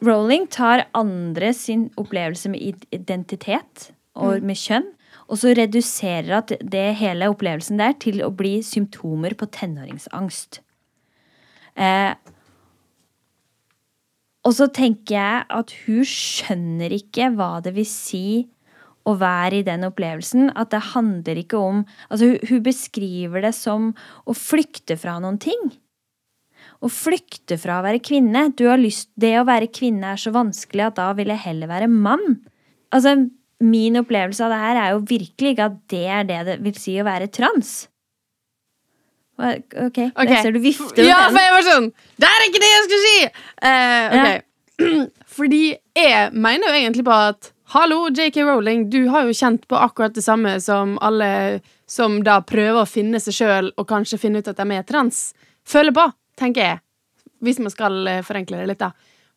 Rowling 0.07 0.47
tar 0.53 0.87
andre 0.95 1.53
sin 1.57 1.91
opplevelse 2.01 2.51
med 2.53 2.87
identitet 2.93 3.91
og 4.17 4.43
med 4.47 4.57
kjønn, 4.57 4.89
og 5.27 5.41
så 5.41 5.53
reduserer 5.59 6.39
at 6.39 6.55
det 6.63 6.87
hele 7.01 7.29
opplevelsen 7.33 7.81
der 7.81 7.97
til 8.03 8.23
å 8.23 8.31
bli 8.35 8.61
symptomer 8.65 9.35
på 9.39 9.49
tenåringsangst. 9.55 10.61
Eh, 11.77 12.13
og 14.47 14.55
så 14.55 14.69
tenker 14.71 15.17
jeg 15.17 15.47
at 15.59 15.73
hun 15.87 16.05
skjønner 16.07 16.95
ikke 16.95 17.33
hva 17.35 17.57
det 17.65 17.75
vil 17.77 17.89
si 17.91 18.27
å 19.07 19.15
være 19.19 19.61
i 19.61 19.67
den 19.67 19.87
opplevelsen. 19.89 20.53
At 20.55 20.71
det 20.75 20.85
handler 20.93 21.41
ikke 21.43 21.59
om 21.59 21.83
Altså, 22.09 22.31
hun, 22.31 22.39
hun 22.51 22.63
beskriver 22.67 23.43
det 23.43 23.55
som 23.59 23.91
å 24.27 24.37
flykte 24.37 24.99
fra 25.01 25.19
noen 25.23 25.41
ting. 25.43 25.73
Å 26.83 26.91
flykte 26.93 27.59
fra 27.59 27.81
å 27.81 27.87
være 27.87 28.03
kvinne. 28.05 28.49
Du 28.59 28.67
har 28.71 28.79
lyst, 28.79 29.11
det 29.19 29.35
å 29.41 29.47
være 29.49 29.73
kvinne 29.73 30.15
er 30.15 30.21
så 30.21 30.33
vanskelig 30.35 30.91
at 30.91 31.01
da 31.01 31.11
vil 31.19 31.33
jeg 31.33 31.45
heller 31.47 31.71
være 31.71 31.91
mann. 31.91 32.41
Altså, 32.95 33.17
min 33.65 33.97
opplevelse 34.03 34.45
av 34.45 34.53
det 34.53 34.63
her 34.63 34.81
er 34.81 34.95
jo 34.95 35.05
virkelig 35.09 35.55
ikke 35.55 35.69
at 35.71 35.77
det 35.93 36.07
er 36.13 36.27
det 36.29 36.41
det 36.49 36.57
vil 36.65 36.81
si 36.81 36.97
å 37.01 37.07
være 37.07 37.31
trans. 37.33 37.87
Ok, 39.37 39.75
okay. 39.85 40.09
der 40.17 40.43
ser 40.43 40.55
du 40.55 40.63
vifte 40.65 40.97
med 40.97 41.11
Ja, 41.11 41.27
den. 41.27 41.35
for 41.35 41.43
jeg 41.43 41.53
var 41.53 41.65
sånn 41.67 41.87
Det 42.17 42.29
er 42.29 42.45
ikke 42.47 42.61
det 42.63 42.69
jeg 42.71 42.85
skulle 42.87 43.03
si! 43.03 43.19
Uh, 43.61 44.07
okay. 44.17 44.39
ja. 44.81 45.03
Fordi 45.37 45.61
jeg 45.97 46.31
mener 46.33 46.71
jo 46.71 46.79
egentlig 46.79 47.05
på 47.05 47.17
at 47.17 47.51
Hallo, 47.75 48.07
JK 48.09 48.37
Rowling, 48.47 48.87
du 48.89 49.09
har 49.11 49.27
jo 49.27 49.35
kjent 49.35 49.67
på 49.69 49.77
akkurat 49.77 50.15
det 50.15 50.23
samme 50.25 50.55
som 50.63 50.95
alle 51.05 51.61
som 51.91 52.21
da 52.25 52.39
prøver 52.47 52.79
å 52.85 52.89
finne 52.89 53.19
seg 53.21 53.35
sjøl 53.35 53.73
og 53.75 53.89
kanskje 53.91 54.21
finne 54.23 54.39
ut 54.39 54.49
at 54.49 54.61
de 54.61 54.77
er 54.77 54.87
trans, 54.87 55.35
føler 55.67 55.95
på, 55.95 56.05
tenker 56.39 56.63
jeg. 56.63 56.81
Hvis 57.43 57.59
man 57.59 57.75
skal 57.75 57.99
eh, 58.07 58.23
forenkle 58.25 58.61
det 58.63 58.69
litt, 58.71 58.81
da. 58.81 58.93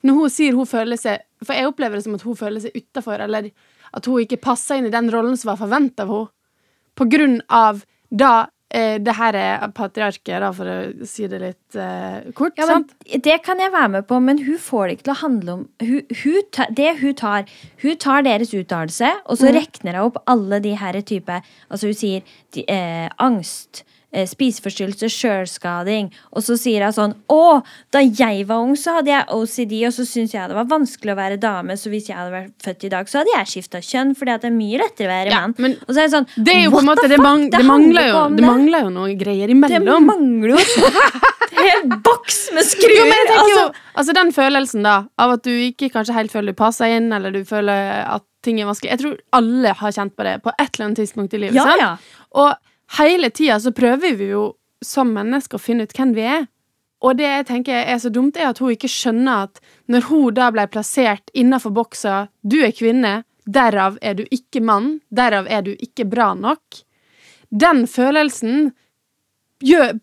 Når 0.06 0.20
hun 0.20 0.32
sier 0.32 0.56
hun 0.56 0.70
føler 0.70 0.96
seg 0.96 1.26
For 1.44 1.52
jeg 1.58 1.68
opplever 1.68 1.98
det 1.98 2.06
som 2.06 2.14
at 2.16 2.22
hun 2.24 2.38
føler 2.40 2.64
seg 2.64 2.78
utafor, 2.78 3.20
eller 3.26 3.50
at 3.96 4.10
hun 4.10 4.24
ikke 4.24 4.42
passa 4.44 4.78
inn 4.78 4.90
i 4.90 4.94
den 4.94 5.10
rollen 5.14 5.38
som 5.40 5.54
var 5.54 5.60
forventa 5.62 6.06
av 6.06 6.14
henne. 6.14 6.36
På 7.00 7.06
grunn 7.08 7.38
av 7.48 7.86
da 8.10 8.50
eh, 8.74 8.98
det 9.00 9.14
her 9.16 9.38
er 9.40 9.62
patriarket, 9.76 10.42
da, 10.44 10.50
for 10.56 10.68
å 10.68 11.08
si 11.08 11.28
det 11.32 11.40
litt 11.40 11.78
eh, 11.80 12.32
kort. 12.36 12.58
Ja, 12.60 12.68
sant? 12.68 12.92
Det 13.08 13.38
kan 13.46 13.62
jeg 13.62 13.72
være 13.72 13.94
med 13.96 14.08
på, 14.10 14.20
men 14.24 14.42
hun 14.44 14.60
får 14.62 14.88
det 14.88 14.98
ikke 14.98 15.08
til 15.08 15.16
å 15.16 15.20
handle 15.22 15.56
om 15.56 15.62
hun, 15.86 16.18
hun 16.24 16.50
ta, 16.56 16.68
Det 16.76 16.90
hun 17.00 17.16
tar 17.18 17.54
Hun 17.86 18.02
tar 18.02 18.26
deres 18.28 18.52
uttalelse, 18.58 19.14
og 19.26 19.40
så 19.40 19.54
rekner 19.56 20.00
hun 20.00 20.10
opp 20.10 20.20
alle 20.30 20.60
de 20.66 20.76
her 20.82 21.00
type 21.02 21.40
Altså, 21.70 21.88
hun 21.88 21.98
sier 21.98 22.36
de, 22.58 22.66
eh, 22.68 23.08
angst, 23.24 23.86
eh, 24.12 24.26
spiseforstyrrelse, 24.30 25.10
sjølskading, 25.14 26.10
og 26.34 26.46
så 26.46 26.58
sier 26.60 26.86
hun 26.88 26.96
sånn 26.96 27.16
Å, 27.30 27.62
da 27.94 28.02
jeg 28.04 28.46
var 28.50 28.64
ung, 28.66 28.76
så 28.80 28.98
hadde 29.00 29.12
jeg 29.14 29.28
OCD, 29.36 29.76
og 29.88 29.94
så 29.96 30.06
syntes 30.08 30.36
jeg 30.36 30.50
det 30.50 30.58
var 30.58 30.70
vanskelig 30.70 31.14
å 31.14 31.18
være 31.20 31.40
dame, 31.42 31.78
så 31.80 31.92
hvis 31.94 32.10
jeg 32.10 32.18
hadde 32.18 32.34
vært 32.36 32.54
født 32.66 32.88
i 32.88 32.92
dag, 32.96 33.10
så 33.12 33.22
hadde 33.22 33.36
jeg 33.36 33.52
skifta 33.54 33.82
kjønn, 33.86 34.16
fordi 34.18 34.36
at 34.36 34.46
det 34.46 34.52
er 34.52 34.58
mye 34.58 34.82
lettere 34.84 35.10
å 35.10 35.14
være 35.14 35.34
Ja, 35.34 35.42
mann. 35.46 35.56
men 35.58 35.78
og 35.86 35.92
så 35.94 35.98
er 36.00 36.08
det 36.08 36.14
sånn 36.16 36.30
Det 36.38 36.56
er 36.56 36.64
jo 36.66 36.74
på 36.76 36.82
en 36.84 36.90
måte 36.90 37.08
Det, 37.12 37.20
mang 37.22 37.46
det, 37.50 37.64
mangler, 37.66 38.10
jo, 38.10 38.24
det 38.38 38.48
mangler 38.48 38.88
jo 38.88 38.94
noen 38.96 39.20
greier 39.20 39.52
Det 39.52 39.58
mangler 39.84 40.56
jo 40.56 40.60
en 41.60 41.66
hel 41.66 41.86
boks 42.06 42.40
med 42.56 42.66
skruer! 42.68 42.96
Jo, 42.96 43.06
tenker 43.10 43.36
jo, 43.36 43.44
altså. 43.44 43.86
altså 44.02 44.16
Den 44.20 44.34
følelsen 44.36 44.86
da 44.86 44.96
av 45.20 45.36
at 45.38 45.46
du 45.46 45.52
ikke 45.52 45.90
kanskje 45.94 46.16
helt 46.16 46.34
føler 46.34 46.54
du 46.56 46.60
passer 46.60 46.96
inn, 46.98 47.12
eller 47.16 47.34
du 47.36 47.42
føler 47.48 48.04
at 48.06 48.24
ting 48.46 48.62
er 48.62 48.70
vanskelig 48.70 48.94
Jeg 48.94 49.02
tror 49.04 49.18
alle 49.36 49.74
har 49.82 49.96
kjent 49.96 50.16
på 50.16 50.26
det 50.28 50.38
på 50.46 50.54
et 50.56 50.70
eller 50.70 50.86
annet 50.90 51.02
tidspunkt 51.02 51.36
i 51.36 51.42
livet. 51.44 51.58
Ja, 51.60 51.76
ja. 51.80 51.90
Og 52.40 52.54
hele 52.98 53.30
tida 53.30 53.60
så 53.60 53.74
prøver 53.76 54.16
vi 54.18 54.32
jo 54.32 54.54
som 54.86 55.12
mennesker 55.14 55.60
å 55.60 55.62
finne 55.62 55.86
ut 55.86 55.96
hvem 55.96 56.16
vi 56.16 56.26
er. 56.26 56.48
Og 57.00 57.16
det 57.16 57.28
jeg 57.28 57.48
tenker 57.48 57.86
er 57.88 58.00
så 58.02 58.12
dumt, 58.12 58.38
er 58.38 58.50
at 58.52 58.60
hun 58.60 58.74
ikke 58.74 58.90
skjønner 58.92 59.46
at 59.48 59.62
når 59.88 60.08
hun 60.10 60.36
da 60.36 60.50
ble 60.52 60.66
plassert 60.68 61.32
innafor 61.34 61.72
boksa 61.76 62.28
'du 62.44 62.60
er 62.66 62.76
kvinne', 62.76 63.24
derav 63.48 63.98
er 64.02 64.14
du 64.14 64.26
ikke 64.30 64.62
mann, 64.62 65.00
derav 65.10 65.48
er 65.48 65.62
du 65.62 65.72
ikke 65.80 66.06
bra 66.06 66.34
nok 66.34 66.84
Den 67.50 67.88
følelsen 67.88 68.74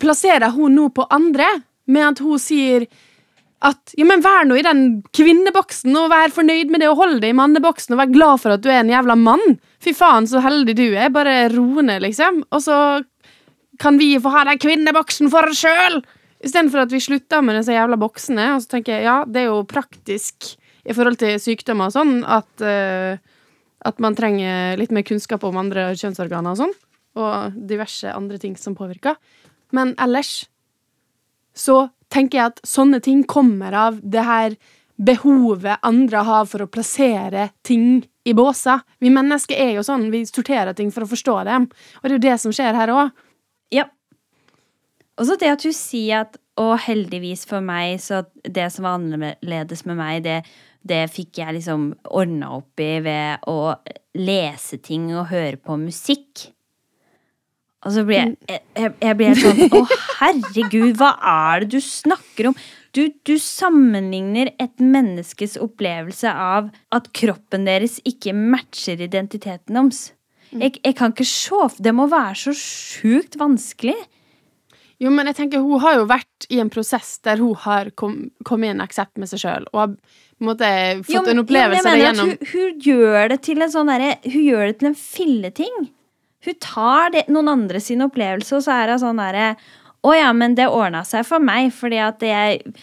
plasserer 0.01 0.51
hun 0.51 0.75
nå 0.75 0.89
på 0.91 1.07
andre, 1.11 1.47
med 1.87 2.09
at 2.09 2.19
hun 2.19 2.39
sier 2.43 2.89
at 3.65 3.95
ja, 3.97 4.05
men 4.05 4.21
vær 4.25 4.45
nå 4.45 4.59
i 4.59 4.65
den 4.65 4.83
kvinneboksen 5.17 5.95
og 5.97 6.11
vær 6.13 6.33
fornøyd 6.35 6.73
med 6.73 6.83
det 6.83 6.91
og 6.91 6.99
hold 7.01 7.21
deg 7.23 7.33
i 7.33 7.39
manneboksen 7.39 7.95
og 7.95 8.03
vær 8.03 8.13
glad 8.13 8.43
for 8.43 8.55
at 8.55 8.65
du 8.65 8.69
er 8.69 8.83
en 8.83 8.93
jævla 8.93 9.17
mann. 9.17 9.57
Fy 9.83 9.95
faen, 9.97 10.29
så 10.29 10.43
heldig 10.45 10.75
du 10.77 10.85
er. 10.91 11.09
Bare 11.15 11.47
ro 11.55 11.81
ned, 11.81 12.05
liksom. 12.05 12.43
Og 12.53 12.63
så 12.63 12.77
kan 13.81 13.99
vi 14.01 14.13
få 14.21 14.33
ha 14.35 14.45
den 14.51 14.61
kvinneboksen 14.61 15.33
for 15.33 15.49
oss 15.49 15.65
sjøl! 15.65 16.03
Istedenfor 16.45 16.85
at 16.85 16.93
vi 16.93 17.01
slutter 17.01 17.41
med 17.43 17.57
disse 17.57 17.75
jævla 17.75 17.97
boksene. 18.01 18.51
Og 18.55 18.63
så 18.63 18.77
tenker 18.77 18.99
jeg 18.99 19.09
ja, 19.09 19.17
det 19.25 19.43
er 19.43 19.49
jo 19.49 19.65
praktisk 19.69 20.53
i 20.87 20.95
forhold 20.95 21.19
til 21.19 21.41
sykdommer 21.43 21.89
og 21.89 21.97
sånn 21.97 22.21
at, 22.29 22.51
uh, 22.63 23.17
at 23.89 24.03
man 24.05 24.15
trenger 24.19 24.77
litt 24.79 24.93
mer 24.95 25.07
kunnskap 25.09 25.43
om 25.49 25.57
andre 25.59 25.89
kjønnsorganer 25.97 26.53
og 26.53 26.61
sånn. 26.61 26.77
Og 27.17 27.57
diverse 27.73 28.13
andre 28.13 28.39
ting 28.39 28.55
som 28.61 28.77
påvirker. 28.79 29.17
Men 29.75 29.97
ellers 30.03 30.45
så 31.57 31.87
tenker 32.13 32.39
jeg 32.39 32.53
at 32.53 32.67
sånne 32.67 33.01
ting 33.05 33.25
kommer 33.29 33.75
av 33.77 34.01
det 34.03 34.25
her 34.27 34.57
behovet 34.97 35.83
andre 35.85 36.23
har 36.25 36.47
for 36.49 36.65
å 36.65 36.71
plassere 36.73 37.51
ting 37.67 38.07
i 38.27 38.35
båser. 38.35 38.81
Vi 39.03 39.13
mennesker 39.13 39.59
er 39.59 39.75
jo 39.77 39.85
sånn, 39.87 40.09
vi 40.13 40.25
sorterer 40.27 40.75
ting 40.77 40.91
for 40.95 41.05
å 41.05 41.11
forstå 41.11 41.37
dem. 41.49 41.69
Og 42.01 42.07
det 42.07 42.15
er 42.15 42.17
jo 42.17 42.25
det 42.25 42.39
som 42.43 42.55
skjer 42.55 42.79
her 42.79 42.93
òg. 42.95 43.13
Ja. 43.75 43.87
Og 45.17 45.29
så 45.29 45.37
det 45.41 45.53
at 45.53 45.65
du 45.65 45.73
sier 45.77 46.27
at 46.27 46.43
Og 46.57 46.79
heldigvis 46.81 47.43
for 47.45 47.61
meg, 47.61 47.99
så 48.01 48.23
det 48.41 48.71
som 48.73 48.87
var 48.87 48.95
annerledes 48.97 49.83
med 49.85 49.99
meg, 49.99 50.23
det, 50.25 50.39
det 50.81 51.03
fikk 51.13 51.43
jeg 51.43 51.53
liksom 51.59 51.91
ordna 52.17 52.55
opp 52.57 52.81
i 52.81 52.95
ved 53.05 53.45
å 53.53 53.75
lese 54.17 54.79
ting 54.81 55.11
og 55.13 55.27
høre 55.35 55.61
på 55.61 55.77
musikk. 55.77 56.47
Og 57.87 57.95
så 57.95 58.03
blir 58.07 58.19
jeg, 58.19 58.63
jeg, 58.75 58.93
jeg 59.03 59.19
blir 59.19 59.31
helt 59.31 59.45
sånn 59.45 59.79
Å, 59.79 59.83
herregud, 60.21 60.91
hva 60.99 61.13
er 61.33 61.63
det 61.63 61.77
du 61.77 61.85
snakker 61.85 62.51
om? 62.51 62.59
Du, 62.97 63.03
du, 63.29 63.37
sammenligner 63.43 64.55
et 64.63 64.81
menneskes 64.81 65.59
opplevelse 65.61 66.31
av 66.33 66.71
at 66.97 67.11
kroppen 67.17 67.67
deres 67.69 67.99
ikke 68.09 68.33
matcher 68.37 69.03
identiteten 69.05 69.77
deres. 69.77 70.11
Jeg, 70.55 70.79
jeg 70.81 70.95
kan 70.97 71.13
ikke 71.13 71.27
se 71.29 71.83
Det 71.83 71.93
må 71.93 72.07
være 72.09 72.39
så 72.47 72.55
sjukt 72.57 73.37
vanskelig. 73.41 73.97
Jo, 75.03 75.11
men 75.13 75.29
jeg 75.29 75.37
tenker 75.43 75.61
hun 75.61 75.83
har 75.83 75.99
jo 75.99 76.07
vært 76.09 76.47
i 76.49 76.61
en 76.63 76.71
prosess 76.73 77.19
der 77.27 77.43
hun 77.43 77.53
har 77.67 77.91
kommet 78.01 78.33
kom 78.49 78.65
i 78.65 78.71
en 78.73 78.81
aksept 78.81 79.21
med 79.21 79.29
seg 79.29 79.43
sjøl, 79.43 79.67
og 79.75 79.83
har 79.83 79.93
måte 80.47 80.71
fått 81.03 81.13
jo, 81.13 81.25
en 81.35 81.43
opplevelse 81.43 81.93
jo, 81.93 82.01
gjennom 82.01 82.31
hun, 82.33 82.49
hun, 82.55 82.79
gjør 82.87 83.35
det 83.35 83.39
til 83.45 83.61
en 83.65 83.73
sånn 83.73 83.93
derre 83.93 84.15
Hun 84.25 84.41
gjør 84.41 84.65
det 84.71 84.79
til 84.81 84.91
en 84.91 84.99
filleting. 85.01 85.77
Hun 86.45 86.59
tar 86.63 87.11
det, 87.15 87.25
noen 87.33 87.49
andre 87.49 87.81
sin 87.81 88.05
opplevelse, 88.05 88.59
og 88.59 88.67
så 88.67 88.77
er 88.77 88.93
hun 88.95 89.03
sånn 89.03 89.23
derre 89.23 89.55
Å 90.07 90.13
ja, 90.15 90.29
men 90.37 90.55
det 90.59 90.69
ordna 90.71 91.03
seg 91.09 91.27
for 91.27 91.43
meg, 91.43 91.73
fordi 91.75 91.99
at 92.03 92.23
jeg 92.23 92.77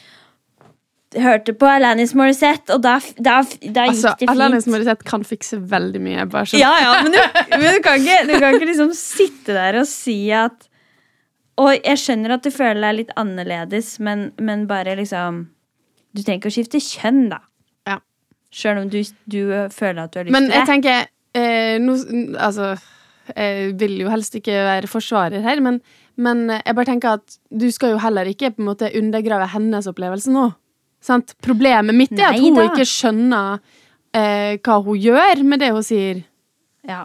hørte 1.21 1.53
på 1.57 1.67
Alanis 1.69 2.13
Morissette, 2.17 2.73
og 2.73 2.83
da, 2.83 2.97
da, 3.17 3.41
da 3.61 3.85
altså, 3.87 4.13
gikk 4.13 4.23
det 4.23 4.25
fint. 4.25 4.31
Alanis 4.33 4.67
Morissette 4.69 5.07
kan 5.07 5.25
fikse 5.27 5.59
veldig 5.71 6.01
mye. 6.03 6.25
Ja, 6.57 6.73
ja, 6.81 6.93
men, 7.03 7.13
du, 7.13 7.19
men 7.53 7.67
du, 7.67 7.79
kan 7.85 7.99
ikke, 8.01 8.19
du, 8.29 8.35
kan 8.41 8.57
ikke, 8.57 8.69
liksom 8.71 8.93
sitte 8.97 9.55
der 9.55 9.79
og 9.81 9.89
si 9.89 10.17
at 10.35 10.69
Og 11.61 11.75
jeg 11.75 11.99
skjønner 12.01 12.33
at 12.37 12.45
du 12.45 12.49
føler 12.53 12.81
deg 12.81 12.99
litt 13.01 13.11
annerledes, 13.19 13.97
men, 14.01 14.31
men 14.41 14.65
bare 14.69 14.95
liksom 14.97 15.43
Du 16.15 16.23
trenger 16.23 16.41
ikke 16.41 16.53
å 16.53 16.57
skifte 16.57 16.81
kjønn, 16.81 17.27
da. 17.33 17.43
Ja. 17.89 17.99
Sjøl 18.53 18.83
om 18.83 18.89
du, 18.89 19.01
du, 19.29 19.39
føler 19.73 20.05
at 20.07 20.15
du 20.15 20.21
har 20.21 20.27
lyst 20.27 20.33
til 20.33 20.33
det. 20.33 20.33
Men 20.33 20.49
jeg 20.49 20.69
tenker 20.69 21.05
eh, 21.37 21.77
no, 21.83 21.97
Altså 22.41 22.73
jeg 23.31 23.75
vil 23.79 23.95
jo 24.01 24.09
helst 24.11 24.35
ikke 24.35 24.55
være 24.65 24.89
forsvarer 24.91 25.43
her, 25.45 25.61
men, 25.63 25.79
men, 26.19 26.45
jeg 26.57 26.75
bare 26.75 26.89
tenker 26.89 27.21
at 27.21 27.37
du 27.49 27.69
skal 27.71 27.95
jo 27.95 28.01
heller 28.03 28.27
ikke 28.29 28.51
på 28.51 28.63
en 28.63 28.69
måte 28.71 28.91
undergrave 28.99 29.47
hennes 29.53 29.87
opplevelse 29.89 30.33
nå. 30.33 30.49
Sant? 31.03 31.35
Problemet 31.43 31.95
mitt 31.95 32.13
er 32.15 32.29
at 32.31 32.39
hun 32.39 32.59
ikke 32.63 32.85
skjønner 32.87 33.57
eh, 34.15 34.59
hva 34.63 34.77
hun 34.85 34.99
gjør 34.99 35.43
med 35.47 35.63
det 35.63 35.71
hun 35.75 35.85
sier. 35.85 36.21
Ja. 36.87 37.03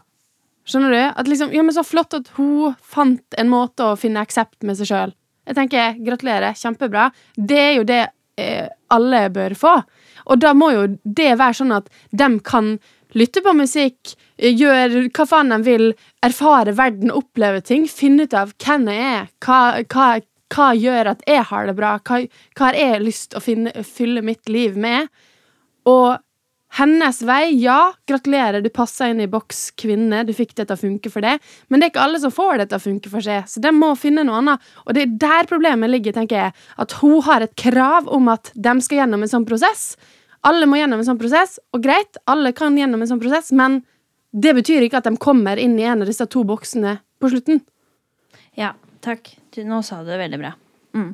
Skjønner 0.69 0.93
du? 0.93 1.01
At 1.23 1.31
liksom, 1.31 1.55
ja, 1.55 1.65
men 1.65 1.75
Så 1.75 1.87
flott 1.87 2.15
at 2.15 2.29
hun 2.37 2.77
fant 2.83 3.39
en 3.41 3.51
måte 3.51 3.87
å 3.87 3.97
finne 3.99 4.23
aksept 4.23 4.63
med 4.67 4.79
seg 4.79 4.91
sjøl. 4.91 5.17
Jeg 5.49 5.57
tenker, 5.57 5.97
Gratulerer. 6.05 6.57
Kjempebra. 6.59 7.09
Det 7.35 7.59
er 7.59 7.75
jo 7.79 7.87
det 7.89 8.03
eh, 8.39 8.69
alle 8.93 9.25
bør 9.33 9.57
få. 9.59 9.75
Og 10.29 10.41
da 10.43 10.53
må 10.57 10.71
jo 10.75 10.85
det 11.03 11.33
være 11.41 11.57
sånn 11.63 11.75
at 11.79 11.89
de 12.13 12.29
kan 12.45 12.75
lytte 13.17 13.41
på 13.45 13.55
musikk, 13.57 14.13
gjøre 14.39 15.09
hva 15.11 15.27
faen 15.29 15.53
de 15.53 15.59
vil, 15.67 15.89
erfare 16.25 16.75
verden, 16.79 17.13
oppleve 17.15 17.63
ting, 17.67 17.89
finne 17.91 18.29
ut 18.29 18.37
av 18.37 18.55
hvem 18.63 18.89
jeg 18.93 19.09
er, 19.15 19.27
hva, 19.45 19.61
hva, 19.91 20.07
hva 20.55 20.69
gjør 20.79 21.13
at 21.15 21.27
jeg 21.29 21.49
har 21.51 21.69
det 21.69 21.77
bra, 21.79 21.97
hva, 22.07 22.23
hva 22.55 22.71
har 22.71 22.79
jeg 22.79 23.05
lyst 23.05 23.33
til 23.33 23.41
å 23.41 23.45
finne, 23.45 23.75
fylle 23.85 24.25
mitt 24.25 24.49
liv 24.53 24.79
med? 24.79 25.11
Og 25.89 26.19
hennes 26.77 27.23
vei, 27.25 27.49
ja, 27.63 27.95
gratulerer, 28.07 28.61
du 28.61 28.69
passa 28.73 29.09
inn 29.09 29.23
i 29.25 29.29
boks 29.31 29.71
kvinne, 29.81 30.21
du 30.29 30.35
fikk 30.37 30.53
det 30.59 30.69
til 30.69 30.77
å 30.77 30.81
funke 30.83 31.13
for 31.13 31.25
det, 31.25 31.39
men 31.69 31.81
det 31.81 31.89
er 31.89 31.93
ikke 31.95 32.05
alle 32.05 32.21
som 32.21 32.35
får 32.35 32.61
det 32.61 32.69
til 32.69 32.79
å 32.79 32.85
funke 32.85 33.13
for 33.13 33.25
seg, 33.25 33.49
så 33.49 33.63
de 33.65 33.73
må 33.75 33.95
finne 33.99 34.27
noe 34.29 34.43
annet. 34.43 34.71
Og 34.85 34.95
det 34.97 35.07
er 35.07 35.17
der 35.25 35.49
problemet 35.49 35.91
ligger, 35.91 36.15
tenker 36.17 36.43
jeg, 36.43 36.57
at 36.77 36.97
hun 37.01 37.23
har 37.27 37.45
et 37.45 37.57
krav 37.59 38.11
om 38.13 38.29
at 38.33 38.53
de 38.55 38.77
skal 38.85 39.03
gjennom 39.03 39.25
en 39.25 39.33
sånn 39.33 39.49
prosess. 39.49 39.95
Alle 40.47 40.69
må 40.71 40.79
gjennom 40.79 41.01
en 41.01 41.09
sånn 41.09 41.21
prosess, 41.21 41.57
og 41.73 41.83
greit, 41.89 42.21
alle 42.31 42.53
kan 42.57 42.77
gjennom 42.79 43.01
en 43.03 43.11
sånn 43.11 43.23
prosess, 43.23 43.51
men 43.57 43.81
det 44.39 44.55
betyr 44.59 44.87
ikke 44.87 45.01
at 45.01 45.09
de 45.09 45.19
kommer 45.21 45.61
inn 45.61 45.79
i 45.81 45.87
en 45.89 46.05
av 46.05 46.11
disse 46.11 46.27
to 46.31 46.45
boksene 46.47 46.99
på 47.19 47.31
slutten. 47.33 47.63
Ja, 48.59 48.75
takk. 49.05 49.33
Du, 49.55 49.63
nå 49.67 49.81
sa 49.87 50.03
du 50.03 50.11
det 50.13 50.21
veldig 50.21 50.41
bra. 50.41 50.53
Mm. 50.97 51.11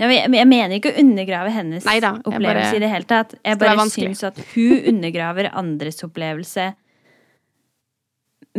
Jeg, 0.00 0.12
jeg, 0.32 0.46
mener 0.48 0.76
ikke 0.76 0.92
å 0.92 1.00
undergrave 1.00 1.52
hennes 1.52 1.84
Neida, 1.88 2.14
opplevelse 2.20 2.70
bare, 2.70 2.76
i 2.76 2.82
det 2.82 2.90
hele 2.92 3.08
tatt. 3.08 3.34
Jeg 3.44 3.60
bare 3.60 3.88
syns 3.92 4.22
at 4.28 4.38
hun 4.52 4.78
undergraver 4.92 5.50
andres 5.56 6.00
opplevelse 6.06 6.70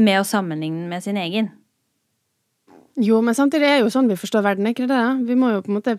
med 0.02 0.22
å 0.22 0.28
sammenligne 0.28 0.88
med 0.90 1.04
sin 1.04 1.20
egen. 1.20 1.52
Jo, 3.02 3.22
men 3.24 3.36
samtidig 3.38 3.68
er 3.68 3.80
det 3.80 3.86
jo 3.86 3.94
sånn 3.94 4.10
vi 4.12 4.20
forstår 4.20 4.46
verden, 4.46 4.68
er 4.68 4.76
ikke 4.76 4.90
det? 4.90 5.04
Vi 5.28 5.38
må 5.40 5.54
jo 5.54 5.64
på 5.66 5.72
en 5.72 5.80
måte 5.80 5.98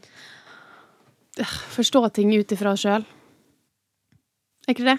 forstå 1.72 2.04
ting 2.16 2.32
ut 2.34 2.52
ifra 2.54 2.74
oss 2.74 2.84
sjøl. 2.84 3.06
Er 4.66 4.76
ikke 4.76 4.86
det? 4.90 4.98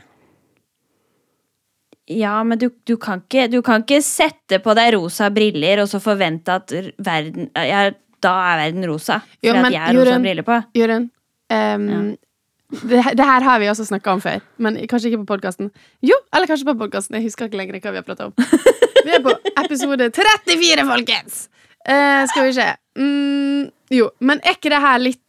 Ja, 2.12 2.44
men 2.44 2.60
du, 2.60 2.68
du, 2.84 2.98
kan 3.00 3.22
ikke, 3.24 3.48
du, 3.48 3.62
kan 3.64 3.84
ikke, 3.86 4.02
sette 4.04 4.60
på 4.64 4.74
deg 4.76 4.92
rosa 4.98 5.30
briller 5.32 5.84
og 5.84 5.88
så 5.92 6.02
forvente 6.04 6.58
at 6.60 6.74
verden 7.00 7.48
ja, 7.56 7.86
Da 8.24 8.34
er 8.50 8.60
verden 8.66 8.88
rosa. 8.92 9.22
Fordi 9.24 9.48
jo, 9.48 9.56
men, 9.56 9.70
at 9.70 9.78
jeg 9.78 9.86
har 9.86 9.98
rosa 10.00 10.20
briller 10.26 10.48
på. 10.48 10.60
Jørund, 10.80 11.08
um, 11.08 11.88
ja. 11.88 12.02
det, 12.92 13.02
det, 13.20 13.30
her 13.30 13.48
har 13.48 13.64
vi 13.64 13.72
også 13.72 13.88
snakka 13.88 14.18
om 14.18 14.24
før, 14.24 14.44
men 14.64 14.82
kanskje 14.92 15.12
ikke 15.12 15.24
på 15.24 15.32
podkasten. 15.36 15.72
Jo, 16.04 16.20
eller 16.36 16.52
kanskje 16.52 16.68
på 16.72 16.78
podkasten. 16.84 17.20
Jeg 17.20 17.30
husker 17.30 17.48
ikke 17.48 17.62
lenger 17.62 17.80
hva 17.80 17.96
vi 17.96 18.02
har 18.02 18.08
prata 18.08 18.30
om. 18.30 18.36
Vi 19.04 19.12
er 19.12 19.24
på 19.24 19.34
episode 19.66 20.12
34, 20.16 20.88
folkens! 20.88 21.42
Uh, 21.84 22.24
skal 22.32 22.48
vi 22.48 22.54
se. 22.56 22.70
Mm, 23.00 23.66
jo, 23.92 24.12
men 24.24 24.40
er 24.44 24.56
ikke 24.56 24.72
det 24.72 24.80
her 24.84 25.02
litt 25.04 25.20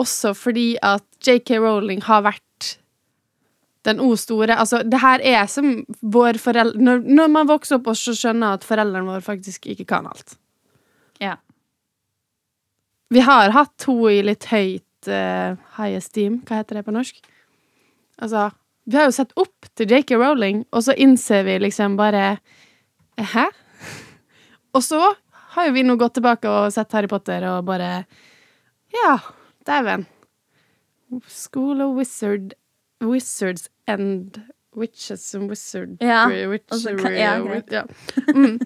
også 0.00 0.32
fordi 0.38 0.74
at 0.86 1.04
JK 1.26 1.58
Rowling 1.58 2.02
har 2.06 2.22
vært 2.24 2.44
den 3.88 4.00
O 4.04 4.12
store 4.18 4.56
Altså, 4.60 4.82
det 4.84 5.00
her 5.00 5.22
er 5.24 5.46
som 5.48 5.72
vår 6.00 6.38
foreldre 6.42 6.80
når, 6.80 7.04
når, 7.06 7.32
man 7.32 7.48
vokser 7.48 7.78
opp 7.78 7.88
og 7.92 7.98
skjønner 7.98 8.58
at 8.58 8.66
foreldrene 8.66 9.08
våre 9.08 9.24
faktisk 9.24 9.70
ikke 9.72 9.88
kan 9.88 10.08
alt. 10.10 10.36
Ja. 11.20 11.36
Vi 13.10 13.24
har 13.24 13.54
hatt 13.56 13.88
henne 13.88 14.12
i 14.14 14.22
litt 14.26 14.46
høyt 14.52 15.10
uh, 15.10 15.56
high 15.78 15.96
esteem. 15.98 16.40
Hva 16.46 16.60
heter 16.60 16.80
det 16.80 16.86
på 16.86 16.94
norsk? 16.94 17.20
Altså 18.20 18.50
Vi 18.84 18.98
har 18.98 19.08
jo 19.08 19.16
sett 19.16 19.32
opp 19.38 19.68
til 19.78 19.90
JK 19.90 20.16
Rowling, 20.18 20.64
og 20.72 20.84
så 20.84 20.96
innser 20.96 21.44
vi 21.48 21.58
liksom 21.64 21.96
bare 22.00 22.38
Hæ? 23.20 23.48
og 24.76 24.84
så 24.84 25.00
har 25.54 25.66
jo 25.66 25.74
vi 25.74 25.84
nå 25.84 25.96
gått 26.00 26.16
tilbake 26.16 26.48
og 26.48 26.72
sett 26.72 26.92
Harry 26.96 27.10
Potter 27.10 27.44
og 27.50 27.66
bare 27.68 28.04
Ja, 28.94 29.18
dæven. 29.66 30.06
School 31.26 31.82
of 31.82 31.96
Wizard 31.98 32.54
Wizards 33.00 33.68
and 33.88 34.40
Witches 34.76 35.34
and 35.34 35.50
Wizard 35.50 35.96
Ja. 36.00 36.26
Witchery, 36.28 37.16
ja, 37.18 37.62
ja. 37.70 37.84
Mm. 38.34 38.58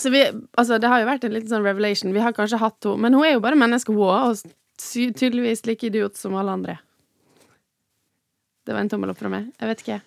Så 0.00 0.10
vi, 0.10 0.22
altså, 0.56 0.78
det 0.78 0.88
har 0.88 1.02
jo 1.02 1.08
vært 1.10 1.24
en 1.26 1.34
liten 1.34 1.50
sånn 1.50 1.66
revelation. 1.66 2.14
Vi 2.14 2.22
har 2.24 2.32
kanskje 2.32 2.60
hatt 2.62 2.86
henne, 2.88 3.02
men 3.04 3.16
hun 3.16 3.26
er 3.26 3.34
jo 3.34 3.42
bare 3.44 3.58
menneske, 3.58 3.92
hun 3.92 4.06
òg, 4.08 4.30
og 4.30 4.54
tydeligvis 4.80 5.66
like 5.68 5.86
idiot 5.86 6.16
som 6.16 6.38
alle 6.40 6.54
andre. 6.56 6.78
Det 8.64 8.72
var 8.72 8.80
en 8.80 8.88
tommel 8.92 9.12
opp 9.12 9.20
fra 9.20 9.28
meg. 9.32 9.50
Jeg 9.60 9.68
vet 9.68 9.84
ikke 9.84 9.98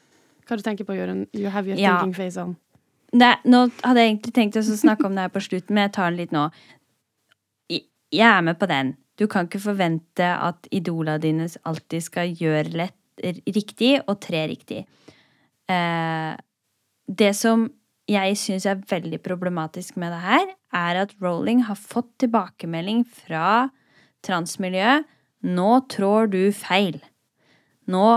hva 0.48 0.58
du 0.58 0.64
tenker 0.66 0.88
på, 0.88 0.96
Jørund. 0.98 1.28
You 1.38 1.52
have 1.54 1.70
your 1.70 1.78
ja. 1.80 2.00
thinking 2.00 2.16
face 2.18 2.42
on. 2.42 2.56
Det, 3.14 3.36
nå 3.46 3.68
hadde 3.84 4.02
jeg 4.02 4.16
egentlig 4.16 4.34
tenkt 4.34 4.58
å 4.58 4.64
snakke 4.66 5.06
om 5.06 5.14
det 5.14 5.28
her 5.28 5.34
på 5.34 5.44
slutten, 5.46 5.76
men 5.76 5.86
jeg 5.86 5.94
tar 6.00 6.10
den 6.10 6.20
litt 6.24 6.34
nå. 6.34 6.48
Jeg 7.70 8.28
er 8.30 8.42
med 8.46 8.58
på 8.62 8.70
den. 8.70 8.96
Du 9.22 9.28
kan 9.30 9.46
ikke 9.46 9.62
forvente 9.62 10.26
at 10.26 10.68
idola 10.74 11.20
dine 11.22 11.46
alltid 11.70 12.06
skal 12.08 12.34
gjøre 12.34 12.74
lett, 12.74 12.98
riktig 13.22 13.98
og 14.08 14.20
tre 14.24 14.48
riktig. 14.52 14.84
Eh, 15.70 16.34
det 17.08 17.32
som 17.38 17.68
jeg 18.10 18.36
syns 18.40 18.66
er 18.68 18.84
veldig 18.90 19.22
problematisk 19.24 19.96
med 20.02 20.12
det 20.12 20.22
her, 20.24 20.46
er 20.76 21.00
at 21.06 21.16
Rowling 21.24 21.64
har 21.70 21.80
fått 21.80 22.12
tilbakemelding 22.24 23.04
fra 23.08 23.70
transmiljøet. 24.26 25.08
Nå 25.44 25.72
trår 25.92 26.32
du 26.32 26.42
feil. 26.56 27.00
Nå, 27.92 28.08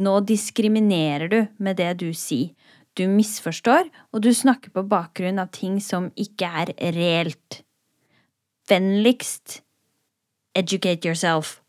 nå 0.00 0.14
diskriminerer 0.24 1.28
du 1.28 1.40
med 1.60 1.78
det 1.80 1.94
du 2.02 2.10
sier. 2.16 2.52
Du 2.98 3.04
misforstår, 3.06 3.86
og 4.10 4.24
du 4.24 4.32
snakker 4.34 4.72
på 4.74 4.82
bakgrunn 4.90 5.38
av 5.38 5.52
ting 5.54 5.76
som 5.78 6.08
ikke 6.18 6.48
er 6.64 6.72
reelt. 6.96 7.60
Vennligst 8.68 9.60
educate 10.58 11.06
yourself, 11.06 11.60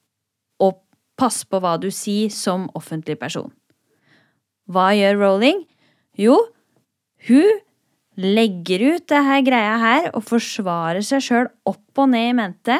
og 0.57 0.79
pass 1.19 1.43
på 1.45 1.59
hva 1.61 1.75
du 1.81 1.89
sier 1.93 2.31
som 2.33 2.67
offentlig 2.77 3.19
person. 3.19 3.51
Hva 4.69 4.91
gjør 4.95 5.19
Rowling? 5.19 5.63
Jo, 6.19 6.37
hun 7.27 7.59
legger 8.19 8.83
ut 8.95 9.07
det 9.09 9.21
her 9.23 9.43
greia 9.45 9.75
her 9.79 10.09
og 10.11 10.25
forsvarer 10.27 11.03
seg 11.05 11.23
sjøl 11.23 11.49
opp 11.69 12.01
og 12.01 12.11
ned 12.11 12.31
i 12.31 12.37
mente, 12.37 12.77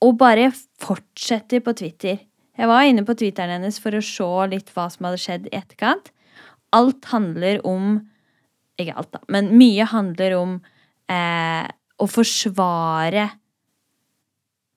og 0.00 0.16
bare 0.20 0.48
fortsetter 0.80 1.60
på 1.64 1.74
Twitter. 1.76 2.22
Jeg 2.56 2.68
var 2.68 2.86
inne 2.88 3.04
på 3.08 3.16
Twitteren 3.16 3.52
hennes 3.58 3.78
for 3.80 3.96
å 3.96 4.04
se 4.04 4.30
litt 4.52 4.72
hva 4.74 4.86
som 4.92 5.06
hadde 5.08 5.20
skjedd 5.20 5.48
i 5.48 5.56
etterkant. 5.56 6.10
Alt 6.76 7.10
handler 7.12 7.60
om 7.66 8.06
Ikke 8.80 8.94
alt, 8.96 9.10
da, 9.12 9.20
men 9.28 9.50
mye 9.60 9.84
handler 9.84 10.32
om 10.38 10.52
eh, 11.12 11.66
å 12.00 12.06
forsvare 12.08 13.26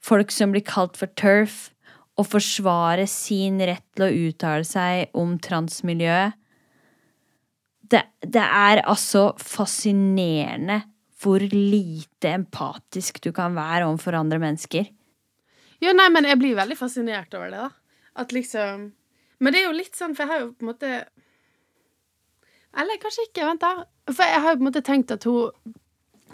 folk 0.03 0.33
som 0.35 0.51
blir 0.51 0.65
kalt 0.67 0.99
for 0.99 1.07
turf, 1.15 1.69
og 2.19 2.27
forsvare 2.29 3.07
sin 3.09 3.57
rett 3.65 3.85
til 3.95 4.05
å 4.05 4.29
uttale 4.29 4.67
seg 4.67 5.13
om 5.17 5.37
transmiljøet 5.41 6.39
det, 7.93 8.01
det 8.25 8.43
er 8.43 8.81
altså 8.89 9.31
fascinerende 9.41 10.81
hvor 11.23 11.43
lite 11.53 12.33
empatisk 12.33 13.21
du 13.23 13.31
kan 13.35 13.55
være 13.55 13.87
overfor 13.87 14.17
andre 14.17 14.39
mennesker. 14.43 14.89
Ja, 15.83 15.93
nei, 15.95 16.09
men 16.11 16.27
jeg 16.27 16.39
blir 16.39 16.57
veldig 16.57 16.77
fascinert 16.79 17.33
over 17.37 17.51
det, 17.51 17.61
da. 17.63 17.69
At 18.19 18.33
liksom 18.35 18.91
Men 19.41 19.53
det 19.53 19.63
er 19.63 19.65
jo 19.65 19.75
litt 19.75 19.97
sånn, 19.97 20.13
for 20.13 20.23
jeg 20.23 20.31
har 20.31 20.41
jo 20.43 20.51
på 20.53 20.63
en 20.63 20.69
måte 20.69 20.89
Eller 22.77 22.99
kanskje 23.01 23.25
ikke, 23.27 23.47
vent, 23.47 23.63
da. 23.63 23.87
For 24.11 24.29
jeg 24.29 24.43
har 24.43 24.53
jo 24.53 24.59
på 24.59 24.63
en 24.63 24.69
måte 24.69 24.85
tenkt 24.85 25.15
at 25.15 25.25
hun 25.27 25.73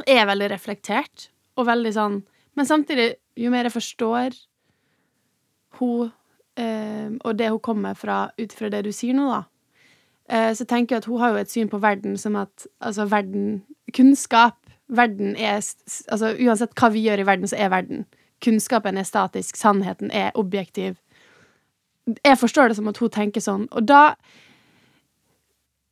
er 0.08 0.28
veldig 0.28 0.50
reflektert, 0.52 1.30
og 1.58 1.70
veldig 1.70 1.94
sånn 1.96 2.20
Men 2.58 2.70
samtidig, 2.70 3.14
jo 3.40 3.54
mer 3.54 3.70
jeg 3.70 3.78
forstår 3.78 4.38
hun 5.78 6.10
eh, 6.58 7.14
og 7.24 7.38
det 7.38 7.52
hun 7.54 7.62
kommer 7.64 7.94
fra 7.94 8.32
ut 8.40 8.54
fra 8.54 8.70
det 8.74 8.84
du 8.88 8.92
sier 8.96 9.14
nå, 9.14 9.30
da, 9.30 9.44
Eh, 10.30 10.54
så 10.54 10.66
tenker 10.66 10.96
jeg 10.96 11.04
at 11.04 11.10
hun 11.10 11.20
har 11.24 11.34
jo 11.34 11.42
et 11.42 11.50
syn 11.50 11.70
på 11.72 11.80
verden 11.82 12.18
som 12.22 12.36
at 12.38 12.68
altså 12.86 13.08
verden 13.10 13.64
Kunnskap 13.96 14.58
Verden 14.90 15.36
er 15.38 15.58
Altså 16.10 16.36
uansett 16.38 16.74
hva 16.78 16.90
vi 16.94 17.04
gjør 17.06 17.22
i 17.22 17.26
verden, 17.26 17.50
så 17.50 17.58
er 17.58 17.70
verden. 17.70 18.06
Kunnskapen 18.42 18.98
er 18.98 19.06
statisk, 19.06 19.58
sannheten 19.58 20.10
er 20.10 20.32
objektiv. 20.34 20.96
Jeg 22.26 22.38
forstår 22.42 22.72
det 22.72 22.78
som 22.80 22.88
at 22.90 22.98
hun 22.98 23.12
tenker 23.14 23.42
sånn, 23.42 23.68
og 23.70 23.86
da 23.86 24.16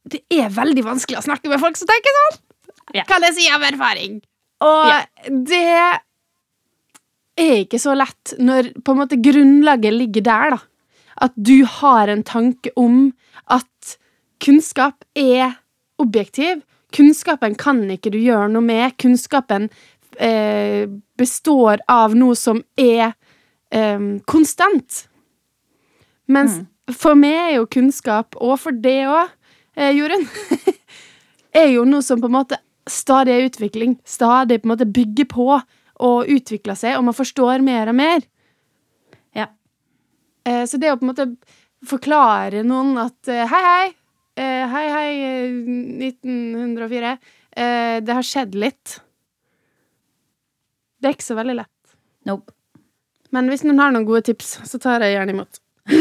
Det 0.08 0.24
er 0.32 0.50
veldig 0.50 0.86
vanskelig 0.86 1.20
å 1.20 1.26
snakke 1.26 1.50
med 1.50 1.62
folk 1.62 1.78
som 1.78 1.90
tenker 1.90 2.18
sånn! 2.18 2.42
Ja. 2.96 3.04
Kan 3.04 3.22
jeg 3.22 3.36
si 3.36 3.50
av 3.52 3.66
erfaring. 3.68 4.22
Og 4.64 4.88
ja. 4.88 5.02
det 5.28 6.00
er 7.38 7.64
ikke 7.64 7.80
så 7.82 7.96
lett 7.98 8.34
når 8.42 8.74
på 8.84 8.94
en 8.94 9.02
måte 9.02 9.20
grunnlaget 9.22 9.94
ligger 9.94 10.26
der, 10.26 10.58
da. 10.58 10.60
At 11.28 11.34
du 11.34 11.66
har 11.66 12.12
en 12.14 12.22
tanke 12.26 12.70
om 12.78 13.12
at 13.50 13.98
kunnskap 14.44 15.06
er 15.18 15.58
objektiv. 15.98 16.62
Kunnskapen 16.94 17.56
kan 17.58 17.82
ikke 17.92 18.12
du 18.14 18.20
gjøre 18.22 18.52
noe 18.54 18.66
med. 18.66 18.94
Kunnskapen 19.02 19.70
eh, 20.20 20.86
består 21.18 21.82
av 21.90 22.14
noe 22.18 22.38
som 22.38 22.62
er 22.78 23.16
eh, 23.74 24.06
konstant. 24.30 25.08
Mens 26.28 26.60
mm. 26.60 26.94
for 26.94 27.18
meg 27.18 27.40
er 27.40 27.54
jo 27.58 27.68
kunnskap, 27.72 28.38
og 28.38 28.60
for 28.62 28.76
det 28.76 29.00
òg, 29.10 29.34
eh, 29.80 29.94
Jorunn, 29.96 30.28
er 31.64 31.72
jo 31.74 31.86
noe 31.88 32.06
som 32.06 32.22
på 32.22 32.30
en 32.30 32.38
måte 32.38 32.62
stadig 32.88 33.34
er 33.34 33.50
utvikling. 33.50 33.98
Stadig 34.06 34.62
på 34.62 34.70
en 34.70 34.76
måte 34.76 34.90
bygger 34.90 35.30
på 35.32 35.50
og 36.04 36.30
utvikla 36.30 36.76
seg, 36.78 36.98
og 36.98 37.08
man 37.08 37.18
forstår 37.18 37.64
mer 37.66 37.91
og 37.91 37.98
mer. 37.98 38.26
Ja. 39.36 39.48
Eh, 40.45 40.66
så 40.70 40.80
det 40.82 40.91
å 40.93 41.00
på 41.00 41.08
en 41.08 41.14
måte 41.14 41.30
forklare 41.88 42.64
noen 42.66 42.98
at 43.02 43.32
eh, 43.32 43.48
hei, 43.50 43.64
hei, 43.66 43.88
Eh, 44.38 44.68
hei, 44.70 44.89
hei, 44.93 45.14
1904. 46.08 47.18
Eh, 47.58 48.04
det 48.06 48.14
har 48.14 48.22
skjedd 48.26 48.54
litt. 48.54 49.02
Det 51.02 51.10
er 51.10 51.16
ikke 51.18 51.26
så 51.26 51.38
veldig 51.39 51.56
lett. 51.58 51.95
Nope. 52.30 52.54
Men 53.34 53.50
hvis 53.50 53.64
noen 53.66 53.82
har 53.82 53.91
noen 53.95 54.06
gode 54.06 54.22
tips, 54.30 54.60
så 54.70 54.78
tar 54.82 55.02
jeg 55.02 55.16
gjerne 55.16 55.34
imot. 55.34 55.54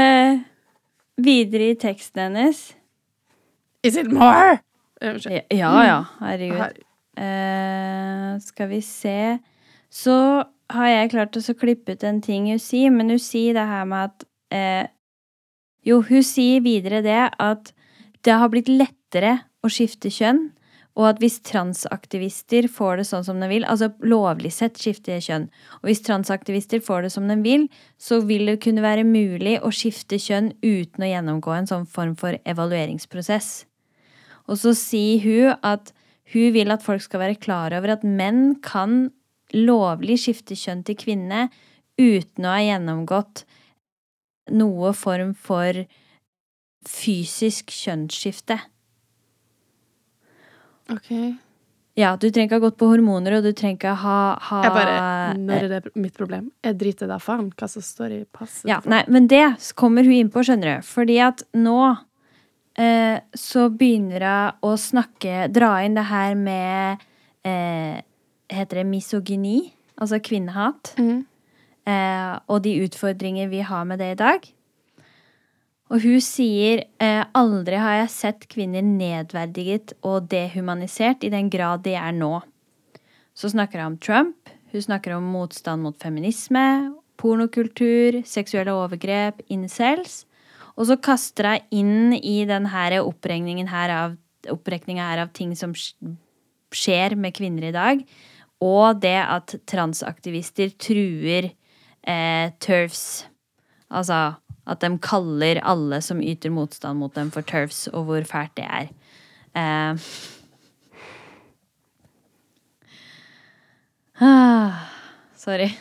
eh, 0.00 0.32
videre 1.22 1.64
i 1.70 1.76
teksten 1.78 2.22
hennes 2.24 2.58
Is 3.84 3.96
it 4.00 4.08
more? 4.10 4.58
Ja, 5.50 5.72
ja. 5.86 5.98
Herregud. 6.20 6.82
Eh, 7.16 8.38
skal 8.40 8.68
vi 8.70 8.78
se 8.80 9.38
Så 9.92 10.14
har 10.72 10.88
jeg 10.88 11.10
klart 11.12 11.36
å 11.36 11.54
klippe 11.60 11.92
ut 11.92 12.04
en 12.08 12.22
ting 12.24 12.46
hun 12.48 12.62
sier, 12.62 12.88
men 12.88 13.12
hun 13.12 13.20
sier 13.20 13.52
det 13.58 13.66
her 13.68 13.84
med 13.84 14.08
at 14.08 14.24
eh, 14.48 14.86
Jo, 15.84 16.00
hun 16.06 16.24
sier 16.24 16.62
videre 16.64 17.02
det 17.04 17.20
at 17.36 17.72
det 18.22 18.38
har 18.38 18.48
blitt 18.48 18.70
lettere 18.70 19.40
å 19.66 19.68
skifte 19.68 20.08
kjønn, 20.14 20.52
og 20.94 21.08
at 21.08 21.20
hvis 21.22 21.40
transaktivister 21.42 22.68
får 22.70 23.00
det 23.00 23.06
sånn 23.08 23.24
som 23.26 23.40
de 23.42 23.48
vil, 23.50 23.66
altså 23.66 23.88
lovlig 24.06 24.52
sett 24.54 24.78
skifte 24.78 25.16
kjønn, 25.24 25.48
og 25.80 25.88
hvis 25.88 26.04
transaktivister 26.06 26.82
får 26.84 27.08
det 27.08 27.12
som 27.16 27.26
de 27.26 27.38
vil, 27.42 27.66
så 27.98 28.20
vil 28.28 28.46
det 28.46 28.60
kunne 28.62 28.84
være 28.84 29.02
mulig 29.08 29.56
å 29.58 29.72
skifte 29.74 30.20
kjønn 30.22 30.52
uten 30.62 31.02
å 31.02 31.10
gjennomgå 31.10 31.56
en 31.56 31.70
sånn 31.70 31.88
form 31.90 32.14
for 32.20 32.38
evalueringsprosess. 32.46 33.64
Og 34.52 34.60
så 34.60 34.74
sier 34.76 35.24
hun 35.24 35.58
at 35.64 35.94
hun 36.32 36.52
vil 36.54 36.72
at 36.72 36.84
folk 36.84 37.02
skal 37.04 37.24
være 37.24 37.40
klar 37.40 37.74
over 37.76 37.96
at 37.96 38.04
menn 38.04 38.58
kan 38.64 39.10
lovlig 39.56 40.18
skifte 40.22 40.56
kjønn 40.56 40.84
til 40.86 40.96
kvinne 41.00 41.46
uten 42.00 42.46
å 42.46 42.54
ha 42.54 42.60
gjennomgått 42.62 43.44
noe 44.52 44.92
form 44.96 45.32
for 45.38 45.84
fysisk 46.88 47.72
kjønnsskifte. 47.72 48.58
OK. 50.92 51.10
Ja, 51.98 52.14
du 52.16 52.30
trenger 52.30 52.48
ikke 52.48 52.56
ha 52.56 52.64
gått 52.64 52.78
på 52.80 52.88
hormoner, 52.88 53.36
og 53.36 53.44
du 53.44 53.52
trenger 53.52 53.76
ikke 53.76 53.92
ha, 54.00 54.16
ha 54.40 54.60
Jeg 54.64 54.72
bare 54.72 54.94
Når 55.36 55.66
er 55.66 55.72
det 55.74 55.92
mitt 56.00 56.16
problem? 56.16 56.48
Jeg 56.64 56.78
driter 56.80 57.10
da 57.10 57.18
faen 57.20 57.50
hva 57.52 57.68
som 57.68 57.84
står 57.84 58.14
i 58.16 58.20
passet. 58.24 58.64
Ja, 58.70 58.80
nei, 58.88 59.02
men 59.12 59.28
det 59.28 59.44
kommer 59.78 60.06
hun 60.08 60.16
inn 60.16 60.32
på, 60.32 60.44
skjønner 60.46 60.80
du. 60.80 60.88
Fordi 60.88 61.18
at 61.20 61.44
nå 61.52 61.76
eh, 62.78 63.18
så 63.34 63.66
begynner 63.70 64.24
hun 64.24 64.70
å 64.70 64.76
snakke 64.80 65.48
Dra 65.52 65.74
inn 65.84 65.98
det 65.98 66.06
her 66.08 66.34
med 66.38 67.04
eh, 67.44 68.00
Heter 68.52 68.82
det 68.82 68.88
misogyni? 68.88 69.72
Altså 69.96 70.18
kvinnehat. 70.22 70.94
Mm 71.00 71.22
eh, 71.88 72.34
og 72.48 72.62
de 72.64 72.74
utfordringer 72.84 73.50
vi 73.52 73.62
har 73.66 73.86
med 73.88 74.02
det 74.02 74.12
i 74.14 74.20
dag. 74.20 74.48
Og 75.92 76.00
hun 76.06 76.22
sier 76.24 76.86
eh, 77.02 77.24
aldri 77.36 77.76
har 77.80 77.98
jeg 78.00 78.14
sett 78.14 78.48
kvinner 78.52 78.84
nedverdiget 78.86 79.96
og 80.00 80.30
dehumanisert 80.32 81.24
i 81.26 81.32
den 81.32 81.50
grad 81.52 81.84
de 81.84 81.96
er 81.98 82.14
nå. 82.16 82.38
Så 83.36 83.52
snakker 83.52 83.82
hun 83.82 83.94
om 83.94 84.00
Trump, 84.00 84.52
hun 84.72 84.84
snakker 84.84 85.16
om 85.16 85.28
motstand 85.34 85.84
mot 85.84 85.96
feminisme, 86.00 86.92
pornokultur, 87.20 88.22
seksuelle 88.28 88.72
overgrep, 88.72 89.42
incels. 89.52 90.22
Og 90.76 90.88
så 90.88 90.96
kaster 91.00 91.48
hun 91.48 91.78
inn 91.82 92.16
i 92.16 92.42
denne 92.48 93.00
oppregningen 93.02 93.68
her 93.68 93.92
av, 93.92 94.18
her 94.46 95.22
av 95.22 95.32
ting 95.36 95.54
som 95.58 95.74
skjer 96.72 97.16
med 97.16 97.34
kvinner 97.36 97.68
i 97.68 97.74
dag, 97.74 98.04
og 98.62 99.00
det 99.02 99.18
at 99.20 99.56
transaktivister 99.68 100.72
truer 100.80 101.50
eh, 102.06 102.52
turfs. 102.62 103.26
Altså 103.92 104.32
at 104.62 104.82
de 104.84 104.90
kaller 105.02 105.58
alle 105.66 105.98
som 106.04 106.22
yter 106.22 106.52
motstand 106.54 107.00
mot 107.00 107.14
dem, 107.14 107.32
for 107.34 107.42
turfs, 107.42 107.88
og 107.90 108.06
hvor 108.06 108.22
fælt 108.28 108.54
det 108.56 108.66
er. 108.68 108.92
Eh. 109.58 109.98
Ah, 114.22 114.84
sorry. 115.36 115.72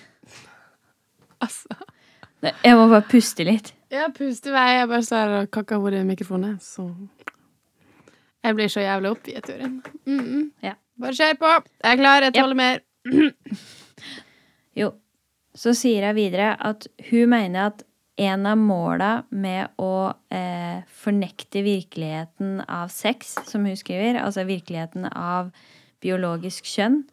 Altså 1.42 1.78
Jeg 2.42 2.76
må 2.78 2.88
bare 2.89 3.06
puste 3.06 3.46
litt. 3.46 3.74
Ja, 3.92 4.08
pust 4.16 4.48
i 4.48 4.54
vei. 4.54 4.70
Jeg 4.78 4.88
bare 4.88 5.04
står 5.04 5.34
og 5.42 5.52
kakker 5.52 5.82
hodet 5.84 6.06
i 6.06 6.08
mikrofonen, 6.08 6.56
så 6.64 6.88
Jeg 8.42 8.56
blir 8.56 8.68
så 8.68 8.82
jævlig 8.82 9.10
oppgitt, 9.12 9.44
Turin. 9.46 9.84
Mm 10.06 10.20
-mm. 10.20 10.52
Ja. 10.64 10.74
Bare 11.00 11.14
kjør 11.14 11.38
på. 11.39 11.70
Jeg 11.84 11.92
er 11.92 11.96
klar. 11.96 12.24
Jeg 12.24 12.34
tåler 12.34 12.56
mer. 12.56 12.80
Jo. 14.76 14.92
Så 15.56 15.74
sier 15.74 16.08
hun 16.08 16.16
videre 16.16 16.56
at 16.60 16.88
hun 17.10 17.30
mener 17.30 17.66
at 17.66 17.84
en 18.16 18.46
av 18.46 18.58
måla 18.58 19.24
med 19.30 19.68
å 19.78 20.14
eh, 20.30 20.84
fornekte 20.88 21.62
virkeligheten 21.62 22.62
av 22.68 22.88
sex, 22.88 23.36
som 23.46 23.66
hun 23.66 23.76
skriver, 23.78 24.20
altså 24.22 24.44
virkeligheten 24.44 25.06
av 25.06 25.52
biologisk 26.02 26.66
kjønn, 26.66 27.04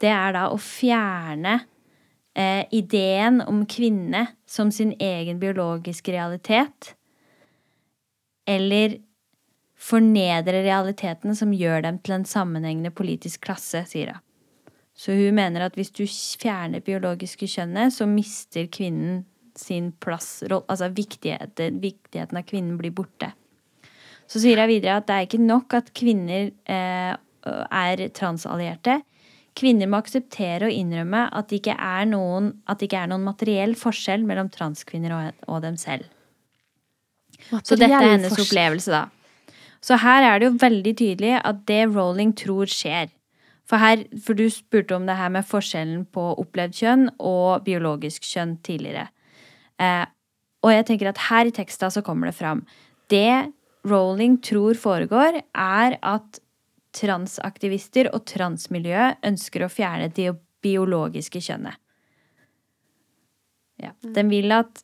det 0.00 0.08
er 0.08 0.32
da 0.32 0.48
å 0.50 0.58
fjerne 0.58 1.60
eh, 2.34 2.64
ideen 2.70 3.40
om 3.42 3.64
kvinne 3.66 4.26
som 4.46 4.72
sin 4.72 4.94
egen 4.98 5.40
biologiske 5.40 6.12
realitet. 6.12 6.94
Eller 8.48 8.98
fornedre 9.80 10.62
realiteten 10.64 11.36
som 11.36 11.54
gjør 11.56 11.86
dem 11.86 12.00
til 12.04 12.18
en 12.18 12.28
sammenhengende 12.28 12.92
politisk 12.92 13.46
klasse, 13.48 13.84
sier 13.88 14.14
hun. 14.14 14.26
Så 15.00 15.14
hun 15.16 15.38
mener 15.38 15.64
at 15.64 15.76
hvis 15.78 15.92
du 15.96 16.02
fjerner 16.04 16.82
biologiske 16.84 17.46
kjønnet, 17.48 17.94
så 17.94 18.04
mister 18.10 18.66
kvinnen 18.68 19.22
sin 19.56 19.90
plass 19.92 20.42
Altså 20.44 20.90
viktigheten, 20.92 21.80
viktigheten 21.80 22.36
av 22.36 22.44
kvinnen 22.48 22.76
blir 22.78 22.92
borte. 22.92 23.32
Så 24.30 24.42
sier 24.42 24.60
jeg 24.60 24.70
videre 24.70 24.98
at 25.00 25.08
det 25.08 25.16
er 25.16 25.26
ikke 25.26 25.42
nok 25.42 25.74
at 25.78 25.88
kvinner 25.96 26.50
eh, 26.70 27.14
er 27.16 28.02
transallierte. 28.14 29.00
Kvinner 29.60 29.90
må 29.90 30.00
akseptere 30.00 30.70
og 30.70 30.74
innrømme 30.74 31.26
at 31.36 31.50
det 31.50 31.60
ikke 31.60 31.76
er 31.76 32.08
noen, 32.08 32.54
det 32.70 32.88
ikke 32.88 33.04
er 33.04 33.10
noen 33.12 33.26
materiell 33.26 33.76
forskjell 33.76 34.24
mellom 34.26 34.48
transkvinner 34.52 35.12
og, 35.16 35.46
og 35.52 35.62
dem 35.66 35.76
selv. 35.80 36.08
Materiell 37.50 37.66
så 37.66 37.78
dette 37.80 37.98
er 37.98 38.12
hennes 38.14 38.40
opplevelse, 38.40 38.92
da. 38.92 39.52
Så 39.84 39.96
her 40.00 40.26
er 40.26 40.40
det 40.40 40.50
jo 40.50 40.58
veldig 40.60 40.92
tydelig 40.96 41.34
at 41.38 41.64
det 41.68 41.82
Rowling 41.88 42.34
tror 42.36 42.68
skjer. 42.68 43.08
For, 43.68 43.80
her, 43.80 44.02
for 44.18 44.36
du 44.36 44.48
spurte 44.52 44.96
om 44.96 45.06
det 45.06 45.16
her 45.16 45.30
med 45.32 45.46
forskjellen 45.46 46.02
på 46.12 46.24
opplevd 46.42 46.74
kjønn 46.80 47.06
og 47.16 47.62
biologisk 47.64 48.26
kjønn 48.26 48.56
tidligere. 48.66 49.06
Eh, 49.80 50.04
og 50.66 50.74
jeg 50.74 50.86
tenker 50.88 51.12
at 51.12 51.22
her 51.30 51.48
i 51.48 51.54
teksta 51.54 51.88
så 51.92 52.02
kommer 52.04 52.28
det 52.28 52.36
fram. 52.36 52.64
Det 53.08 53.52
Rowling 53.88 54.40
tror 54.44 54.76
foregår, 54.76 55.40
er 55.56 55.96
at 56.02 56.40
transaktivister 56.96 58.10
og 58.14 58.24
transmiljø 58.28 59.12
ønsker 59.26 59.64
å 59.64 59.72
fjerne 59.72 60.10
det 60.14 60.32
biologiske 60.64 61.42
kjønnet. 61.44 61.78
Ja. 63.80 63.94
Mm. 64.04 64.12
Den 64.16 64.32
vil 64.32 64.52
at 64.52 64.82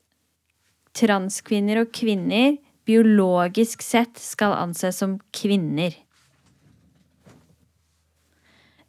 transkvinner 0.97 1.83
og 1.83 1.93
kvinner 1.95 2.57
biologisk 2.87 3.83
sett 3.85 4.21
skal 4.23 4.55
anses 4.57 5.01
som 5.03 5.19
kvinner. 5.35 5.95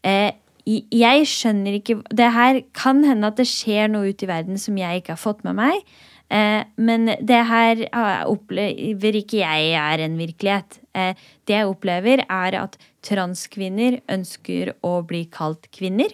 Eh, 0.06 0.36
jeg 0.68 1.24
skjønner 1.32 1.78
ikke 1.80 2.02
Det 2.12 2.28
her 2.36 2.60
kan 2.76 3.00
hende 3.08 3.30
at 3.32 3.40
det 3.40 3.48
skjer 3.50 3.88
noe 3.92 4.12
ute 4.12 4.28
i 4.28 4.30
verden 4.30 4.60
som 4.60 4.78
jeg 4.78 5.02
ikke 5.02 5.16
har 5.16 5.22
fått 5.22 5.44
med 5.48 5.58
meg. 5.58 5.82
Eh, 6.30 6.64
men 6.76 7.08
det 7.24 7.40
her 7.48 7.84
opplever 8.28 9.20
ikke 9.22 9.42
jeg 9.42 9.72
er 9.80 10.04
en 10.04 10.18
virkelighet. 10.20 10.80
Eh, 10.94 11.16
det 11.48 11.56
jeg 11.56 11.72
opplever, 11.72 12.26
er 12.28 12.60
at 12.60 12.78
transkvinner 13.08 14.02
ønsker 14.12 14.74
å 14.86 15.00
bli 15.08 15.26
kalt 15.32 15.70
kvinner. 15.76 16.14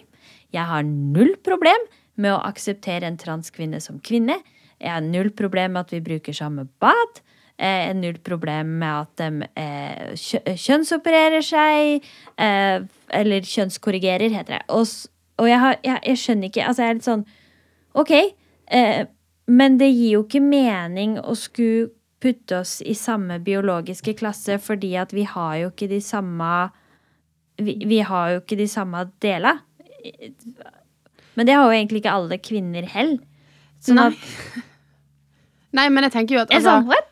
Jeg 0.54 0.70
har 0.70 0.86
null 0.86 1.34
problem 1.42 1.88
med 2.20 2.34
å 2.34 2.42
akseptere 2.46 3.08
en 3.08 3.18
transkvinne 3.18 3.80
som 3.82 3.98
kvinne. 4.04 4.38
Jeg 4.78 4.92
har 4.92 5.04
null 5.04 5.32
problem 5.34 5.74
med 5.74 5.86
at 5.86 5.94
vi 5.94 6.02
bruker 6.04 6.36
samme 6.36 6.66
bad. 6.82 7.22
Eh, 7.58 7.90
null 7.94 8.18
problem 8.26 8.78
med 8.80 9.04
at 9.04 9.22
de 9.22 9.48
eh, 9.60 10.54
kjønnsopererer 10.58 11.44
seg. 11.44 12.06
Eh, 12.36 12.86
eller 13.14 13.50
kjønnskorrigerer, 13.50 14.30
heter 14.34 14.58
det. 14.58 14.62
Og, 14.74 14.86
og 15.42 15.50
jeg, 15.50 15.60
har, 15.62 15.76
jeg, 15.82 16.00
jeg, 16.10 16.22
skjønner 16.22 16.50
ikke 16.50 16.68
Altså, 16.68 16.82
jeg 16.82 16.90
er 16.94 16.98
litt 16.98 17.10
sånn 17.10 17.26
OK, 17.94 18.14
eh, 18.74 19.04
men 19.46 19.76
det 19.78 19.92
gir 19.92 20.16
jo 20.16 20.24
ikke 20.24 20.42
mening 20.42 21.18
å 21.22 21.36
skulle 21.38 21.92
putte 22.24 22.62
oss 22.62 22.78
i 22.82 22.94
samme 22.96 23.36
biologiske 23.44 24.14
klasse 24.18 24.56
fordi 24.62 24.94
at 24.98 25.12
vi 25.12 25.26
har 25.28 25.58
jo 25.60 25.68
ikke 25.70 25.90
de 25.90 26.00
samme 26.02 26.50
Vi, 27.60 27.76
vi 27.86 28.00
har 28.02 28.34
jo 28.34 28.42
ikke 28.42 28.58
de 28.58 28.68
samme 28.70 29.04
delene. 29.22 29.60
Men 31.34 31.48
det 31.48 31.56
har 31.56 31.66
jo 31.66 31.74
egentlig 31.74 32.02
ikke 32.02 32.14
alle 32.14 32.38
kvinner 32.42 32.86
heller. 32.90 33.20
Sånn 33.84 33.98
Nei. 34.00 34.10
at 34.12 34.70
Nei, 35.78 35.88
men 35.90 36.06
jeg 36.06 36.14
tenker 36.14 36.36
jo 36.36 36.44
at 36.44 36.54
altså, 36.54 36.76
sånn. 36.78 37.10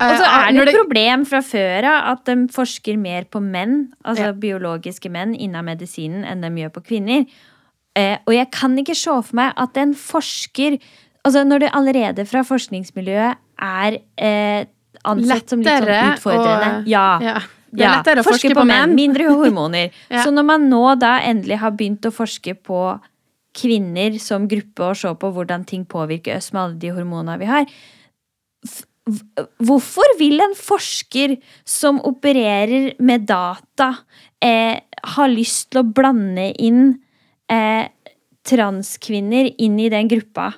Og 0.00 0.16
så 0.16 0.26
er 0.26 0.54
det 0.56 0.62
et 0.72 0.78
problem 0.80 1.26
fra 1.28 1.42
før 1.44 1.86
av 1.90 2.08
at 2.14 2.24
de 2.30 2.48
forsker 2.54 2.96
mer 2.98 3.26
på 3.30 3.42
menn, 3.44 3.90
altså 4.00 4.30
ja. 4.30 4.36
biologiske 4.46 5.12
menn, 5.12 5.34
innen 5.36 5.66
medisinen 5.66 6.24
enn 6.26 6.42
de 6.42 6.50
gjør 6.62 6.72
på 6.78 6.82
kvinner. 6.88 7.26
Eh, 7.98 8.16
og 8.24 8.32
jeg 8.34 8.48
kan 8.54 8.78
ikke 8.80 8.96
se 8.96 9.12
for 9.12 9.36
meg 9.36 9.54
at 9.58 9.80
en 9.80 9.94
forsker 9.98 10.80
Altså 11.20 11.42
når 11.44 11.60
det 11.60 11.68
allerede 11.76 12.24
fra 12.24 12.40
forskningsmiljøet 12.48 13.40
er 13.60 13.96
eh, 14.16 14.62
ansett 15.04 15.52
som 15.52 15.60
litt 15.60 15.82
sånn 15.82 16.14
utfordrende. 16.14 16.70
Og, 16.78 16.86
ja. 16.88 17.08
ja. 17.20 17.34
Det 17.70 17.86
er 17.86 17.96
lettere 18.00 18.22
å 18.22 18.26
forske, 18.26 18.50
forske 18.50 18.56
på, 18.56 18.62
på 18.62 18.68
menn. 18.70 18.96
Mindre 18.98 19.30
hormoner. 19.40 19.94
Så 20.10 20.32
når 20.34 20.46
man 20.48 20.68
nå 20.72 20.82
da 21.00 21.16
endelig 21.26 21.60
har 21.62 21.74
begynt 21.76 22.08
å 22.08 22.14
forske 22.14 22.56
på 22.58 22.82
kvinner 23.56 24.18
som 24.22 24.46
gruppe 24.50 24.92
og 24.92 24.98
se 24.98 25.10
på 25.18 25.32
hvordan 25.34 25.64
ting 25.66 25.82
påvirker 25.90 26.38
oss 26.38 26.52
med 26.54 26.62
alle 26.62 26.78
de 26.82 26.92
hormonene 26.94 27.38
vi 27.40 27.50
har, 27.50 27.66
Hvorfor 29.64 30.12
vil 30.18 30.42
en 30.44 30.52
forsker 30.54 31.38
som 31.66 31.98
opererer 32.06 32.92
med 33.02 33.24
data, 33.26 33.88
eh, 34.44 34.76
ha 35.16 35.26
lyst 35.26 35.70
til 35.70 35.80
å 35.80 35.88
blande 35.88 36.50
inn 36.60 37.00
eh, 37.50 37.88
transkvinner 38.46 39.50
inn 39.58 39.78
i 39.80 39.88
den 39.92 40.10
gruppa? 40.10 40.52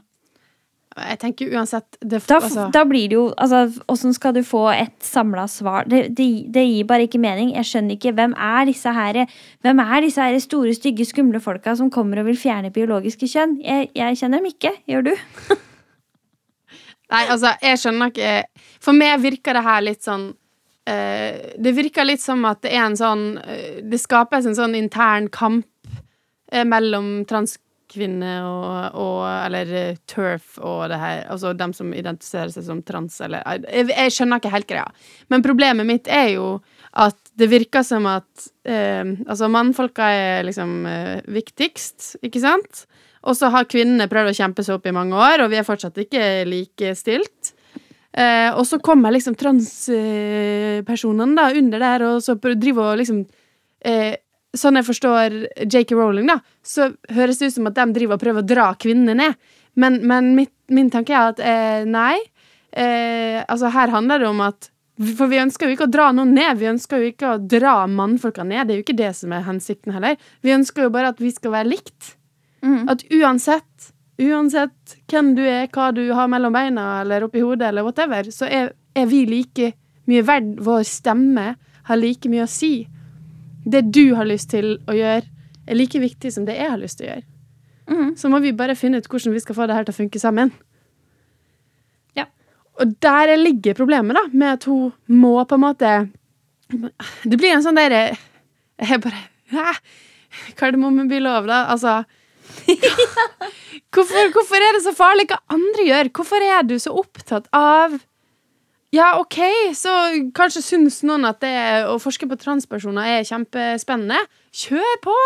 Jeg 0.92 1.18
tenker 1.22 1.52
uansett 1.56 1.96
det, 2.00 2.18
da, 2.28 2.36
altså. 2.36 2.66
da, 2.74 2.82
blir 2.84 3.08
det 3.08 3.16
jo 3.16 3.24
altså, 3.40 3.62
Åssen 3.88 4.12
skal 4.12 4.34
du 4.36 4.42
få 4.44 4.66
et 4.74 4.98
samla 5.04 5.46
svar? 5.48 5.86
Det, 5.88 6.02
det, 6.18 6.26
det, 6.52 6.64
gir 6.68 6.88
bare 6.88 7.06
ikke 7.06 7.20
mening. 7.22 7.54
Jeg 7.56 7.68
skjønner 7.70 7.96
ikke 7.96 8.12
hvem 8.18 8.34
er 8.36 8.68
disse 8.68 8.92
her 8.92 9.22
Hvem 9.64 9.82
er 9.86 10.04
disse 10.04 10.26
her 10.26 10.36
store, 10.44 10.74
stygge, 10.76 11.06
skumle 11.08 11.40
folka 11.40 11.74
som 11.78 11.90
kommer 11.90 12.20
og 12.20 12.28
vil 12.28 12.38
fjerne 12.40 12.72
biologiske 12.74 13.28
kjønn? 13.30 13.56
Jeg, 13.64 13.88
jeg 13.96 14.20
kjenner 14.20 14.42
dem 14.42 14.52
ikke. 14.52 14.74
Gjør 14.90 15.08
du? 15.08 15.14
Nei, 17.12 17.24
altså, 17.24 17.54
jeg 17.62 17.80
skjønner 17.80 18.12
ikke 18.12 18.36
For 18.84 18.96
meg 18.96 19.24
virker 19.24 19.56
det 19.56 19.64
her 19.66 19.82
litt 19.84 20.04
sånn 20.04 20.28
uh, 20.28 21.32
Det 21.56 21.74
virker 21.76 22.08
litt 22.08 22.24
som 22.24 22.44
at 22.48 22.62
det 22.64 22.74
er 22.76 22.84
en 22.84 22.98
sånn 23.00 23.26
uh, 23.40 23.80
Det 23.80 24.00
skapes 24.00 24.48
en 24.48 24.58
sånn 24.58 24.76
intern 24.78 25.28
kamp 25.32 25.68
uh, 25.88 26.64
mellom 26.68 27.22
transkvinner 27.92 28.46
og, 28.48 28.96
og, 28.98 29.20
Eller 29.46 29.96
turf 30.06 30.58
og 30.58 30.88
det 30.90 30.98
her 30.98 31.26
Altså 31.30 31.52
dem 31.52 31.72
som 31.72 31.92
identifiserer 31.92 32.50
seg 32.50 32.64
som 32.64 32.82
trans, 32.82 33.20
eller 33.20 33.42
jeg, 33.44 33.88
jeg 33.90 34.12
skjønner 34.12 34.40
ikke 34.40 34.52
helt 34.52 34.68
greia. 34.68 34.88
Men 35.28 35.42
problemet 35.44 35.86
mitt 35.86 36.08
er 36.08 36.34
jo 36.34 36.60
at 36.92 37.16
det 37.38 37.48
virker 37.48 37.82
som 37.82 38.06
at 38.06 38.48
Altså, 38.62 39.48
mannfolka 39.50 40.06
er 40.14 40.44
liksom 40.46 40.84
viktigst, 41.26 42.16
ikke 42.22 42.38
sant? 42.38 42.84
Og 43.26 43.34
så 43.38 43.48
har 43.50 43.66
kvinnene 43.70 44.06
prøvd 44.10 44.30
å 44.30 44.36
kjempe 44.36 44.62
seg 44.62 44.76
opp 44.76 44.86
i 44.86 44.94
mange 44.94 45.18
år, 45.18 45.42
og 45.42 45.50
vi 45.50 45.58
er 45.58 45.66
fortsatt 45.66 45.98
ikke 46.02 46.44
likestilt. 46.46 47.52
Eh, 48.12 48.50
og 48.52 48.66
så 48.68 48.78
kommer 48.84 49.10
liksom 49.14 49.34
transpersonene 49.40 51.36
da 51.38 51.48
under 51.56 51.78
der, 51.80 52.02
og 52.10 52.22
så 52.24 52.36
driver 52.36 52.92
og 52.92 52.98
liksom 53.00 53.22
eh, 53.88 54.14
Sånn 54.52 54.76
jeg 54.76 54.84
forstår 54.84 55.36
J.K. 55.64 55.94
Rowling, 55.96 56.28
da, 56.28 56.38
så 56.60 56.90
høres 57.16 57.40
det 57.40 57.48
ut 57.48 57.54
som 57.54 57.70
at 57.70 57.78
de 57.78 57.86
driver 57.96 58.18
og 58.18 58.24
prøver 58.24 58.44
å 58.44 58.48
dra 58.50 58.66
kvinnene 58.76 59.16
ned. 59.16 59.54
Men, 59.80 60.02
men 60.04 60.34
mitt, 60.36 60.52
min 60.68 60.90
tanke 60.92 61.14
er 61.16 61.32
at 61.32 61.40
eh, 61.40 61.86
nei. 61.88 62.18
Eh, 62.72 63.40
altså, 63.46 63.70
her 63.72 63.92
handler 63.92 64.20
det 64.20 64.28
om 64.28 64.40
at 64.44 64.68
For 65.02 65.28
vi 65.28 65.40
ønsker 65.40 65.68
jo 65.68 65.74
ikke 65.74 65.86
å 65.88 65.92
dra 65.92 66.10
noen 66.12 66.34
ned. 66.36 66.60
Vi 66.60 66.68
ønsker 66.68 67.00
jo 67.00 67.08
ikke 67.10 67.30
å 67.32 67.40
dra 67.40 67.86
mannfolka 67.88 68.44
ned. 68.44 68.68
Det 68.68 68.74
er 68.74 68.80
jo 68.80 68.84
ikke 68.84 68.98
det 69.00 69.12
som 69.16 69.32
er 69.32 69.46
hensikten 69.46 69.96
heller. 69.96 70.20
Vi 70.44 70.52
ønsker 70.52 70.86
jo 70.86 70.92
bare 70.92 71.14
at 71.14 71.20
vi 71.20 71.32
skal 71.32 71.54
være 71.56 71.72
likt. 71.72 72.12
Mm. 72.62 72.84
At 72.92 73.02
uansett, 73.08 73.88
uansett 74.20 74.96
hvem 75.10 75.32
du 75.34 75.42
er, 75.42 75.64
hva 75.72 75.88
du 75.96 76.04
har 76.14 76.28
mellom 76.30 76.54
beina 76.54 77.00
eller 77.00 77.24
oppi 77.26 77.42
hodet, 77.42 77.72
eller 77.72 77.88
whatever, 77.88 78.28
så 78.30 78.46
er, 78.46 78.74
er 78.94 79.08
vi 79.10 79.24
like 79.26 79.72
mye 80.12 80.22
verd. 80.28 80.54
Vår 80.62 80.84
stemme 80.86 81.48
har 81.88 81.98
like 81.98 82.30
mye 82.30 82.44
å 82.44 82.52
si. 82.52 82.74
Det 83.64 83.84
du 83.94 84.14
har 84.18 84.26
lyst 84.28 84.50
til 84.50 84.76
å 84.90 84.96
gjøre, 84.96 85.26
er 85.66 85.78
like 85.78 86.00
viktig 86.02 86.32
som 86.34 86.46
det 86.46 86.56
jeg 86.58 86.70
har 86.72 86.80
lyst 86.80 86.98
til 86.98 87.06
å 87.06 87.12
gjøre. 87.12 87.26
Mm. 87.92 88.10
Så 88.18 88.30
må 88.30 88.40
vi 88.42 88.54
bare 88.56 88.78
finne 88.78 89.00
ut 89.02 89.08
hvordan 89.10 89.34
vi 89.34 89.42
skal 89.42 89.58
få 89.58 89.66
det 89.68 89.76
her 89.76 89.86
til 89.86 89.94
å 89.94 90.00
funke 90.00 90.22
sammen. 90.22 90.52
Ja. 92.18 92.26
Og 92.80 92.94
der 93.02 93.34
ligger 93.38 93.76
problemet, 93.78 94.16
da, 94.18 94.24
med 94.32 94.58
at 94.58 94.66
hun 94.70 94.92
må 95.10 95.36
på 95.44 95.58
en 95.58 95.66
måte 95.66 95.92
Det 96.72 97.36
blir 97.36 97.52
en 97.52 97.60
sånn 97.60 97.76
derre 97.76 98.14
Jeg 98.80 99.00
bare 99.04 99.18
Hæ? 99.52 99.74
Kardemomme 100.56 101.04
blir 101.10 101.20
lov, 101.20 101.44
da. 101.50 101.66
Altså 101.72 102.02
hvorfor, 103.92 104.30
hvorfor, 104.32 104.56
er 104.64 104.76
det 104.76 104.82
så 104.84 104.94
farlig 104.96 105.26
hva 105.30 105.38
andre 105.52 105.84
gjør? 105.86 106.10
Hvorfor 106.16 106.44
er 106.44 106.64
du 106.66 106.74
så 106.80 106.94
opptatt 106.96 107.46
av 107.56 107.98
Ja, 108.92 109.14
OK, 109.20 109.38
så 109.78 109.88
kanskje 110.36 110.60
syns 110.66 110.98
noen 111.08 111.24
at 111.24 111.40
det 111.40 111.52
å 111.88 111.94
forske 112.02 112.26
på 112.28 112.36
transpersoner 112.40 113.06
er 113.18 113.24
kjempespennende. 113.28 114.18
kjør 114.52 114.98
på! 115.08 115.16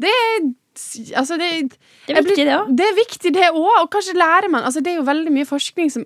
Det 0.00 0.12
er 0.12 0.52
Altså, 1.16 1.38
det, 1.40 1.46
Det 2.04 2.12
er 2.12 2.20
viktig, 2.20 2.44
det 2.44 2.52
òg. 2.52 2.66
det 2.76 2.84
er 2.84 2.96
viktig, 2.98 3.30
det 3.32 3.46
òg. 3.48 3.78
Og 3.80 3.86
kanskje 3.94 4.12
lærer 4.12 4.50
man 4.52 4.60
altså 4.68 4.82
Det 4.84 4.90
er 4.92 4.98
jo 4.98 5.06
veldig 5.06 5.32
mye 5.32 5.46
forskning 5.48 5.88
som 5.88 6.02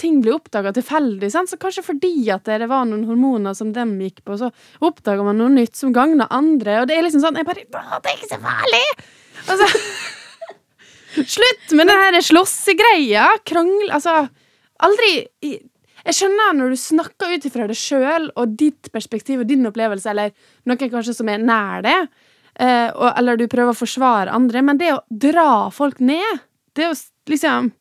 ting 0.00 0.22
blir 0.24 0.38
oppdaga 0.38 0.72
tilfeldig. 0.72 1.28
Sant? 1.34 1.50
Så 1.52 1.58
kanskje 1.60 1.84
fordi 1.84 2.14
at 2.32 2.48
det 2.48 2.64
var 2.70 2.86
noen 2.88 3.04
hormoner 3.04 3.52
som 3.52 3.74
dem 3.76 3.92
gikk 4.00 4.22
på, 4.24 4.38
så 4.40 4.48
oppdager 4.80 5.20
man 5.26 5.36
noe 5.36 5.52
nytt 5.52 5.76
som 5.76 5.92
gagna 5.92 6.24
andre. 6.32 6.78
Og 6.80 6.88
det 6.88 6.96
er 6.96 7.04
liksom 7.04 7.20
sånn 7.26 7.36
jeg 7.36 7.44
bare, 7.44 7.66
Det 7.68 8.08
er 8.08 8.16
ikke 8.16 8.32
så 8.32 8.40
farlig! 8.40 8.82
Altså 9.52 9.68
Slutt 11.36 11.76
med 11.76 11.92
den 11.92 12.00
her 12.06 12.20
slåssegreia. 12.24 13.28
Krangle 13.44 13.92
Altså, 14.00 14.16
aldri 14.80 15.12
i- 15.44 15.60
Jeg 16.06 16.14
skjønner 16.20 16.54
når 16.54 16.70
du 16.70 16.78
snakker 16.78 17.34
ut 17.34 17.46
ifra 17.48 17.66
det 17.66 17.76
sjøl 17.78 18.28
og 18.38 18.54
ditt 18.58 18.92
perspektiv 18.94 19.42
og 19.42 19.48
din 19.50 19.66
opplevelse, 19.66 20.12
eller 20.12 20.30
noen 20.68 20.92
kanskje 20.92 21.16
som 21.16 21.30
er 21.32 21.42
nær 21.42 21.82
det, 21.82 21.96
eh, 22.62 22.92
eller 23.10 23.40
du 23.40 23.48
prøver 23.50 23.74
å 23.74 23.78
forsvare 23.78 24.34
andre, 24.34 24.62
men 24.62 24.78
det 24.78 24.92
å 24.94 25.02
dra 25.10 25.66
folk 25.74 25.98
ned, 25.98 26.44
det 26.78 26.90
å 26.92 26.96
liksom 27.26 27.72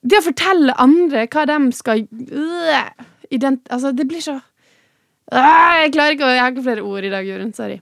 Det 0.00 0.16
å 0.16 0.24
fortelle 0.24 0.72
andre 0.80 1.26
hva 1.28 1.42
de 1.44 1.56
skal 1.76 2.06
øh, 2.08 2.92
ident... 3.28 3.66
Altså, 3.68 3.90
det 3.92 4.06
blir 4.08 4.22
så 4.24 4.38
øh, 4.38 5.74
Jeg 5.82 5.92
klarer 5.92 6.14
ikke 6.14 6.24
å 6.24 6.30
Jeg 6.30 6.40
har 6.40 6.54
ikke 6.54 6.64
flere 6.64 6.84
ord 6.88 7.04
i 7.04 7.10
dag, 7.12 7.26
Jørund. 7.26 7.52
Sorry. 7.52 7.76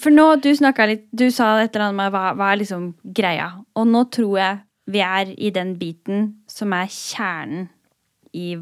For 0.00 0.08
nå, 0.14 0.24
du 0.40 0.48
snakka 0.56 0.86
litt 0.88 1.04
Du 1.12 1.26
sa 1.28 1.58
et 1.60 1.74
eller 1.74 1.90
annet 1.90 1.98
med 1.98 2.14
hva, 2.14 2.32
hva 2.38 2.52
er 2.52 2.62
liksom 2.62 2.94
greia. 3.04 3.50
Og 3.76 3.90
nå 3.90 4.06
tror 4.14 4.38
jeg 4.40 4.63
vi 4.90 5.00
er 5.00 5.32
i 5.38 5.50
den 5.54 5.74
biten 5.80 6.30
som 6.50 6.74
er 6.76 6.90
kjernen 6.92 7.68
i 8.34 8.56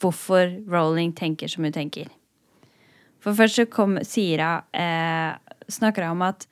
hvorfor 0.00 0.50
Rowling 0.68 1.14
tenker 1.16 1.50
som 1.50 1.64
hun 1.64 1.74
tenker. 1.74 2.08
For 3.22 3.36
først 3.36 3.60
så 3.60 3.66
kom, 3.70 3.98
sier 4.06 4.42
hun 4.44 4.80
eh, 4.80 5.42
Snakker 5.66 6.04
hun 6.06 6.14
om 6.14 6.28
at 6.28 6.44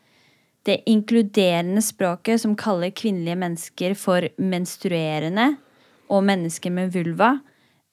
det 0.67 0.81
inkluderende 0.91 1.83
språket 1.85 2.41
som 2.43 2.57
kaller 2.59 2.91
kvinnelige 2.91 3.39
mennesker 3.39 3.93
for 3.95 4.25
menstruerende 4.43 5.53
og 6.11 6.25
mennesker 6.27 6.73
med 6.75 6.91
vulva, 6.91 7.37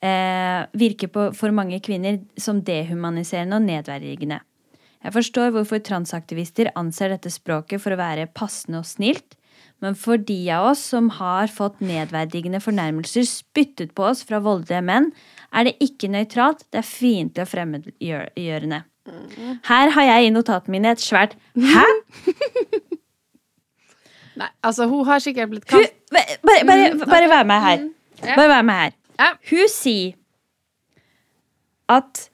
eh, 0.01 0.63
virker 0.73 1.11
på, 1.13 1.27
for 1.37 1.53
mange 1.53 1.77
kvinner 1.83 2.17
som 2.39 2.63
dehumaniserende 2.65 3.59
og 3.59 3.67
nedverdigende. 3.67 4.39
Jeg 5.01 5.13
forstår 5.13 5.53
hvorfor 5.53 5.81
transaktivister 5.85 6.71
anser 6.77 7.13
dette 7.13 7.29
språket 7.29 7.81
for 7.83 7.93
å 7.93 8.01
være 8.01 8.31
passende 8.33 8.81
og 8.81 8.89
snilt, 8.89 9.37
men 9.81 9.97
for 9.97 10.21
de 10.21 10.37
av 10.53 10.69
oss 10.71 10.83
som 10.93 11.09
har 11.17 11.49
fått 11.49 11.81
nedverdigende 11.81 12.61
fornærmelser 12.61 13.25
spyttet 13.27 13.95
på 13.97 14.05
oss 14.11 14.21
fra 14.27 14.41
voldelige 14.43 14.83
menn, 14.85 15.09
er 15.51 15.67
det 15.67 15.75
ikke 15.83 16.11
nøytralt, 16.13 16.63
det 16.69 16.83
er 16.83 16.87
fiendtlig 16.87 17.43
og 17.43 17.49
fremmedgjørende. 17.51 18.83
Her 19.65 19.93
har 19.95 20.07
jeg 20.07 20.27
i 20.27 20.33
notatene 20.33 20.75
mine 20.75 20.91
et 20.93 21.01
svært 21.01 21.33
Hæ? 21.57 21.85
Nei, 24.41 24.47
altså, 24.63 24.85
hun 24.87 25.03
har 25.09 25.19
sikkert 25.19 25.49
blitt 25.51 25.65
kalt 25.67 25.91
bare, 26.13 26.37
bare, 26.45 26.65
bare, 26.69 27.07
bare 27.09 27.29
vær 27.31 27.47
med 27.49 27.65
her. 27.65 27.83
Bare 28.21 28.47
vær 28.53 28.61
med 28.67 28.77
her. 28.77 28.93
Hun 29.49 29.67
sier 29.71 30.13
at 31.91 32.29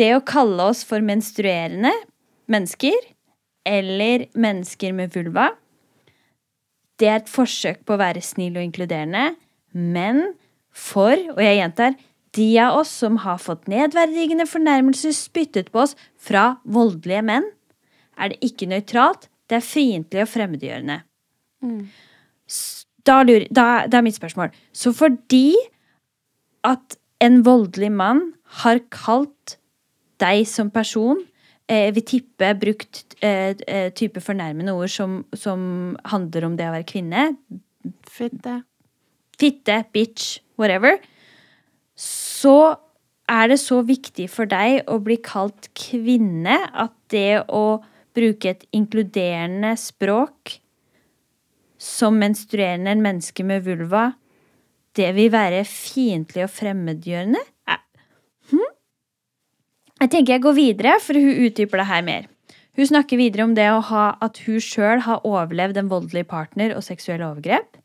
det 0.00 0.10
å 0.16 0.24
kalle 0.26 0.70
oss 0.72 0.82
for 0.86 1.02
menstruerende 1.04 1.92
mennesker, 2.50 2.96
eller 3.68 4.26
mennesker 4.34 4.94
med 4.96 5.14
vulva, 5.14 5.50
det 7.00 7.08
er 7.08 7.22
et 7.22 7.32
forsøk 7.32 7.82
på 7.88 7.96
å 7.96 8.00
være 8.00 8.22
snill 8.24 8.58
og 8.58 8.66
inkluderende, 8.66 9.34
men 9.72 10.22
for, 10.70 11.16
og 11.34 11.40
jeg 11.42 11.58
gjentar, 11.58 11.96
de 12.36 12.48
av 12.62 12.76
oss 12.78 12.92
som 13.02 13.18
har 13.24 13.40
fått 13.42 13.66
nedverdigende 13.70 14.46
fornærmelser 14.46 15.14
spyttet 15.16 15.72
på 15.74 15.82
oss 15.82 15.96
fra 16.20 16.60
voldelige 16.62 17.24
menn, 17.26 17.48
er 18.20 18.32
det 18.32 18.38
ikke 18.46 18.68
nøytralt, 18.70 19.26
det 19.50 19.58
er 19.58 19.66
fiendtlig 19.66 20.22
og 20.22 20.30
fremmedgjørende. 20.30 21.00
Mm. 21.64 21.80
Da, 23.08 23.16
lurer, 23.26 23.48
da, 23.50 23.64
da 23.90 23.98
er 23.98 24.06
mitt 24.06 24.18
spørsmål. 24.18 24.52
Så 24.70 24.92
fordi 24.94 25.56
at 26.66 26.98
en 27.24 27.40
voldelig 27.46 27.90
mann 27.92 28.22
har 28.62 28.82
kalt 28.92 29.56
deg 30.20 30.44
som 30.48 30.70
person 30.72 31.24
eh, 31.70 31.88
vil 31.94 32.06
tippe 32.06 32.50
brukt 32.60 33.16
eh, 33.22 33.54
eh, 33.66 33.88
type 33.96 34.22
fornærmende 34.24 34.74
ord 34.74 34.90
som, 34.92 35.20
som 35.36 35.96
handler 36.10 36.48
om 36.48 36.58
det 36.58 36.68
å 36.68 36.74
være 36.74 36.88
kvinne. 36.88 37.24
Fitte. 38.10 38.60
Fitte, 39.40 39.82
bitch, 39.94 40.40
whatever. 40.60 40.98
Så 42.00 42.74
er 43.30 43.52
det 43.52 43.60
så 43.62 43.80
viktig 43.86 44.26
for 44.32 44.50
deg 44.50 44.82
å 44.90 44.98
bli 45.04 45.16
kalt 45.22 45.70
kvinne 45.78 46.58
at 46.74 46.94
det 47.12 47.44
å 47.46 47.80
bruke 48.16 48.50
et 48.50 48.66
inkluderende 48.74 49.76
språk 49.78 50.58
som 51.80 52.18
menstruerende 52.20 52.92
en 52.92 53.04
menneske 53.04 53.44
med 53.46 53.64
vulva, 53.64 54.10
det 54.98 55.14
vil 55.16 55.30
være 55.32 55.62
fiendtlig 55.68 56.44
og 56.44 56.52
fremmedgjørende? 56.52 57.40
Jeg 60.00 60.12
tenker 60.14 60.32
jeg 60.32 60.44
går 60.46 60.56
videre, 60.56 60.94
for 61.04 61.18
hun 61.18 61.42
utdyper 61.46 61.82
det 61.82 61.90
her 61.90 62.04
mer. 62.06 62.28
Hun 62.78 62.88
snakker 62.88 63.18
videre 63.20 63.44
om 63.44 63.52
det 63.56 63.66
å 63.68 63.82
ha 63.90 64.04
at 64.24 64.38
hun 64.46 64.62
sjøl 64.64 65.02
har 65.04 65.26
overlevd 65.28 65.76
en 65.76 65.90
voldelig 65.90 66.24
partner 66.30 66.72
og 66.76 66.84
seksuelle 66.86 67.26
overgrep. 67.26 67.76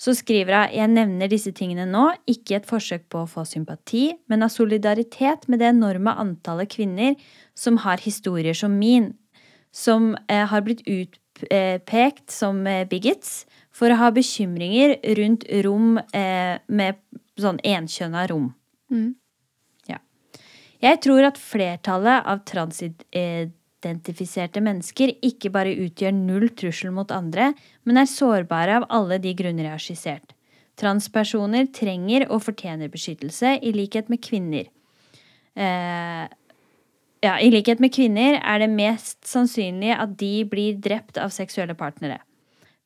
Så 0.00 0.14
skriver 0.16 0.56
hun 0.56 0.76
jeg 0.76 0.92
nevner 0.92 1.28
disse 1.28 1.52
tingene 1.56 1.84
nå, 1.88 2.06
ikke 2.28 2.58
et 2.58 2.68
forsøk 2.68 3.04
på 3.12 3.24
å 3.24 3.28
få 3.28 3.44
sympati, 3.48 4.10
men 4.32 4.44
av 4.46 4.52
solidaritet 4.52 5.44
med 5.48 5.60
det 5.60 5.68
enorme 5.74 6.14
antallet 6.16 6.72
kvinner 6.72 7.16
som 7.56 7.82
har 7.84 8.00
historier 8.04 8.56
som 8.56 8.76
min, 8.80 9.12
som 9.76 10.14
eh, 10.32 10.44
har 10.48 10.64
blitt 10.64 10.84
utpekt 10.88 12.32
som 12.32 12.64
eh, 12.68 12.86
bigots 12.88 13.44
for 13.76 13.92
å 13.92 14.00
ha 14.00 14.08
bekymringer 14.14 14.96
rundt 15.20 15.44
rom 15.64 15.98
eh, 16.16 16.56
med 16.68 17.00
sånn 17.36 17.60
enkjønna 17.60 18.24
rom. 18.32 18.50
Ja. 18.88 19.04
Jeg 20.86 21.00
tror 21.02 21.24
at 21.26 21.34
flertallet 21.40 22.26
av 22.30 22.44
transidentifiserte 22.46 24.60
mennesker 24.62 25.10
ikke 25.24 25.50
bare 25.54 25.78
utgjør 25.82 26.12
null 26.14 26.48
trussel 26.54 26.90
mot 26.94 27.10
andre, 27.14 27.54
men 27.82 27.96
er 27.98 28.06
sårbare 28.10 28.76
av 28.78 28.84
alle 28.94 29.18
de 29.22 29.34
grunner 29.34 29.64
jeg 29.66 29.74
har 29.74 29.82
skissert. 29.82 30.34
Transpersoner 30.78 31.66
trenger 31.74 32.26
og 32.28 32.42
fortjener 32.44 32.88
beskyttelse, 32.92 33.58
i 33.64 33.72
likhet 33.74 34.08
med 34.12 34.20
kvinner. 34.22 34.66
Eh, 35.56 36.26
ja, 37.24 37.38
I 37.40 37.50
likhet 37.50 37.80
med 37.80 37.94
kvinner 37.96 38.36
er 38.38 38.58
det 38.62 38.70
mest 38.70 39.26
sannsynlig 39.26 39.96
at 39.96 40.18
de 40.20 40.44
blir 40.46 40.74
drept 40.78 41.18
av 41.18 41.30
seksuelle 41.34 41.74
partnere. 41.74 42.18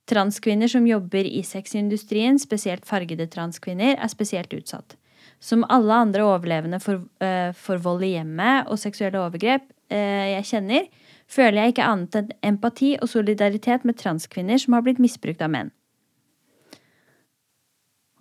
Transkvinner 0.09 0.69
som 0.71 0.87
jobber 0.87 1.25
i 1.27 1.43
sexindustrien, 1.47 2.39
spesielt 2.39 2.87
fargede 2.87 3.27
transkvinner, 3.31 3.97
er 3.99 4.09
spesielt 4.09 4.55
utsatt. 4.57 4.97
Som 5.41 5.65
alle 5.73 5.97
andre 6.05 6.25
overlevende 6.29 6.81
for, 6.85 7.01
eh, 7.25 7.53
for 7.57 7.81
vold 7.81 8.05
i 8.05 8.15
hjemmet 8.19 8.69
og 8.69 8.79
seksuelle 8.79 9.23
overgrep 9.23 9.65
eh, 9.89 10.37
jeg 10.37 10.49
kjenner, 10.53 10.89
føler 11.31 11.63
jeg 11.63 11.75
ikke 11.75 11.89
annet 11.89 12.19
enn 12.21 12.33
empati 12.53 12.95
og 13.01 13.09
solidaritet 13.09 13.87
med 13.89 13.97
transkvinner 13.97 14.61
som 14.61 14.77
har 14.77 14.85
blitt 14.85 15.01
misbrukt 15.01 15.41
av 15.43 15.53
menn. 15.55 15.73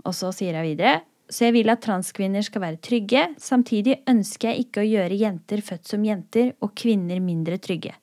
Og 0.07 0.15
så 0.15 0.31
sier 0.31 0.55
jeg 0.55 0.71
videre 0.71 0.99
så 1.29 1.45
jeg 1.45 1.59
vil 1.59 1.69
at 1.69 1.83
transkvinner 1.85 2.41
skal 2.45 2.63
være 2.63 2.81
trygge. 2.81 3.27
Samtidig 3.37 3.99
ønsker 4.09 4.49
jeg 4.49 4.65
ikke 4.65 4.81
å 4.81 4.87
gjøre 4.87 5.19
jenter 5.19 5.61
født 5.61 5.91
som 5.91 6.05
jenter 6.05 6.55
og 6.65 6.73
kvinner 6.77 7.21
mindre 7.21 7.59
trygge. 7.61 7.93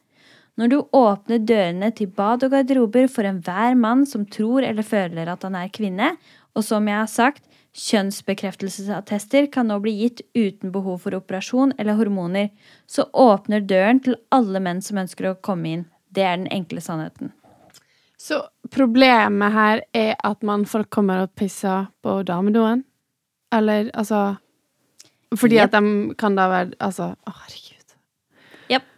Når 0.57 0.71
du 0.73 0.77
åpner 0.97 1.43
dørene 1.45 1.91
til 1.93 2.09
bad 2.17 2.47
og 2.47 2.55
garderober 2.55 3.11
for 3.13 3.29
enhver 3.29 3.75
mann 3.77 4.07
som 4.09 4.25
tror 4.31 4.65
eller 4.65 4.87
føler 4.87 5.29
at 5.29 5.43
han 5.45 5.59
er 5.59 5.73
kvinne, 5.75 6.15
og 6.57 6.65
som 6.65 6.87
jeg 6.89 6.97
har 6.97 7.11
sagt, 7.11 7.43
kjønnsbekreftelsesattester 7.77 9.51
kan 9.53 9.69
nå 9.69 9.79
bli 9.85 9.93
gitt 9.99 10.23
uten 10.37 10.73
behov 10.73 11.03
for 11.05 11.17
operasjon 11.19 11.75
eller 11.79 11.99
hormoner, 11.99 12.49
så 12.89 13.05
åpner 13.13 13.65
døren 13.65 14.01
til 14.05 14.17
alle 14.33 14.63
menn 14.65 14.81
som 14.85 15.01
ønsker 15.03 15.31
å 15.31 15.37
komme 15.45 15.73
inn. 15.73 15.85
Det 16.09 16.25
er 16.25 16.39
den 16.41 16.49
enkle 16.55 16.81
sannheten. 16.81 17.35
Så 18.17 18.41
problemet 18.73 19.53
her 19.53 19.85
er 19.95 20.15
at 20.25 20.45
mannfolk 20.47 20.89
kommer 20.91 21.27
og 21.27 21.35
pisser 21.37 21.91
på 22.03 22.23
damedoen? 22.27 22.83
Eller 23.55 23.93
altså 23.95 24.39
Fordi 25.37 25.61
yep. 25.61 25.69
at 25.69 25.77
de 25.77 26.15
kan 26.19 26.35
da 26.35 26.49
være 26.51 26.73
Altså, 26.83 27.13
å, 27.15 27.35
herregud. 27.45 27.95
Yep. 28.73 28.89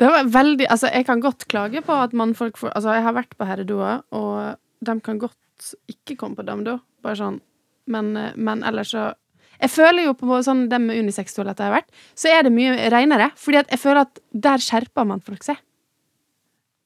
Det 0.00 0.10
var 0.16 0.32
veldig 0.40 0.66
Altså, 0.66 0.88
jeg 0.90 1.06
kan 1.06 1.22
godt 1.22 1.46
klage 1.52 1.84
på 1.84 1.92
at 1.92 2.16
mannfolk 2.16 2.58
får 2.58 2.72
Altså, 2.72 2.96
jeg 2.96 3.04
har 3.04 3.14
vært 3.14 3.36
på 3.36 3.46
herredoer, 3.46 4.02
og 4.16 4.56
de 4.84 5.00
kan 5.04 5.20
godt 5.20 5.74
ikke 5.92 6.16
komme 6.16 6.40
på 6.40 6.48
damedo. 6.48 6.80
Bare 7.04 7.20
sånn. 7.20 7.38
Men, 7.86 8.16
eh, 8.16 8.32
men 8.36 8.62
ellers 8.64 8.94
så 8.94 9.12
Jeg 9.60 9.70
føler 9.70 10.04
jo 10.08 10.12
på 10.18 10.40
sånn 10.42 10.64
dem 10.68 10.86
med 10.88 10.98
unisex-toaletter 11.04 11.64
jeg 11.64 11.70
har 11.72 11.76
vært, 11.78 11.90
så 12.18 12.28
er 12.28 12.42
det 12.42 12.50
mye 12.52 12.88
renere. 12.90 13.30
Fordi 13.38 13.60
jeg 13.70 13.78
føler 13.78 14.00
at 14.02 14.18
der 14.32 14.58
skjerper 14.58 15.06
man 15.06 15.20
folk 15.24 15.44
seg. 15.46 15.56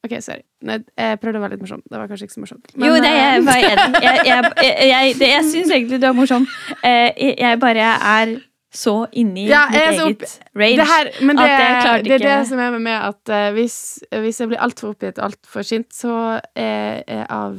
OK, 0.07 0.13
sorry. 0.23 0.45
Nei, 0.63 0.77
jeg 0.97 1.19
prøvde 1.23 1.41
å 1.41 1.43
være 1.43 1.57
litt 1.57 1.63
morsom. 1.65 1.81
Det 1.91 1.99
var 1.99 2.07
kanskje 2.11 2.29
ikke 2.29 2.37
så 2.37 2.43
morsomt. 2.45 2.69
Men, 2.77 2.87
jo, 2.93 2.99
det 3.03 3.09
er 3.11 3.39
eh, 3.39 3.47
bare 3.49 3.71
enig. 3.73 4.03
Jeg, 4.07 4.21
jeg, 4.29 4.53
jeg, 4.63 4.77
jeg, 4.93 5.17
det- 5.19 5.31
jeg 5.33 5.47
syns 5.49 5.73
egentlig 5.75 5.99
du 6.03 6.07
er 6.07 6.15
morsom. 6.15 6.47
Eh, 6.87 7.25
Jeg 7.41 7.59
bare 7.65 7.89
er 8.13 8.37
så 8.71 8.95
inni 9.17 9.47
Ja, 9.49 9.65
mitt 9.73 9.81
eget 9.81 10.39
Det 10.55 10.87
her, 10.87 11.11
men 11.25 11.37
det, 11.41 11.45
at 11.49 11.51
jeg 11.51 11.77
klarte 11.83 11.99
ikke 12.05 12.19
det 12.21 12.29
er 12.29 12.39
det 12.43 12.49
som 12.51 12.59
er 12.61 12.71
med 12.77 12.83
meg, 12.85 13.01
at 13.09 13.33
hvis, 13.57 13.77
hvis 14.13 14.41
jeg 14.45 14.51
blir 14.53 14.61
altfor 14.61 14.93
oppgitt 14.93 15.19
og 15.19 15.31
altfor 15.33 15.65
sint, 15.65 15.89
så 15.97 16.13
er 16.55 17.01
jeg 17.09 17.25
av 17.33 17.57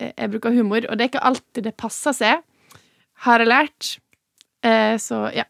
Jeg 0.00 0.30
bruker 0.32 0.52
humor, 0.52 0.84
og 0.88 0.98
det 0.98 1.06
er 1.06 1.12
ikke 1.14 1.26
alltid 1.28 1.64
det 1.64 1.76
passer 1.80 2.16
seg, 2.16 2.42
har 3.24 3.42
jeg 3.42 3.48
lært. 3.48 3.92
Eh, 4.66 4.96
så 5.00 5.26
ja. 5.34 5.46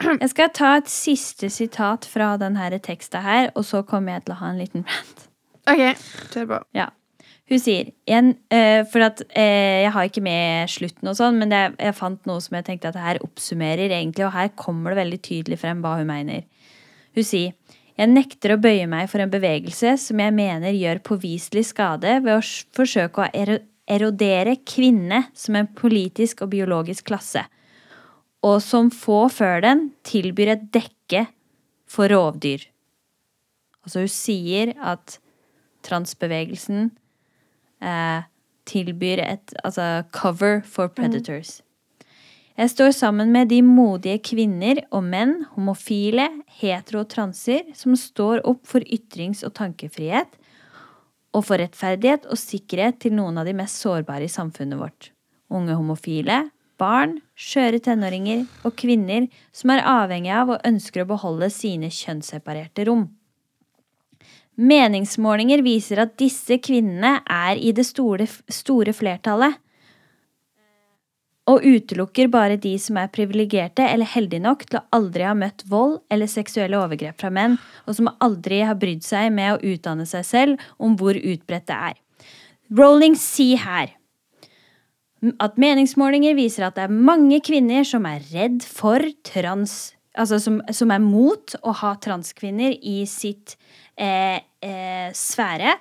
Jeg 0.00 0.30
skal 0.32 0.52
ta 0.56 0.70
et 0.78 0.88
siste 0.88 1.50
sitat 1.52 2.06
fra 2.08 2.32
denne 2.40 2.70
teksten 2.80 3.24
her, 3.24 3.50
og 3.54 3.66
så 3.68 3.82
kommer 3.86 4.16
jeg 4.16 4.26
til 4.26 4.36
å 4.36 4.40
ha 4.40 4.52
en 4.52 4.62
liten 4.62 4.86
rant. 4.88 5.26
OK, 5.68 5.82
kjør 6.32 6.48
på. 6.54 6.60
Ja. 6.78 6.88
Hun 7.50 7.58
sier 7.58 7.90
en, 8.06 8.30
uh, 8.54 8.86
For 8.88 9.02
at 9.02 9.20
uh, 9.26 9.78
jeg 9.82 9.90
har 9.92 10.06
ikke 10.06 10.22
med 10.22 10.70
slutten 10.70 11.10
og 11.10 11.16
sånn, 11.18 11.40
men 11.40 11.50
det, 11.50 11.62
jeg 11.82 11.96
fant 11.98 12.28
noe 12.30 12.42
som 12.44 12.56
jeg 12.56 12.68
tenkte 12.68 12.92
at 12.92 12.96
det 12.96 13.04
her 13.04 13.22
oppsummerer 13.26 13.90
egentlig, 13.90 14.24
og 14.28 14.34
her 14.36 14.52
kommer 14.54 14.94
det 14.94 15.02
veldig 15.02 15.20
tydelig 15.26 15.58
frem 15.60 15.82
hva 15.82 15.96
hun 15.98 16.08
mener. 16.08 16.46
Hun 17.18 17.26
sier 17.26 17.56
jeg 18.00 18.08
nekter 18.08 18.54
å 18.54 18.60
bøye 18.60 18.86
meg 18.88 19.10
for 19.12 19.20
en 19.20 19.32
bevegelse 19.32 19.92
som 20.00 20.20
jeg 20.22 20.32
mener 20.32 20.72
gjør 20.72 21.02
påviselig 21.04 21.66
skade 21.68 22.16
ved 22.24 22.32
å 22.32 22.44
forsøke 22.76 23.26
å 23.26 23.58
erodere 23.90 24.56
kvinne 24.64 25.26
som 25.36 25.58
en 25.58 25.68
politisk 25.76 26.40
og 26.44 26.54
biologisk 26.54 27.10
klasse, 27.10 27.44
og 28.46 28.62
som 28.64 28.88
få 28.94 29.26
før 29.32 29.60
den 29.66 29.88
tilbyr 30.08 30.54
et 30.54 30.68
dekke 30.72 31.26
for 31.90 32.08
rovdyr. 32.08 32.64
Altså 33.84 34.06
hun 34.06 34.12
sier 34.12 34.72
at 34.80 35.18
transbevegelsen 35.84 36.90
eh, 37.84 38.24
tilbyr 38.70 39.24
et 39.26 39.56
altså 39.64 40.06
cover 40.14 40.62
for 40.64 40.92
predators. 40.92 41.58
Jeg 42.60 42.74
står 42.74 42.90
sammen 42.92 43.30
med 43.32 43.48
de 43.48 43.62
modige 43.64 44.18
kvinner 44.20 44.82
og 44.92 45.06
menn, 45.08 45.46
homofile, 45.54 46.26
hetero 46.60 47.00
og 47.00 47.08
transer, 47.08 47.62
som 47.72 47.94
står 47.96 48.42
opp 48.44 48.66
for 48.68 48.84
ytrings- 48.84 49.40
og 49.48 49.54
tankefrihet, 49.56 50.34
og 51.32 51.46
for 51.46 51.62
rettferdighet 51.62 52.26
og 52.28 52.36
sikkerhet 52.36 52.98
til 53.00 53.14
noen 53.16 53.40
av 53.40 53.48
de 53.48 53.54
mest 53.56 53.80
sårbare 53.80 54.26
i 54.28 54.32
samfunnet 54.32 54.76
vårt. 54.76 55.08
Unge 55.48 55.78
homofile, 55.78 56.50
barn, 56.76 57.16
skjøre 57.32 57.80
tenåringer 57.86 58.44
og 58.68 58.76
kvinner 58.76 59.30
som 59.56 59.72
er 59.72 59.86
avhengige 59.86 60.36
av 60.42 60.52
og 60.58 60.68
ønsker 60.68 61.06
å 61.06 61.08
beholde 61.14 61.48
sine 61.54 61.88
kjønnsseparerte 61.88 62.84
rom. 62.90 63.06
Meningsmålinger 64.60 65.64
viser 65.64 66.04
at 66.04 66.18
disse 66.20 66.60
kvinnene 66.60 67.22
er 67.24 67.56
i 67.56 67.72
det 67.72 67.88
store, 67.88 68.28
store 68.52 68.92
flertallet, 68.92 69.56
og 71.50 71.64
utelukker 71.66 72.30
bare 72.30 72.58
de 72.60 72.76
som 72.78 72.98
er 73.00 73.10
privilegerte 73.12 73.82
eller 73.82 74.08
heldige 74.12 74.44
nok 74.44 74.66
til 74.68 74.78
å 74.80 74.84
aldri 74.96 75.26
ha 75.26 75.34
møtt 75.34 75.64
vold 75.70 75.98
eller 76.12 76.30
seksuelle 76.30 76.78
overgrep 76.78 77.18
fra 77.20 77.32
menn, 77.34 77.56
og 77.86 77.96
som 77.98 78.10
aldri 78.22 78.62
har 78.66 78.78
brydd 78.78 79.02
seg 79.06 79.32
med 79.34 79.56
å 79.56 79.72
utdanne 79.74 80.06
seg 80.08 80.26
selv 80.26 80.68
om 80.78 80.94
hvor 81.00 81.18
utbredt 81.18 81.68
det 81.70 81.78
er. 81.90 81.96
Rolling 82.70 83.16
sier 83.18 83.64
her 83.64 83.96
at 85.42 85.58
meningsmålinger 85.60 86.36
viser 86.38 86.68
at 86.68 86.78
det 86.78 86.86
er 86.86 87.00
mange 87.10 87.42
kvinner 87.44 87.84
som 87.84 88.06
er 88.08 88.22
redd 88.32 88.62
for 88.64 89.04
trans 89.26 89.96
Altså 90.18 90.40
som, 90.42 90.56
som 90.74 90.90
er 90.90 90.98
mot 90.98 91.52
å 91.62 91.72
ha 91.84 91.92
transkvinner 92.02 92.72
i 92.74 93.04
sitt 93.06 93.54
eh, 93.94 94.42
eh, 94.58 95.12
sfære, 95.14 95.76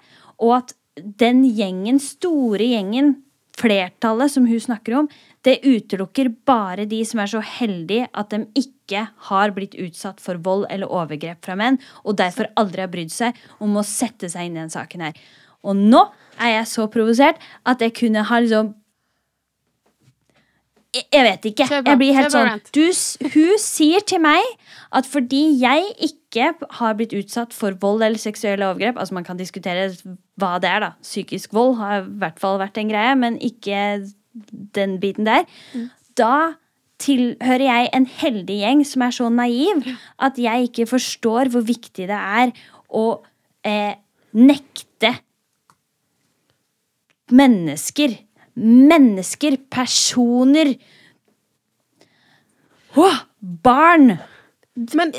og 0.45 0.53
at 0.59 0.75
den 1.19 1.41
gjengen, 1.47 1.97
store 1.97 2.67
gjengen, 2.69 3.15
flertallet 3.59 4.31
som 4.31 4.47
hun 4.47 4.61
snakker 4.63 4.95
om, 5.01 5.09
det 5.47 5.59
utelukker 5.63 6.31
bare 6.47 6.87
de 6.89 6.99
som 7.07 7.21
er 7.23 7.31
så 7.31 7.41
heldige 7.43 8.09
at 8.11 8.33
de 8.33 8.43
ikke 8.59 9.05
har 9.29 9.53
blitt 9.55 9.77
utsatt 9.79 10.19
for 10.23 10.39
vold 10.43 10.65
eller 10.71 10.91
overgrep 10.91 11.43
fra 11.45 11.55
menn, 11.59 11.79
og 12.03 12.17
derfor 12.19 12.51
aldri 12.59 12.83
har 12.83 12.91
brydd 12.91 13.13
seg 13.13 13.37
om 13.63 13.77
å 13.79 13.85
sette 13.87 14.31
seg 14.31 14.49
inn 14.49 14.57
i 14.57 14.63
den 14.63 14.73
saken 14.73 15.07
her. 15.07 15.23
Og 15.63 15.77
nå 15.77 16.05
er 16.39 16.59
jeg 16.59 16.69
så 16.71 16.87
provosert 16.91 17.39
at 17.67 17.81
jeg 17.83 17.95
kunne 17.99 18.23
ha 18.27 18.39
liksom 18.43 18.73
jeg 20.89 21.21
vet 21.21 21.43
ikke. 21.51 21.67
Jeg 21.69 21.97
blir 22.01 22.15
helt 22.17 22.33
sånn 22.33 22.61
du, 22.73 22.85
Hun 23.35 23.59
sier 23.61 24.05
til 24.09 24.21
meg 24.23 24.41
at 24.95 25.05
fordi 25.05 25.43
jeg 25.61 25.91
ikke 26.01 26.47
har 26.79 26.95
blitt 26.97 27.13
utsatt 27.13 27.53
for 27.53 27.77
vold 27.81 28.01
eller 28.01 28.17
seksuelle 28.21 28.65
overgrep 28.65 28.97
Altså 28.97 29.13
Man 29.13 29.27
kan 29.27 29.37
diskutere 29.37 29.91
hva 30.39 30.55
det 30.61 30.71
er, 30.71 30.81
da. 30.87 30.91
Psykisk 31.05 31.53
vold 31.53 31.77
har 31.77 32.01
i 32.01 32.09
hvert 32.23 32.41
fall 32.41 32.57
vært 32.61 32.79
en 32.81 32.89
greie, 32.89 33.13
men 33.19 33.37
ikke 33.43 34.07
den 34.75 34.97
biten 35.03 35.29
der. 35.29 35.45
Da 36.17 36.55
tilhører 36.99 37.65
jeg 37.65 37.89
en 37.95 38.05
heldig 38.09 38.59
gjeng 38.59 38.83
som 38.87 39.05
er 39.05 39.15
så 39.15 39.29
naiv 39.31 39.85
at 40.19 40.39
jeg 40.41 40.69
ikke 40.69 40.89
forstår 40.89 41.51
hvor 41.53 41.63
viktig 41.67 42.09
det 42.09 42.17
er 42.17 42.51
å 42.89 43.05
eh, 43.67 43.93
nekte 44.35 45.13
mennesker. 47.29 48.17
Mennesker, 48.59 49.57
personer 49.71 50.73
Åh, 52.99 53.19
Barn 53.39 54.17
Men 54.95 55.13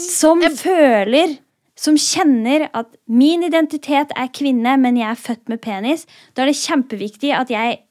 som 0.00 0.42
føler 0.56 1.36
som 1.76 1.98
kjenner 2.00 2.70
at 2.72 2.88
min 3.04 3.42
identitet 3.44 4.12
er 4.16 4.30
kvinne, 4.32 4.78
men 4.80 4.96
jeg 4.96 5.10
er 5.10 5.18
født 5.20 5.50
med 5.52 5.60
penis, 5.60 6.06
da 6.32 6.42
er 6.42 6.48
det 6.50 6.60
kjempeviktig 6.62 7.34
at 7.36 7.52
jeg 7.52 7.82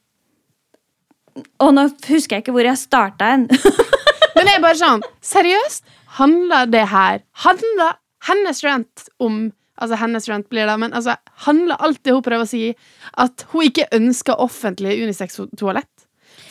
Og 1.62 1.70
nå 1.76 1.84
husker 2.08 2.36
jeg 2.36 2.42
ikke 2.42 2.54
hvor 2.56 2.66
jeg 2.66 2.80
starta 2.80 3.28
hen. 3.34 3.46
Men 4.36 4.48
jeg 4.48 4.56
er 4.58 4.64
bare 4.64 4.78
sånn 4.80 5.04
Seriøst? 5.24 5.84
Handler 6.16 6.68
det 6.72 6.86
her 6.90 7.22
Handler 7.44 7.98
hennes 8.26 8.62
rant 8.64 9.06
om 9.22 9.50
Altså 9.76 9.98
hennes 10.00 10.28
rant 10.30 10.48
blir 10.48 10.66
det, 10.68 10.78
men 10.80 10.94
altså, 10.96 11.16
handler 11.46 11.76
alt 11.84 12.02
det 12.04 12.14
hun 12.14 12.24
prøver 12.24 12.46
å 12.46 12.48
si, 12.48 12.74
at 13.18 13.44
hun 13.52 13.66
ikke 13.68 13.88
ønsker 13.96 14.40
offentlig 14.40 14.96
unisex-toalett? 15.02 15.90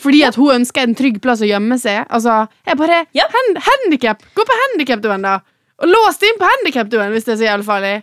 Fordi 0.02 0.22
at 0.26 0.36
hun 0.38 0.60
ønsker 0.60 0.82
en 0.86 0.94
trygg 0.98 1.20
plass 1.22 1.42
å 1.42 1.48
gjemme 1.48 1.78
seg? 1.82 2.04
Altså, 2.10 2.46
jeg 2.66 2.78
bare 2.78 3.06
Ja. 3.16 3.26
hand, 3.32 3.58
Handikap! 3.66 4.22
Gå 4.34 4.44
på 4.46 4.58
handikapduen, 4.62 5.22
da! 5.22 5.40
Og 5.82 5.88
lås 5.88 6.18
deg 6.18 6.30
inn 6.32 6.38
på 6.40 6.50
handikapduen 6.50 7.12
hvis 7.12 7.26
det 7.26 7.34
er 7.34 7.40
så 7.40 7.48
jævlig 7.50 7.66
farlig. 7.66 7.94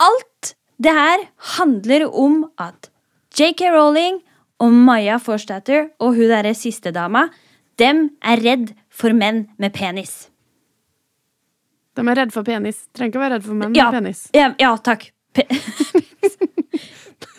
Alt 0.00 0.54
det 0.80 0.92
her 0.96 1.28
handler 1.56 2.06
om 2.08 2.50
at 2.58 2.90
JK 3.36 3.70
Rowling 3.72 4.20
og 4.60 4.72
Maya 4.72 5.18
Forstater 5.18 5.90
og 6.00 6.16
hun 6.16 6.28
derre 6.28 6.54
siste 6.56 6.92
dama, 6.92 7.28
dem 7.80 8.10
er 8.20 8.40
redd 8.40 8.74
for 8.90 9.12
menn 9.16 9.46
med 9.60 9.72
penis. 9.76 10.29
De 11.98 12.04
er 12.08 12.14
redd 12.22 12.32
for 12.34 12.46
penis. 12.46 12.84
Trenger 12.94 13.10
ikke 13.12 13.18
å 13.20 13.24
være 13.24 13.34
redd 13.38 13.46
for 13.48 13.54
menn 13.58 13.74
Ja, 13.76 13.90
med 13.90 14.02
penis. 14.02 14.20
ja, 14.36 14.50
ja 14.60 14.74
takk. 14.76 15.08
Pe 15.34 15.44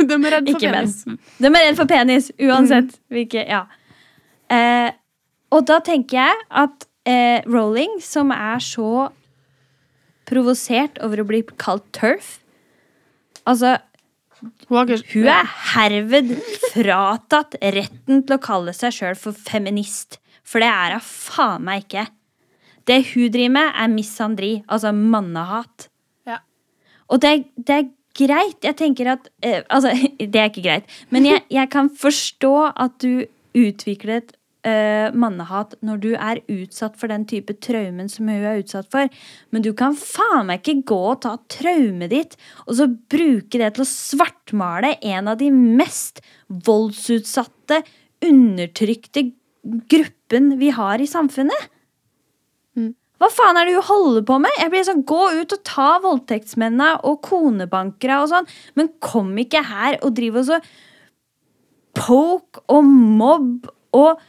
De 0.02 0.16
er 0.18 0.34
redd 0.34 0.50
for 0.50 0.58
Ikke 0.58 0.72
menn. 0.74 0.90
penis. 0.90 1.04
De 1.38 1.48
er 1.52 1.66
redd 1.68 1.78
for 1.80 1.90
penis, 1.90 2.32
uansett 2.42 2.96
hvilke 3.14 3.46
Ja. 3.48 3.64
Eh, 4.52 4.92
og 5.52 5.66
da 5.68 5.78
tenker 5.84 6.18
jeg 6.20 6.36
at 6.50 6.86
eh, 7.08 7.40
Rowling, 7.48 8.00
som 8.04 8.32
er 8.36 8.60
så 8.64 9.10
provosert 10.28 11.00
over 11.04 11.22
å 11.24 11.28
bli 11.28 11.42
kalt 11.60 11.88
turf 11.96 12.38
Altså, 13.50 13.78
hun 14.70 14.92
er 15.26 15.48
herved 15.74 16.36
fratatt 16.72 17.56
retten 17.62 18.22
til 18.28 18.36
å 18.38 18.42
kalle 18.44 18.74
seg 18.78 18.94
sjøl 18.94 19.18
for 19.18 19.34
feminist. 19.34 20.20
For 20.46 20.62
det 20.62 20.70
er 20.70 20.94
hun 20.94 21.02
faen 21.06 21.66
meg 21.66 21.88
ikke. 21.88 22.04
Det 22.88 23.00
hun 23.14 23.32
driver 23.34 23.56
med, 23.58 23.74
er 23.84 23.88
misandri, 23.92 24.52
altså 24.68 24.92
mannehat. 24.92 25.90
Ja. 26.28 26.42
Og 27.08 27.22
det, 27.22 27.46
det 27.58 27.78
er 27.78 27.90
greit. 28.18 28.60
Jeg 28.64 28.78
tenker 28.80 29.14
at 29.16 29.32
eh, 29.44 29.62
Altså, 29.70 29.94
det 30.20 30.36
er 30.36 30.52
ikke 30.52 30.68
greit. 30.68 30.92
Men 31.10 31.26
jeg, 31.26 31.46
jeg 31.52 31.70
kan 31.72 31.90
forstå 31.90 32.56
at 32.76 33.02
du 33.04 33.26
utviklet 33.58 34.32
et 34.32 34.38
eh, 34.70 35.14
mannehat 35.18 35.74
når 35.86 36.02
du 36.02 36.10
er 36.14 36.42
utsatt 36.52 36.98
for 37.00 37.12
den 37.12 37.26
type 37.30 37.56
traumen 37.64 38.10
som 38.12 38.30
hun 38.30 38.46
er 38.46 38.62
utsatt 38.62 38.90
for. 38.94 39.10
Men 39.52 39.66
du 39.66 39.72
kan 39.78 39.98
faen 39.98 40.48
meg 40.50 40.62
ikke 40.62 40.88
gå 40.94 41.00
og 41.14 41.22
ta 41.26 41.36
traumet 41.52 42.14
ditt 42.14 42.38
og 42.68 42.78
så 42.80 42.88
bruke 42.90 43.62
det 43.62 43.74
til 43.76 43.86
å 43.86 43.90
svartmale 43.90 44.96
en 45.02 45.32
av 45.32 45.40
de 45.42 45.52
mest 45.52 46.24
voldsutsatte, 46.68 47.82
undertrykte 48.22 49.32
gruppen 49.92 50.56
vi 50.62 50.72
har 50.74 51.02
i 51.02 51.10
samfunnet. 51.10 51.70
Hva 53.22 53.30
faen 53.30 53.60
er 53.60 53.70
det 53.70 53.76
du 53.78 53.86
holder 53.86 54.24
på 54.26 54.40
med? 54.42 54.56
Jeg 54.58 54.72
blir 54.74 54.86
sånn, 54.88 55.04
Gå 55.06 55.26
ut 55.38 55.54
og 55.54 55.66
ta 55.68 55.90
voldtektsmennene 56.02 57.04
og 57.06 57.20
konebankere 57.28 58.18
og 58.24 58.32
sånn, 58.32 58.48
men 58.80 58.90
kom 59.04 59.36
ikke 59.38 59.62
her 59.68 60.00
og 60.02 60.16
driv 60.18 60.40
og 60.42 60.48
så 60.48 60.58
poke 61.98 62.64
og 62.72 62.88
mobb 62.88 63.68
og 63.94 64.22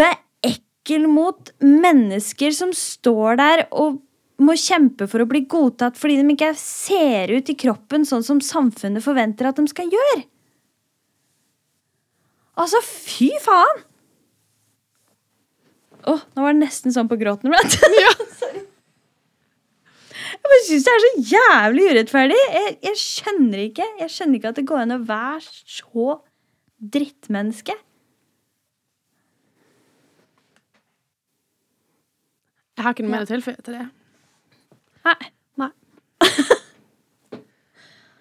vær 0.00 0.16
ekkel 0.46 1.06
mot 1.12 1.52
mennesker 1.62 2.54
som 2.56 2.72
står 2.74 3.38
der 3.38 3.64
og 3.70 4.00
må 4.40 4.56
kjempe 4.56 5.06
for 5.10 5.22
å 5.22 5.28
bli 5.28 5.44
godtatt 5.50 5.98
fordi 6.00 6.16
de 6.18 6.34
ikke 6.34 6.54
ser 6.58 7.30
ut 7.30 7.52
i 7.52 7.58
kroppen 7.60 8.06
sånn 8.08 8.24
som 8.26 8.40
samfunnet 8.42 9.04
forventer 9.04 9.50
at 9.50 9.60
de 9.60 9.66
skal 9.70 9.92
gjøre. 9.92 10.24
Altså, 12.60 12.80
fy 12.82 13.30
faen! 13.44 13.84
Åh, 16.08 16.22
nå 16.36 16.44
var 16.44 16.54
det 16.54 16.62
nesten 16.62 16.94
sånn 16.94 17.08
på 17.10 17.18
gråten. 17.20 17.52
ja. 18.04 18.12
Jeg 20.30 20.46
bare 20.46 20.62
syns 20.64 20.86
det 20.86 20.92
er 20.94 21.02
så 21.04 21.10
jævlig 21.34 21.84
urettferdig. 21.90 22.38
Jeg, 22.54 22.72
jeg 22.86 22.96
skjønner 23.00 23.60
ikke 23.66 23.86
Jeg 24.00 24.10
skjønner 24.14 24.38
ikke 24.38 24.52
at 24.54 24.58
det 24.60 24.66
går 24.70 24.84
an 24.86 24.94
å 24.96 25.00
være 25.04 25.44
så 25.68 26.06
drittmenneske. 26.80 27.74
Jeg 32.78 32.86
har 32.86 32.94
ikke 32.96 33.04
noe 33.04 33.12
mer 33.12 33.26
å 33.26 33.28
tilføye 33.28 33.60
til 33.66 33.76
det. 33.76 33.86
Nei. 35.04 35.18
Nei. 35.60 35.70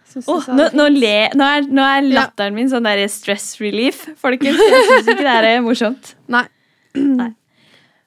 Sa 0.09 0.19
nå, 0.57 0.65
nå, 0.73 0.85
le, 0.91 1.13
nå, 1.37 1.45
er, 1.45 1.67
nå 1.69 1.83
er 1.85 2.01
Ja. 2.01 2.13
latteren 2.23 2.55
min 2.57 2.67
sånn 2.71 2.83
der 2.87 2.99
stress 3.13 3.53
relief, 3.61 4.01
folkens. 4.19 4.57
Jeg 4.59 4.87
syns 4.89 5.11
ikke 5.13 5.23
det 5.27 5.35
er 5.53 5.61
morsomt. 5.63 6.15
Nei. 6.33 6.43
Nei. 6.97 7.29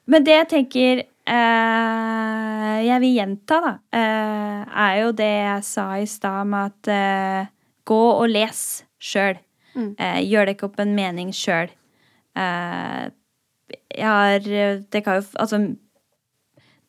Men 0.09 0.25
det 0.27 0.33
jeg 0.35 0.47
tenker 0.51 1.03
eh, 1.03 2.79
jeg 2.83 2.99
vil 3.03 3.15
gjenta, 3.17 3.59
da, 3.63 3.73
eh, 3.95 4.63
er 4.87 4.97
jo 5.03 5.11
det 5.15 5.29
jeg 5.31 5.63
sa 5.67 5.85
i 6.01 6.07
stad 6.09 6.49
med 6.51 6.73
at 6.73 6.91
eh, 6.91 7.51
gå 7.87 8.01
og 8.11 8.27
les 8.31 8.83
sjøl. 9.03 9.39
Mm. 9.73 9.93
Eh, 9.97 10.19
gjør 10.29 10.51
ikke 10.53 10.67
opp 10.69 10.81
en 10.83 10.93
mening 10.97 11.31
sjøl. 11.35 11.71
Eh, 12.35 13.05
jeg 13.93 14.05
har 14.05 14.39
Det 14.91 14.99
kan 15.05 15.19
jo 15.19 15.23
Altså 15.39 15.57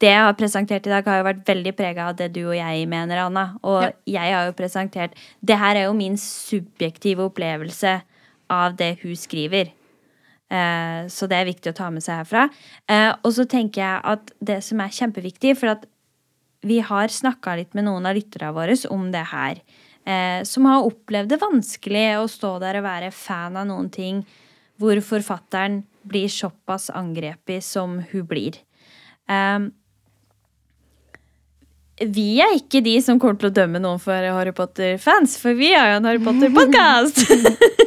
det 0.03 0.09
jeg 0.11 0.21
har 0.25 0.35
presentert 0.37 0.87
i 0.87 0.91
dag, 0.91 1.07
har 1.07 1.21
jo 1.21 1.27
vært 1.29 1.45
veldig 1.47 1.73
prega 1.79 2.09
av 2.11 2.17
det 2.19 2.33
du 2.35 2.41
og 2.49 2.57
jeg 2.57 2.89
mener, 2.91 3.21
Anna. 3.25 3.45
Og 3.62 3.83
Ja. 3.83 3.91
jeg 4.07 4.35
har 4.35 4.47
jo 4.47 4.53
presentert 4.53 5.15
Det 5.45 5.57
her 5.57 5.77
er 5.77 5.85
jo 5.85 5.93
min 5.95 6.17
subjektive 6.17 7.23
opplevelse 7.31 8.03
av 8.51 8.77
det 8.77 8.99
hun 9.03 9.15
skriver. 9.17 9.71
Eh, 10.55 11.07
så 11.11 11.26
det 11.30 11.38
er 11.38 11.48
viktig 11.48 11.72
å 11.72 11.76
ta 11.76 11.90
med 11.92 12.05
seg 12.05 12.20
herfra. 12.22 12.46
Eh, 12.90 13.11
og 13.16 13.32
så 13.34 13.46
tenker 13.50 13.82
jeg 13.82 14.02
at 14.14 14.32
det 14.44 14.61
som 14.66 14.82
er 14.82 14.94
kjempeviktig, 14.94 15.57
for 15.59 15.74
at 15.74 15.88
vi 16.64 16.78
har 16.84 17.12
snakka 17.12 17.59
litt 17.59 17.74
med 17.76 17.88
noen 17.88 18.07
av 18.09 18.16
lytterne 18.16 18.55
våre 18.57 18.76
om 18.92 19.11
det 19.12 19.26
her, 19.32 19.61
eh, 20.07 20.40
som 20.48 20.68
har 20.70 20.86
opplevd 20.86 21.34
det 21.34 21.42
vanskelig 21.42 22.07
å 22.20 22.30
stå 22.30 22.57
der 22.62 22.80
og 22.80 22.86
være 22.86 23.12
fan 23.12 23.59
av 23.61 23.68
noen 23.68 23.90
ting 23.92 24.24
hvor 24.80 24.98
forfatteren 25.05 25.82
blir 26.05 26.28
såpass 26.28 26.90
angrepet 26.90 27.62
som 27.64 28.00
hun 28.11 28.26
blir. 28.26 28.59
Vi 32.02 32.26
er 32.42 32.57
ikke 32.59 32.82
de 32.84 32.96
som 33.00 33.20
kommer 33.22 33.38
til 33.38 33.52
å 33.52 33.55
dømme 33.55 33.80
noen 33.80 34.02
for 34.02 34.18
Harry 34.34 34.52
Potter-fans, 34.52 35.38
for 35.40 35.55
vi 35.57 35.70
har 35.72 35.92
jo 35.92 36.00
en 36.02 36.11
Harry 36.11 36.20
Potter-podkast! 36.26 37.22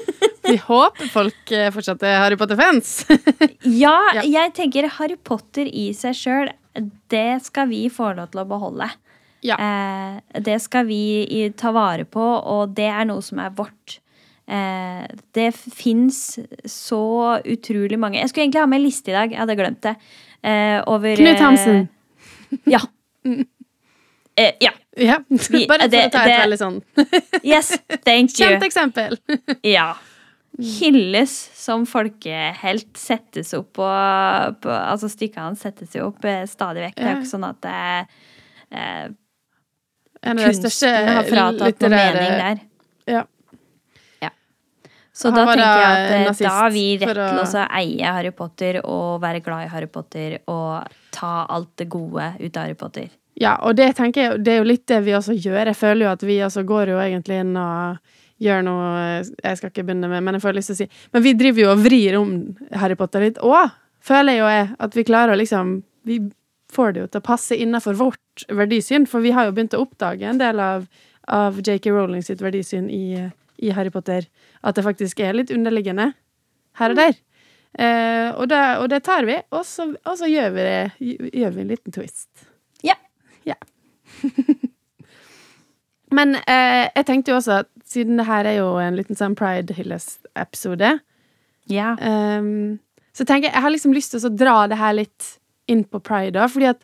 Vi 0.48 0.58
håper 0.64 1.10
folk 1.12 1.52
eh, 1.52 1.70
fortsatt 1.76 2.04
er 2.08 2.20
Harry 2.24 2.38
Potter-fans. 2.40 2.94
Ja, 3.84 3.98
Ja. 4.16 4.24
jeg 4.24 4.54
tenker 4.58 4.88
Harry 4.98 5.18
Potter 5.18 5.68
i 5.68 5.90
seg 5.98 6.16
sjøl, 6.18 6.52
det 7.12 7.42
skal 7.46 7.68
vi 7.72 7.86
få 7.92 8.12
lov 8.18 8.30
til 8.32 8.42
å 8.44 8.48
beholde. 8.50 8.88
Ja. 9.46 9.58
Eh, 9.62 10.40
det 10.44 10.60
skal 10.64 10.86
vi 10.90 11.50
ta 11.58 11.72
vare 11.76 12.06
på, 12.10 12.22
og 12.22 12.74
det 12.78 12.88
er 12.90 13.06
noe 13.10 13.22
som 13.26 13.40
er 13.44 13.52
vårt. 13.58 14.00
Eh, 14.48 15.04
det 15.36 15.50
fins 15.56 16.38
så 16.72 17.02
utrolig 17.44 17.98
mange 18.00 18.22
Jeg 18.22 18.30
skulle 18.32 18.46
egentlig 18.46 18.62
ha 18.64 18.70
med 18.72 18.80
en 18.80 18.86
liste 18.86 19.12
i 19.12 19.16
dag, 19.18 19.34
jeg 19.36 19.42
hadde 19.42 19.58
glemt 19.60 19.82
det. 19.84 19.96
Eh, 20.48 20.78
over 20.88 21.16
Knut 21.20 21.42
Hansen 21.44 21.82
Eh, 22.48 22.58
ja. 22.78 22.80
Eh, 24.38 24.54
ja. 24.62 24.70
Ja. 24.98 25.16
Bare 25.28 25.88
for 25.90 25.98
å 25.98 26.10
ta 26.14 26.22
et 26.30 26.40
veldig 26.44 26.58
sånn 26.62 26.76
Yes, 27.42 27.72
thank 28.06 28.36
you. 28.38 28.46
kjent 28.46 28.64
eksempel. 28.68 29.18
Ja. 29.66 29.96
Hylles 30.58 31.34
som 31.54 31.86
folkehelt, 31.86 32.90
settes 32.98 33.54
opp 33.54 33.76
på, 33.78 33.88
på 34.64 34.74
Altså 34.74 35.10
stykkene 35.12 35.52
hans 35.52 35.62
settes 35.62 35.94
jo 35.94 36.08
opp 36.10 36.26
eh, 36.26 36.46
stadig 36.50 36.88
vekk. 36.88 36.98
Det 36.98 37.06
er 37.06 37.14
jo 37.14 37.20
ikke 37.22 37.30
sånn 37.30 37.46
at 37.46 37.60
det, 37.62 37.74
eh, 38.74 39.04
kunsten 40.26 41.12
har 41.14 41.30
fratatt 41.30 41.86
noe 41.86 41.92
mening 41.94 42.40
der. 42.42 42.64
Ja. 43.08 43.24
Så 45.18 45.32
Han 45.32 45.38
da 45.40 45.46
tenker 45.50 45.82
jeg 45.82 45.86
at 45.94 46.12
eh, 46.14 46.44
da 46.46 46.50
har 46.54 46.74
vi 46.74 46.84
rett 47.02 47.18
til 47.18 47.40
å 47.42 47.62
eie 47.80 48.10
Harry 48.14 48.32
Potter 48.38 48.78
og 48.84 49.22
være 49.24 49.42
glad 49.42 49.66
i 49.66 49.70
Harry 49.72 49.88
Potter 49.90 50.36
og 50.46 50.92
ta 51.16 51.32
alt 51.50 51.72
det 51.82 51.88
gode 51.90 52.36
ut 52.38 52.52
av 52.52 52.68
Harry 52.68 52.78
Potter. 52.78 53.08
Ja, 53.38 53.56
og 53.66 53.80
det 53.80 53.96
tenker 53.98 54.22
jeg, 54.22 54.44
det 54.46 54.54
er 54.54 54.62
jo 54.62 54.68
litt 54.70 54.86
det 54.90 55.00
vi 55.06 55.16
også 55.18 55.34
gjør. 55.34 55.72
Jeg 55.72 55.78
føler 55.78 56.06
jo 56.06 56.12
at 56.12 56.26
vi 56.26 56.38
også 56.46 56.64
går 56.70 56.94
jo 56.94 57.02
egentlig 57.02 57.40
inn 57.42 57.58
og 57.58 57.98
gjør 58.44 58.64
noe 58.66 58.90
Jeg 59.44 59.60
skal 59.60 59.72
ikke 59.72 59.86
begynne 59.88 60.10
med, 60.12 60.24
men 60.26 60.38
jeg 60.38 60.44
får 60.44 60.58
lyst 60.58 60.72
til 60.72 60.78
å 60.78 60.80
si 60.84 60.88
Men 61.14 61.26
vi 61.26 61.36
driver 61.38 61.64
jo 61.64 61.72
og 61.74 61.84
vrir 61.84 62.18
om 62.20 62.34
Harry 62.78 62.98
Potter 63.00 63.26
litt 63.26 63.42
òg, 63.44 63.74
føler 64.04 64.40
jo 64.40 64.52
jeg. 64.52 64.70
At 64.84 64.98
vi 64.98 65.06
klarer 65.08 65.34
å 65.34 65.40
liksom 65.40 65.78
Vi 66.08 66.22
får 66.74 66.94
det 66.94 67.04
jo 67.04 67.10
til 67.12 67.22
å 67.22 67.28
passe 67.28 67.56
innafor 67.56 67.98
vårt 67.98 68.48
verdisyn, 68.52 69.08
for 69.08 69.24
vi 69.24 69.32
har 69.36 69.48
jo 69.48 69.54
begynt 69.56 69.76
å 69.78 69.86
oppdage 69.86 70.28
en 70.28 70.40
del 70.42 70.60
av, 70.60 70.84
av 71.32 71.62
JK 71.64 71.88
Rowling 71.94 72.26
sitt 72.26 72.44
verdisyn 72.44 72.90
i, 72.92 73.24
i 73.64 73.72
Harry 73.72 73.92
Potter. 73.94 74.28
At 74.60 74.76
det 74.76 74.84
faktisk 74.84 75.22
er 75.24 75.38
litt 75.38 75.54
underliggende 75.56 76.10
her 76.82 76.94
og 76.94 77.00
der. 77.00 77.16
Eh, 77.78 78.30
og, 78.34 78.50
det, 78.52 78.60
og 78.82 78.90
det 78.92 79.00
tar 79.08 79.28
vi, 79.30 79.40
og 79.56 79.64
så, 79.68 79.88
og 80.04 80.20
så 80.20 80.28
gjør 80.28 80.54
vi 80.56 80.64
det 80.66 80.78
Gjør 81.38 81.56
vi 81.56 81.64
en 81.64 81.72
liten 81.72 81.96
twist. 81.96 82.28
Ja. 82.84 82.98
Ja. 83.48 83.56
Men 86.18 86.36
eh, 86.42 86.88
jeg 86.96 87.06
tenkte 87.08 87.34
jo 87.34 87.40
også 87.40 87.62
at 87.62 87.72
siden 87.88 88.20
det 88.20 88.28
her 88.28 88.48
er 88.50 88.60
jo 88.60 88.72
en 88.82 88.98
liten 88.98 89.18
sånn 89.18 89.38
Pride-hyllest-episode, 89.38 90.98
Ja. 91.72 91.96
Um, 92.00 92.80
så 93.18 93.26
tenker 93.26 93.48
jeg 93.48 93.56
jeg 93.56 93.64
har 93.66 93.74
liksom 93.74 93.94
lyst 93.96 94.14
til 94.14 94.22
å 94.28 94.30
dra 94.30 94.68
det 94.70 94.78
her 94.78 94.94
litt 94.94 95.38
inn 95.68 95.82
på 95.84 96.00
Pride, 96.00 96.36
da, 96.38 96.46
fordi 96.48 96.70
at 96.70 96.84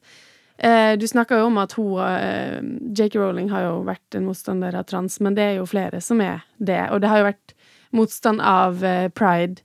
uh, 0.66 0.94
du 1.00 1.06
snakka 1.08 1.38
jo 1.40 1.50
om 1.52 1.60
at 1.62 1.76
hun 1.78 2.00
uh, 2.02 2.58
Jake 2.98 3.20
Rowling 3.20 3.52
har 3.54 3.68
jo 3.68 3.76
vært 3.88 4.18
en 4.18 4.26
motstander 4.28 4.76
av 4.76 4.88
trans, 4.90 5.20
men 5.24 5.38
det 5.38 5.46
er 5.46 5.60
jo 5.60 5.70
flere 5.70 6.02
som 6.02 6.24
er 6.26 6.42
det. 6.58 6.82
Og 6.92 7.04
det 7.04 7.12
har 7.12 7.22
jo 7.22 7.30
vært 7.30 7.56
motstand 7.94 8.42
av 8.42 8.82
uh, 8.84 9.08
pride 9.14 9.62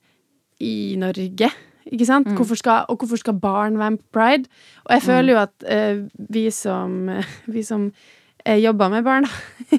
i 0.61 0.95
Norge. 1.01 1.51
Ikke 1.89 2.07
sant? 2.07 2.28
Hvorfor 2.36 2.59
skal, 2.59 2.84
og 2.89 3.01
hvorfor 3.01 3.16
skal 3.16 3.39
barn 3.41 3.78
være 3.78 3.91
med 3.91 3.99
på 3.99 4.18
pride? 4.18 4.51
Og 4.84 4.93
jeg 4.93 5.03
føler 5.03 5.32
jo 5.32 5.41
at 5.41 5.64
eh, 5.66 6.03
vi 6.28 6.51
som, 6.51 7.09
vi 7.55 7.62
som 7.62 7.89
eh, 8.49 8.57
jobber 8.62 8.88
med 8.96 9.05
barn, 9.07 9.28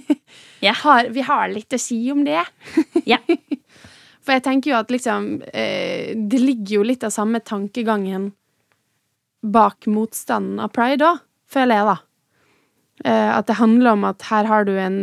Ja. 0.61 0.73
har, 0.83 1.07
vi 1.15 1.21
har 1.23 1.47
litt 1.49 1.73
å 1.73 1.79
si 1.81 1.97
om 2.13 2.21
det. 2.27 2.41
Ja. 3.09 3.17
For 4.23 4.35
jeg 4.35 4.43
tenker 4.45 4.73
jo 4.73 4.77
at 4.77 4.91
liksom 4.91 5.29
eh, 5.55 6.11
Det 6.29 6.37
ligger 6.43 6.73
jo 6.75 6.83
litt 6.85 7.05
av 7.07 7.13
samme 7.15 7.39
tankegangen 7.41 8.27
bak 9.41 9.87
motstanden 9.87 10.59
av 10.59 10.73
pride 10.75 11.05
òg, 11.07 11.21
føler 11.49 11.79
jeg, 11.79 11.85
da. 11.87 11.97
Eh, 13.07 13.29
at 13.37 13.47
det 13.47 13.55
handler 13.61 13.95
om 13.95 14.03
at 14.09 14.25
her 14.27 14.49
har 14.51 14.67
du 14.67 14.73
en, 14.75 14.97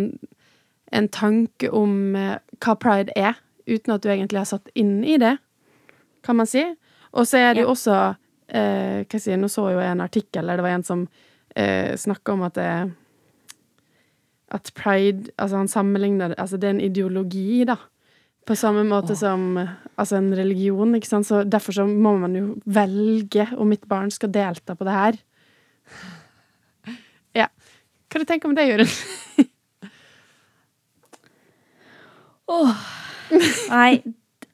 en 0.93 1.09
tanke 1.09 1.71
om 1.73 2.13
hva 2.13 2.75
pride 2.77 3.15
er, 3.17 3.39
uten 3.67 3.95
at 3.97 4.05
du 4.05 4.11
egentlig 4.13 4.43
har 4.45 4.51
satt 4.53 4.69
inn 4.79 4.99
i 5.09 5.17
det, 5.19 5.39
kan 6.23 6.37
man 6.37 6.47
si. 6.51 6.63
Og 7.17 7.25
så 7.27 7.41
er 7.41 7.57
det 7.57 7.65
jo 7.65 7.71
Ja. 7.71 7.73
også 7.73 7.97
eh, 8.53 9.01
hva 9.09 9.19
sier 9.25 9.41
Nå 9.41 9.49
så 9.51 9.71
jo 9.73 9.81
jeg 9.81 9.89
en 9.95 10.05
artikkel 10.05 10.47
der 10.53 10.61
det 10.61 10.67
var 10.69 10.77
en 10.77 10.85
som 10.87 11.07
eh, 11.57 11.97
snakka 11.97 12.37
om 12.37 12.45
at 12.47 12.55
det 12.61 12.71
at 14.55 14.71
pride 14.79 15.33
Altså, 15.37 15.57
han 15.57 15.69
sammenligner 15.69 16.29
det 16.33 16.39
Altså, 16.39 16.57
det 16.57 16.69
er 16.69 16.75
en 16.77 16.85
ideologi, 16.85 17.65
da. 17.67 17.77
På 18.47 18.55
samme 18.55 18.85
måte 18.87 19.17
som 19.19 19.57
altså 19.59 20.17
en 20.21 20.31
religion, 20.39 20.95
ikke 20.95 21.09
sant. 21.09 21.27
Så 21.27 21.43
derfor 21.43 21.73
så 21.75 21.87
må 21.87 22.15
man 22.23 22.37
jo 22.37 22.45
velge 22.65 23.49
om 23.59 23.67
mitt 23.73 23.89
barn 23.91 24.11
skal 24.15 24.31
delta 24.31 24.77
på 24.79 24.87
det 24.87 24.95
her. 24.95 25.19
Ja. 27.35 27.49
Hva 28.07 28.23
du 28.23 28.25
tenker 28.29 28.47
du 28.47 28.53
om 28.53 28.57
det, 28.57 28.69
Jørund? 28.71 28.93
Nei, 33.75 33.99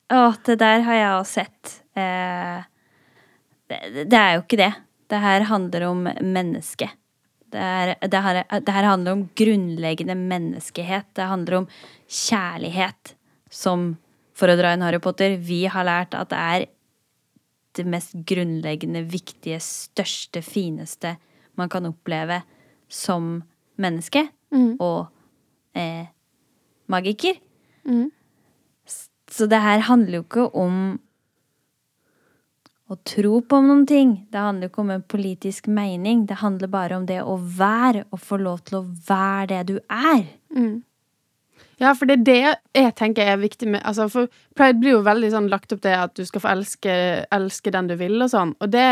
å, 0.09 0.33
det 0.49 0.57
der 0.65 0.81
har 0.89 0.97
jeg 0.97 1.13
også 1.19 1.43
sett. 1.43 1.75
Eh, 1.93 2.65
det, 3.69 4.09
det 4.09 4.19
er 4.19 4.39
jo 4.39 4.43
ikke 4.47 4.61
det. 4.63 4.73
Det 5.13 5.21
her 5.21 5.45
handler 5.53 5.87
om 5.91 6.09
mennesket. 6.09 6.97
Det, 7.53 7.61
er, 7.61 7.95
det, 8.01 8.21
her, 8.25 8.43
det 8.49 8.75
her 8.75 8.89
handler 8.89 9.17
om 9.17 9.27
grunnleggende 9.37 10.17
menneskehet. 10.19 11.11
Det 11.17 11.27
handler 11.29 11.63
om 11.63 11.67
kjærlighet, 12.09 13.15
som, 13.53 13.93
for 14.37 14.49
å 14.49 14.57
dra 14.57 14.73
inn 14.73 14.85
Harry 14.85 15.01
Potter, 15.03 15.37
vi 15.37 15.67
har 15.69 15.85
lært 15.85 16.17
at 16.17 16.33
det 16.33 16.41
er 16.41 16.65
det 17.77 17.85
mest 17.89 18.17
grunnleggende, 18.29 19.05
viktige, 19.09 19.61
største, 19.65 20.43
fineste 20.45 21.17
man 21.61 21.69
kan 21.73 21.89
oppleve 21.89 22.43
som 22.93 23.43
menneske 23.81 24.27
og 24.81 25.07
eh, 25.77 26.09
magiker. 26.93 27.39
Så 29.33 29.49
det 29.49 29.61
her 29.65 29.85
handler 29.89 30.21
jo 30.21 30.25
ikke 30.27 30.49
om 30.61 31.01
å 32.93 32.99
tro 33.09 33.41
på 33.49 33.59
noen 33.65 33.85
ting. 33.89 34.15
Det 34.33 34.41
handler 34.41 34.71
ikke 34.71 34.83
om 34.85 34.91
en 34.95 35.03
politisk 35.03 35.69
mening. 35.73 36.25
Det 36.29 36.41
handler 36.43 36.71
bare 36.73 36.97
om 37.01 37.07
det 37.09 37.21
å 37.23 37.37
være, 37.37 38.05
og 38.13 38.21
få 38.21 38.39
lov 38.43 38.63
til 38.69 38.81
å 38.81 38.87
være 39.09 39.47
det 39.53 39.63
du 39.73 39.77
er. 39.89 40.25
Ja, 41.83 41.95
for 41.99 42.07
det 42.07 42.21
er 42.21 42.27
det 42.27 42.83
jeg 42.85 42.95
tenker 42.99 43.27
er 43.27 43.41
viktig 43.41 43.67
med 43.73 43.83
altså 43.89 44.05
For 44.13 44.29
pride 44.55 44.79
blir 44.79 44.93
jo 44.95 45.01
veldig 45.07 45.31
sånn 45.33 45.49
lagt 45.51 45.73
opp 45.75 45.81
til 45.83 45.97
at 45.99 46.13
du 46.15 46.23
skal 46.29 46.45
få 46.45 46.51
elske, 46.53 46.95
elske 47.35 47.73
den 47.75 47.89
du 47.91 47.97
vil, 47.99 48.21
og 48.23 48.31
sånn. 48.31 48.55
Og 48.63 48.71
det, 48.71 48.87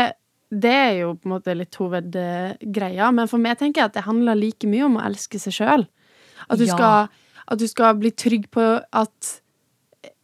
det 0.51 0.73
er 0.75 0.93
jo 1.03 1.13
på 1.15 1.29
en 1.29 1.35
måte 1.37 1.55
litt 1.55 1.77
hovedgreia. 1.79 3.11
Men 3.15 3.29
for 3.31 3.39
meg 3.39 3.61
tenker 3.61 3.83
jeg 3.83 3.91
at 3.93 3.99
det 3.99 4.07
handler 4.09 4.39
like 4.39 4.67
mye 4.67 4.87
om 4.89 4.99
å 4.99 5.05
elske 5.07 5.39
seg 5.39 5.55
sjøl. 5.61 5.87
At, 6.49 6.59
du 6.59 6.65
Ja. 6.67 7.07
at 7.47 7.59
du 7.59 7.67
skal 7.69 7.95
bli 8.01 8.11
trygg 8.11 8.49
på 8.51 8.65
at 8.81 9.31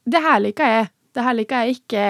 det 0.07 0.21
her 0.23 0.39
liker 0.43 0.73
jeg. 0.73 0.89
Det 1.15 1.23
her 1.23 1.33
liker 1.33 1.63
jeg 1.63 1.79
ikke. 1.79 2.05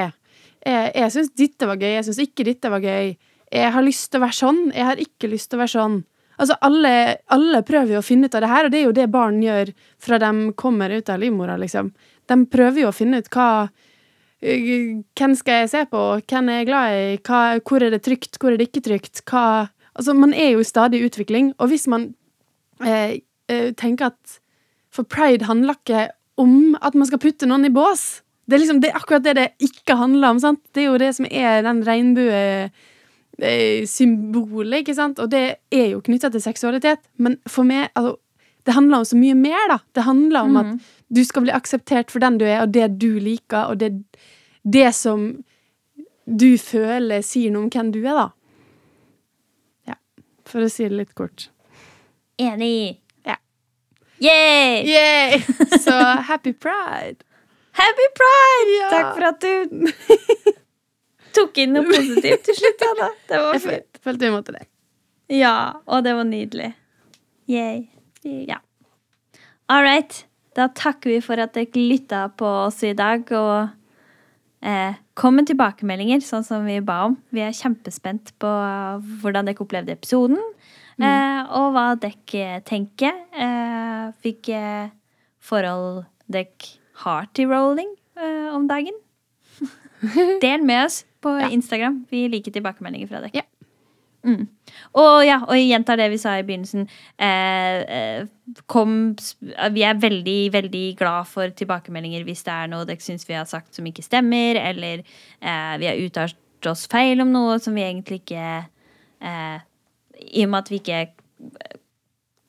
Jeg, 0.67 0.91
jeg 0.97 1.13
syns 1.13 1.33
dette 1.39 1.69
var 1.69 1.79
gøy. 1.79 1.93
Jeg 1.95 2.05
syns 2.07 2.21
ikke 2.25 2.45
dette 2.47 2.71
var 2.71 2.83
gøy. 2.83 3.15
Jeg 3.53 3.73
har 3.73 3.85
lyst 3.85 4.09
til 4.11 4.19
å 4.19 4.25
være 4.25 4.39
sånn. 4.41 4.61
Jeg 4.75 4.87
har 4.89 5.01
ikke 5.01 5.31
lyst 5.31 5.51
til 5.51 5.59
å 5.59 5.63
være 5.63 5.75
sånn. 5.77 5.97
Altså, 6.37 6.57
alle, 6.61 6.93
alle 7.33 7.63
prøver 7.65 7.95
jo 7.95 8.01
å 8.03 8.05
finne 8.05 8.29
ut 8.29 8.35
av 8.37 8.43
det 8.43 8.51
her, 8.51 8.67
og 8.67 8.73
det 8.73 8.79
er 8.79 8.85
jo 8.85 8.97
det 8.97 9.07
barn 9.09 9.39
gjør 9.41 9.71
fra 10.03 10.19
de 10.21 10.31
kommer 10.59 10.93
ut 10.93 11.09
av 11.09 11.21
livmora, 11.23 11.55
liksom. 11.57 11.89
De 12.29 12.37
prøver 12.51 12.83
jo 12.83 12.91
å 12.91 12.95
finne 12.95 13.23
ut 13.23 13.29
hva 13.33 13.47
øh, 13.65 14.67
Hvem 15.17 15.33
skal 15.39 15.63
jeg 15.63 15.71
se 15.71 15.81
på? 15.89 16.03
Hvem 16.29 16.51
er 16.51 16.59
jeg 16.59 16.69
glad 16.69 16.97
i? 16.97 17.07
Hva, 17.25 17.39
hvor 17.65 17.85
er 17.85 17.95
det 17.95 18.03
trygt? 18.05 18.37
Hvor 18.37 18.53
er 18.53 18.59
det 18.59 18.69
ikke 18.69 18.85
trygt? 18.85 19.23
Hva 19.25 19.47
Altså, 19.97 20.13
man 20.13 20.33
er 20.33 20.51
jo 20.53 20.61
i 20.61 20.67
stadig 20.67 21.01
utvikling, 21.01 21.55
og 21.57 21.71
hvis 21.71 21.87
man 21.89 22.11
eh, 22.85 23.17
eh, 23.49 23.71
tenker 23.73 24.11
at 24.11 24.37
For 24.93 25.03
pride 25.03 25.45
handler 25.45 25.73
ikke 25.73 26.07
om 26.37 26.77
at 26.81 26.95
man 26.95 27.05
skal 27.09 27.19
putte 27.21 27.49
noen 27.49 27.65
i 27.65 27.73
bås. 27.73 28.21
Det 28.47 28.55
er, 28.55 28.61
liksom, 28.61 28.77
det 28.79 28.89
er 28.89 28.99
akkurat 28.99 29.25
det 29.25 29.33
det 29.35 29.47
ikke 29.67 29.97
handler 29.99 30.31
om. 30.31 30.39
Sant? 30.39 30.61
Det 30.71 30.85
er 30.85 30.87
jo 30.87 31.01
det 31.01 31.09
som 31.17 31.27
er 31.27 31.65
den 31.65 31.81
regnbue 31.83 32.37
eh, 33.43 33.83
ikke 33.83 34.95
sant? 34.95 35.19
Og 35.19 35.29
det 35.31 35.59
er 35.71 35.89
jo 35.91 35.99
knytta 36.01 36.31
til 36.31 36.41
seksualitet. 36.41 37.03
Men 37.17 37.37
for 37.47 37.67
meg 37.67 37.89
altså, 37.93 38.15
Det 38.67 38.73
handler 38.75 38.97
om 38.97 39.05
så 39.05 39.15
mye 39.15 39.35
mer, 39.35 39.67
da. 39.71 39.77
Det 39.95 40.03
handler 40.03 40.41
om 40.41 40.57
at 40.59 40.87
du 41.07 41.21
skal 41.23 41.45
bli 41.45 41.53
akseptert 41.55 42.11
for 42.11 42.19
den 42.19 42.37
du 42.37 42.43
er, 42.43 42.65
og 42.65 42.73
det 42.75 42.99
du 42.99 43.13
liker, 43.19 43.69
og 43.71 43.79
det, 43.79 43.93
det 44.67 44.89
som 44.91 45.29
du 46.27 46.57
føler, 46.59 47.23
sier 47.23 47.53
noe 47.53 47.63
om 47.63 47.69
hvem 47.71 47.93
du 47.95 48.01
er, 48.01 48.17
da. 48.19 48.27
Ja. 49.87 49.95
For 50.43 50.67
å 50.67 50.67
si 50.67 50.83
det 50.83 50.99
litt 50.99 51.15
kort. 51.15 51.47
Enig. 52.43 52.99
Ja. 53.23 53.37
Yay! 54.19 54.83
Yay! 54.83 55.39
Så 55.79 55.95
happy 56.27 56.51
pride! 56.51 57.23
Happy 57.77 58.07
pride! 58.17 58.75
Ja. 58.77 58.87
Takk 58.93 59.09
for 59.13 59.27
at 59.27 59.43
du 59.43 60.53
tok 61.37 61.59
inn 61.61 61.75
noe 61.77 61.85
positivt 61.85 62.47
til 62.47 62.57
slutt, 62.57 62.85
Anna. 62.91 63.09
Det 63.29 63.41
var 63.43 63.59
fint. 63.61 63.91
Jeg 63.99 64.03
følte 64.07 64.25
vi 64.25 64.33
måtte 64.33 64.55
det. 64.55 64.63
Ja, 65.37 65.57
og 65.85 66.05
det 66.07 66.15
var 66.17 66.25
nydelig. 66.25 66.71
Yay. 67.51 67.83
Ja. 68.23 68.57
All 69.69 69.83
right. 69.85 70.23
Da 70.57 70.69
takker 70.73 71.11
vi 71.11 71.19
for 71.21 71.37
at 71.43 71.53
dere 71.53 71.83
lytta 71.83 72.23
på 72.39 72.47
oss 72.63 72.79
i 72.87 72.95
dag, 72.97 73.29
og 73.37 74.65
eh, 74.65 74.97
kom 75.19 75.37
med 75.37 75.49
tilbakemeldinger, 75.51 76.23
sånn 76.25 76.47
som 76.47 76.65
vi 76.65 76.79
ba 76.81 77.03
om. 77.11 77.19
Vi 77.29 77.43
er 77.45 77.53
kjempespent 77.53 78.33
på 78.41 78.53
hvordan 79.21 79.51
dere 79.51 79.61
opplevde 79.61 79.93
episoden, 79.93 80.41
eh, 80.97 81.43
og 81.53 81.77
hva 81.77 81.91
dere 82.01 82.63
tenker. 82.65 83.13
Eh, 83.37 84.09
hvilke 84.25 84.63
forhold 85.45 86.07
dere 86.25 86.73
har 87.03 87.27
til 87.37 87.51
rolling 87.51 87.89
uh, 88.19 88.55
om 88.55 88.67
dagen. 88.69 88.95
Del 90.43 90.63
med 90.65 90.85
oss 90.85 91.03
på 91.21 91.33
Ja. 91.39 91.49
Instagram. 91.49 92.05
Vi 92.09 92.27
liker 92.29 92.53
tilbakemeldinger 92.53 93.09
fra 93.09 93.21
dere. 93.23 93.31
Ja. 93.41 93.45
Mm. 94.27 94.47
Og 94.97 95.23
ja, 95.23 95.37
og 95.45 95.55
jeg 95.55 95.69
gjentar 95.69 95.97
det 95.99 96.09
vi 96.11 96.17
sa 96.19 96.33
i 96.37 96.43
begynnelsen. 96.43 96.87
Eh, 97.21 97.77
eh, 97.97 98.57
kom, 98.67 99.15
vi 99.71 99.85
er 99.87 100.01
veldig, 100.01 100.39
veldig 100.53 100.83
glad 100.99 101.29
for 101.31 101.53
tilbakemeldinger 101.55 102.25
hvis 102.27 102.43
det 102.43 102.53
er 102.53 102.71
noe 102.71 102.87
dere 102.89 103.03
syns 103.03 103.27
vi 103.29 103.37
har 103.37 103.47
sagt 103.47 103.77
som 103.77 103.87
ikke 103.87 104.03
stemmer, 104.05 104.59
eller 104.59 105.05
eh, 105.05 105.73
vi 105.79 105.87
har 105.89 106.01
uttalt 106.03 106.67
oss 106.67 106.87
feil 106.91 107.21
om 107.23 107.31
noe 107.31 107.55
som 107.63 107.77
vi 107.77 107.85
egentlig 107.85 108.19
ikke 108.23 108.47
eh, 109.21 109.57
I 110.17 110.43
og 110.43 110.51
med 110.51 110.59
at 110.59 110.71
vi 110.73 110.81
ikke 110.81 111.01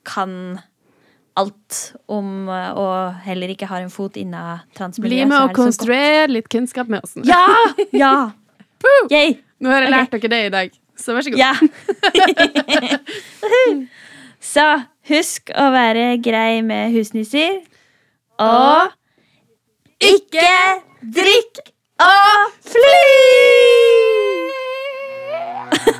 kan 0.09 0.59
alt 1.37 1.93
om 2.11 2.49
eh, 2.49 2.71
og 2.77 3.13
heller 3.25 3.47
ikke 3.53 3.67
har 3.69 3.81
en 3.83 3.91
fot 3.93 4.17
inna 4.19 4.59
transmiljøet. 4.77 5.27
Bli 5.27 5.29
med 5.29 5.39
og 5.43 5.53
konstruer 5.57 6.27
litt 6.31 6.49
kunnskap 6.51 6.87
med 6.91 6.99
oss. 7.05 7.13
Ja! 7.27 7.47
Ja! 7.93 8.13
Nå 9.59 9.67
har 9.73 9.81
jeg 9.83 9.91
lært 9.91 10.13
lært 10.13 10.21
dere 10.23 10.31
det 10.31 10.41
i 10.47 10.51
dag, 10.53 10.67
så 10.95 11.13
vær 11.15 11.21
så 11.25 11.31
god. 11.33 11.39
Ja. 11.39 11.53
Så 14.39 14.63
husk 15.09 15.51
å 15.51 15.71
være 15.75 16.17
grei 16.23 16.61
med 16.63 16.93
husnisser. 16.95 17.59
Og 18.39 18.87
ikke 19.99 20.79
drikk 21.03 21.59
og 21.99 22.55
fly! 22.71 23.03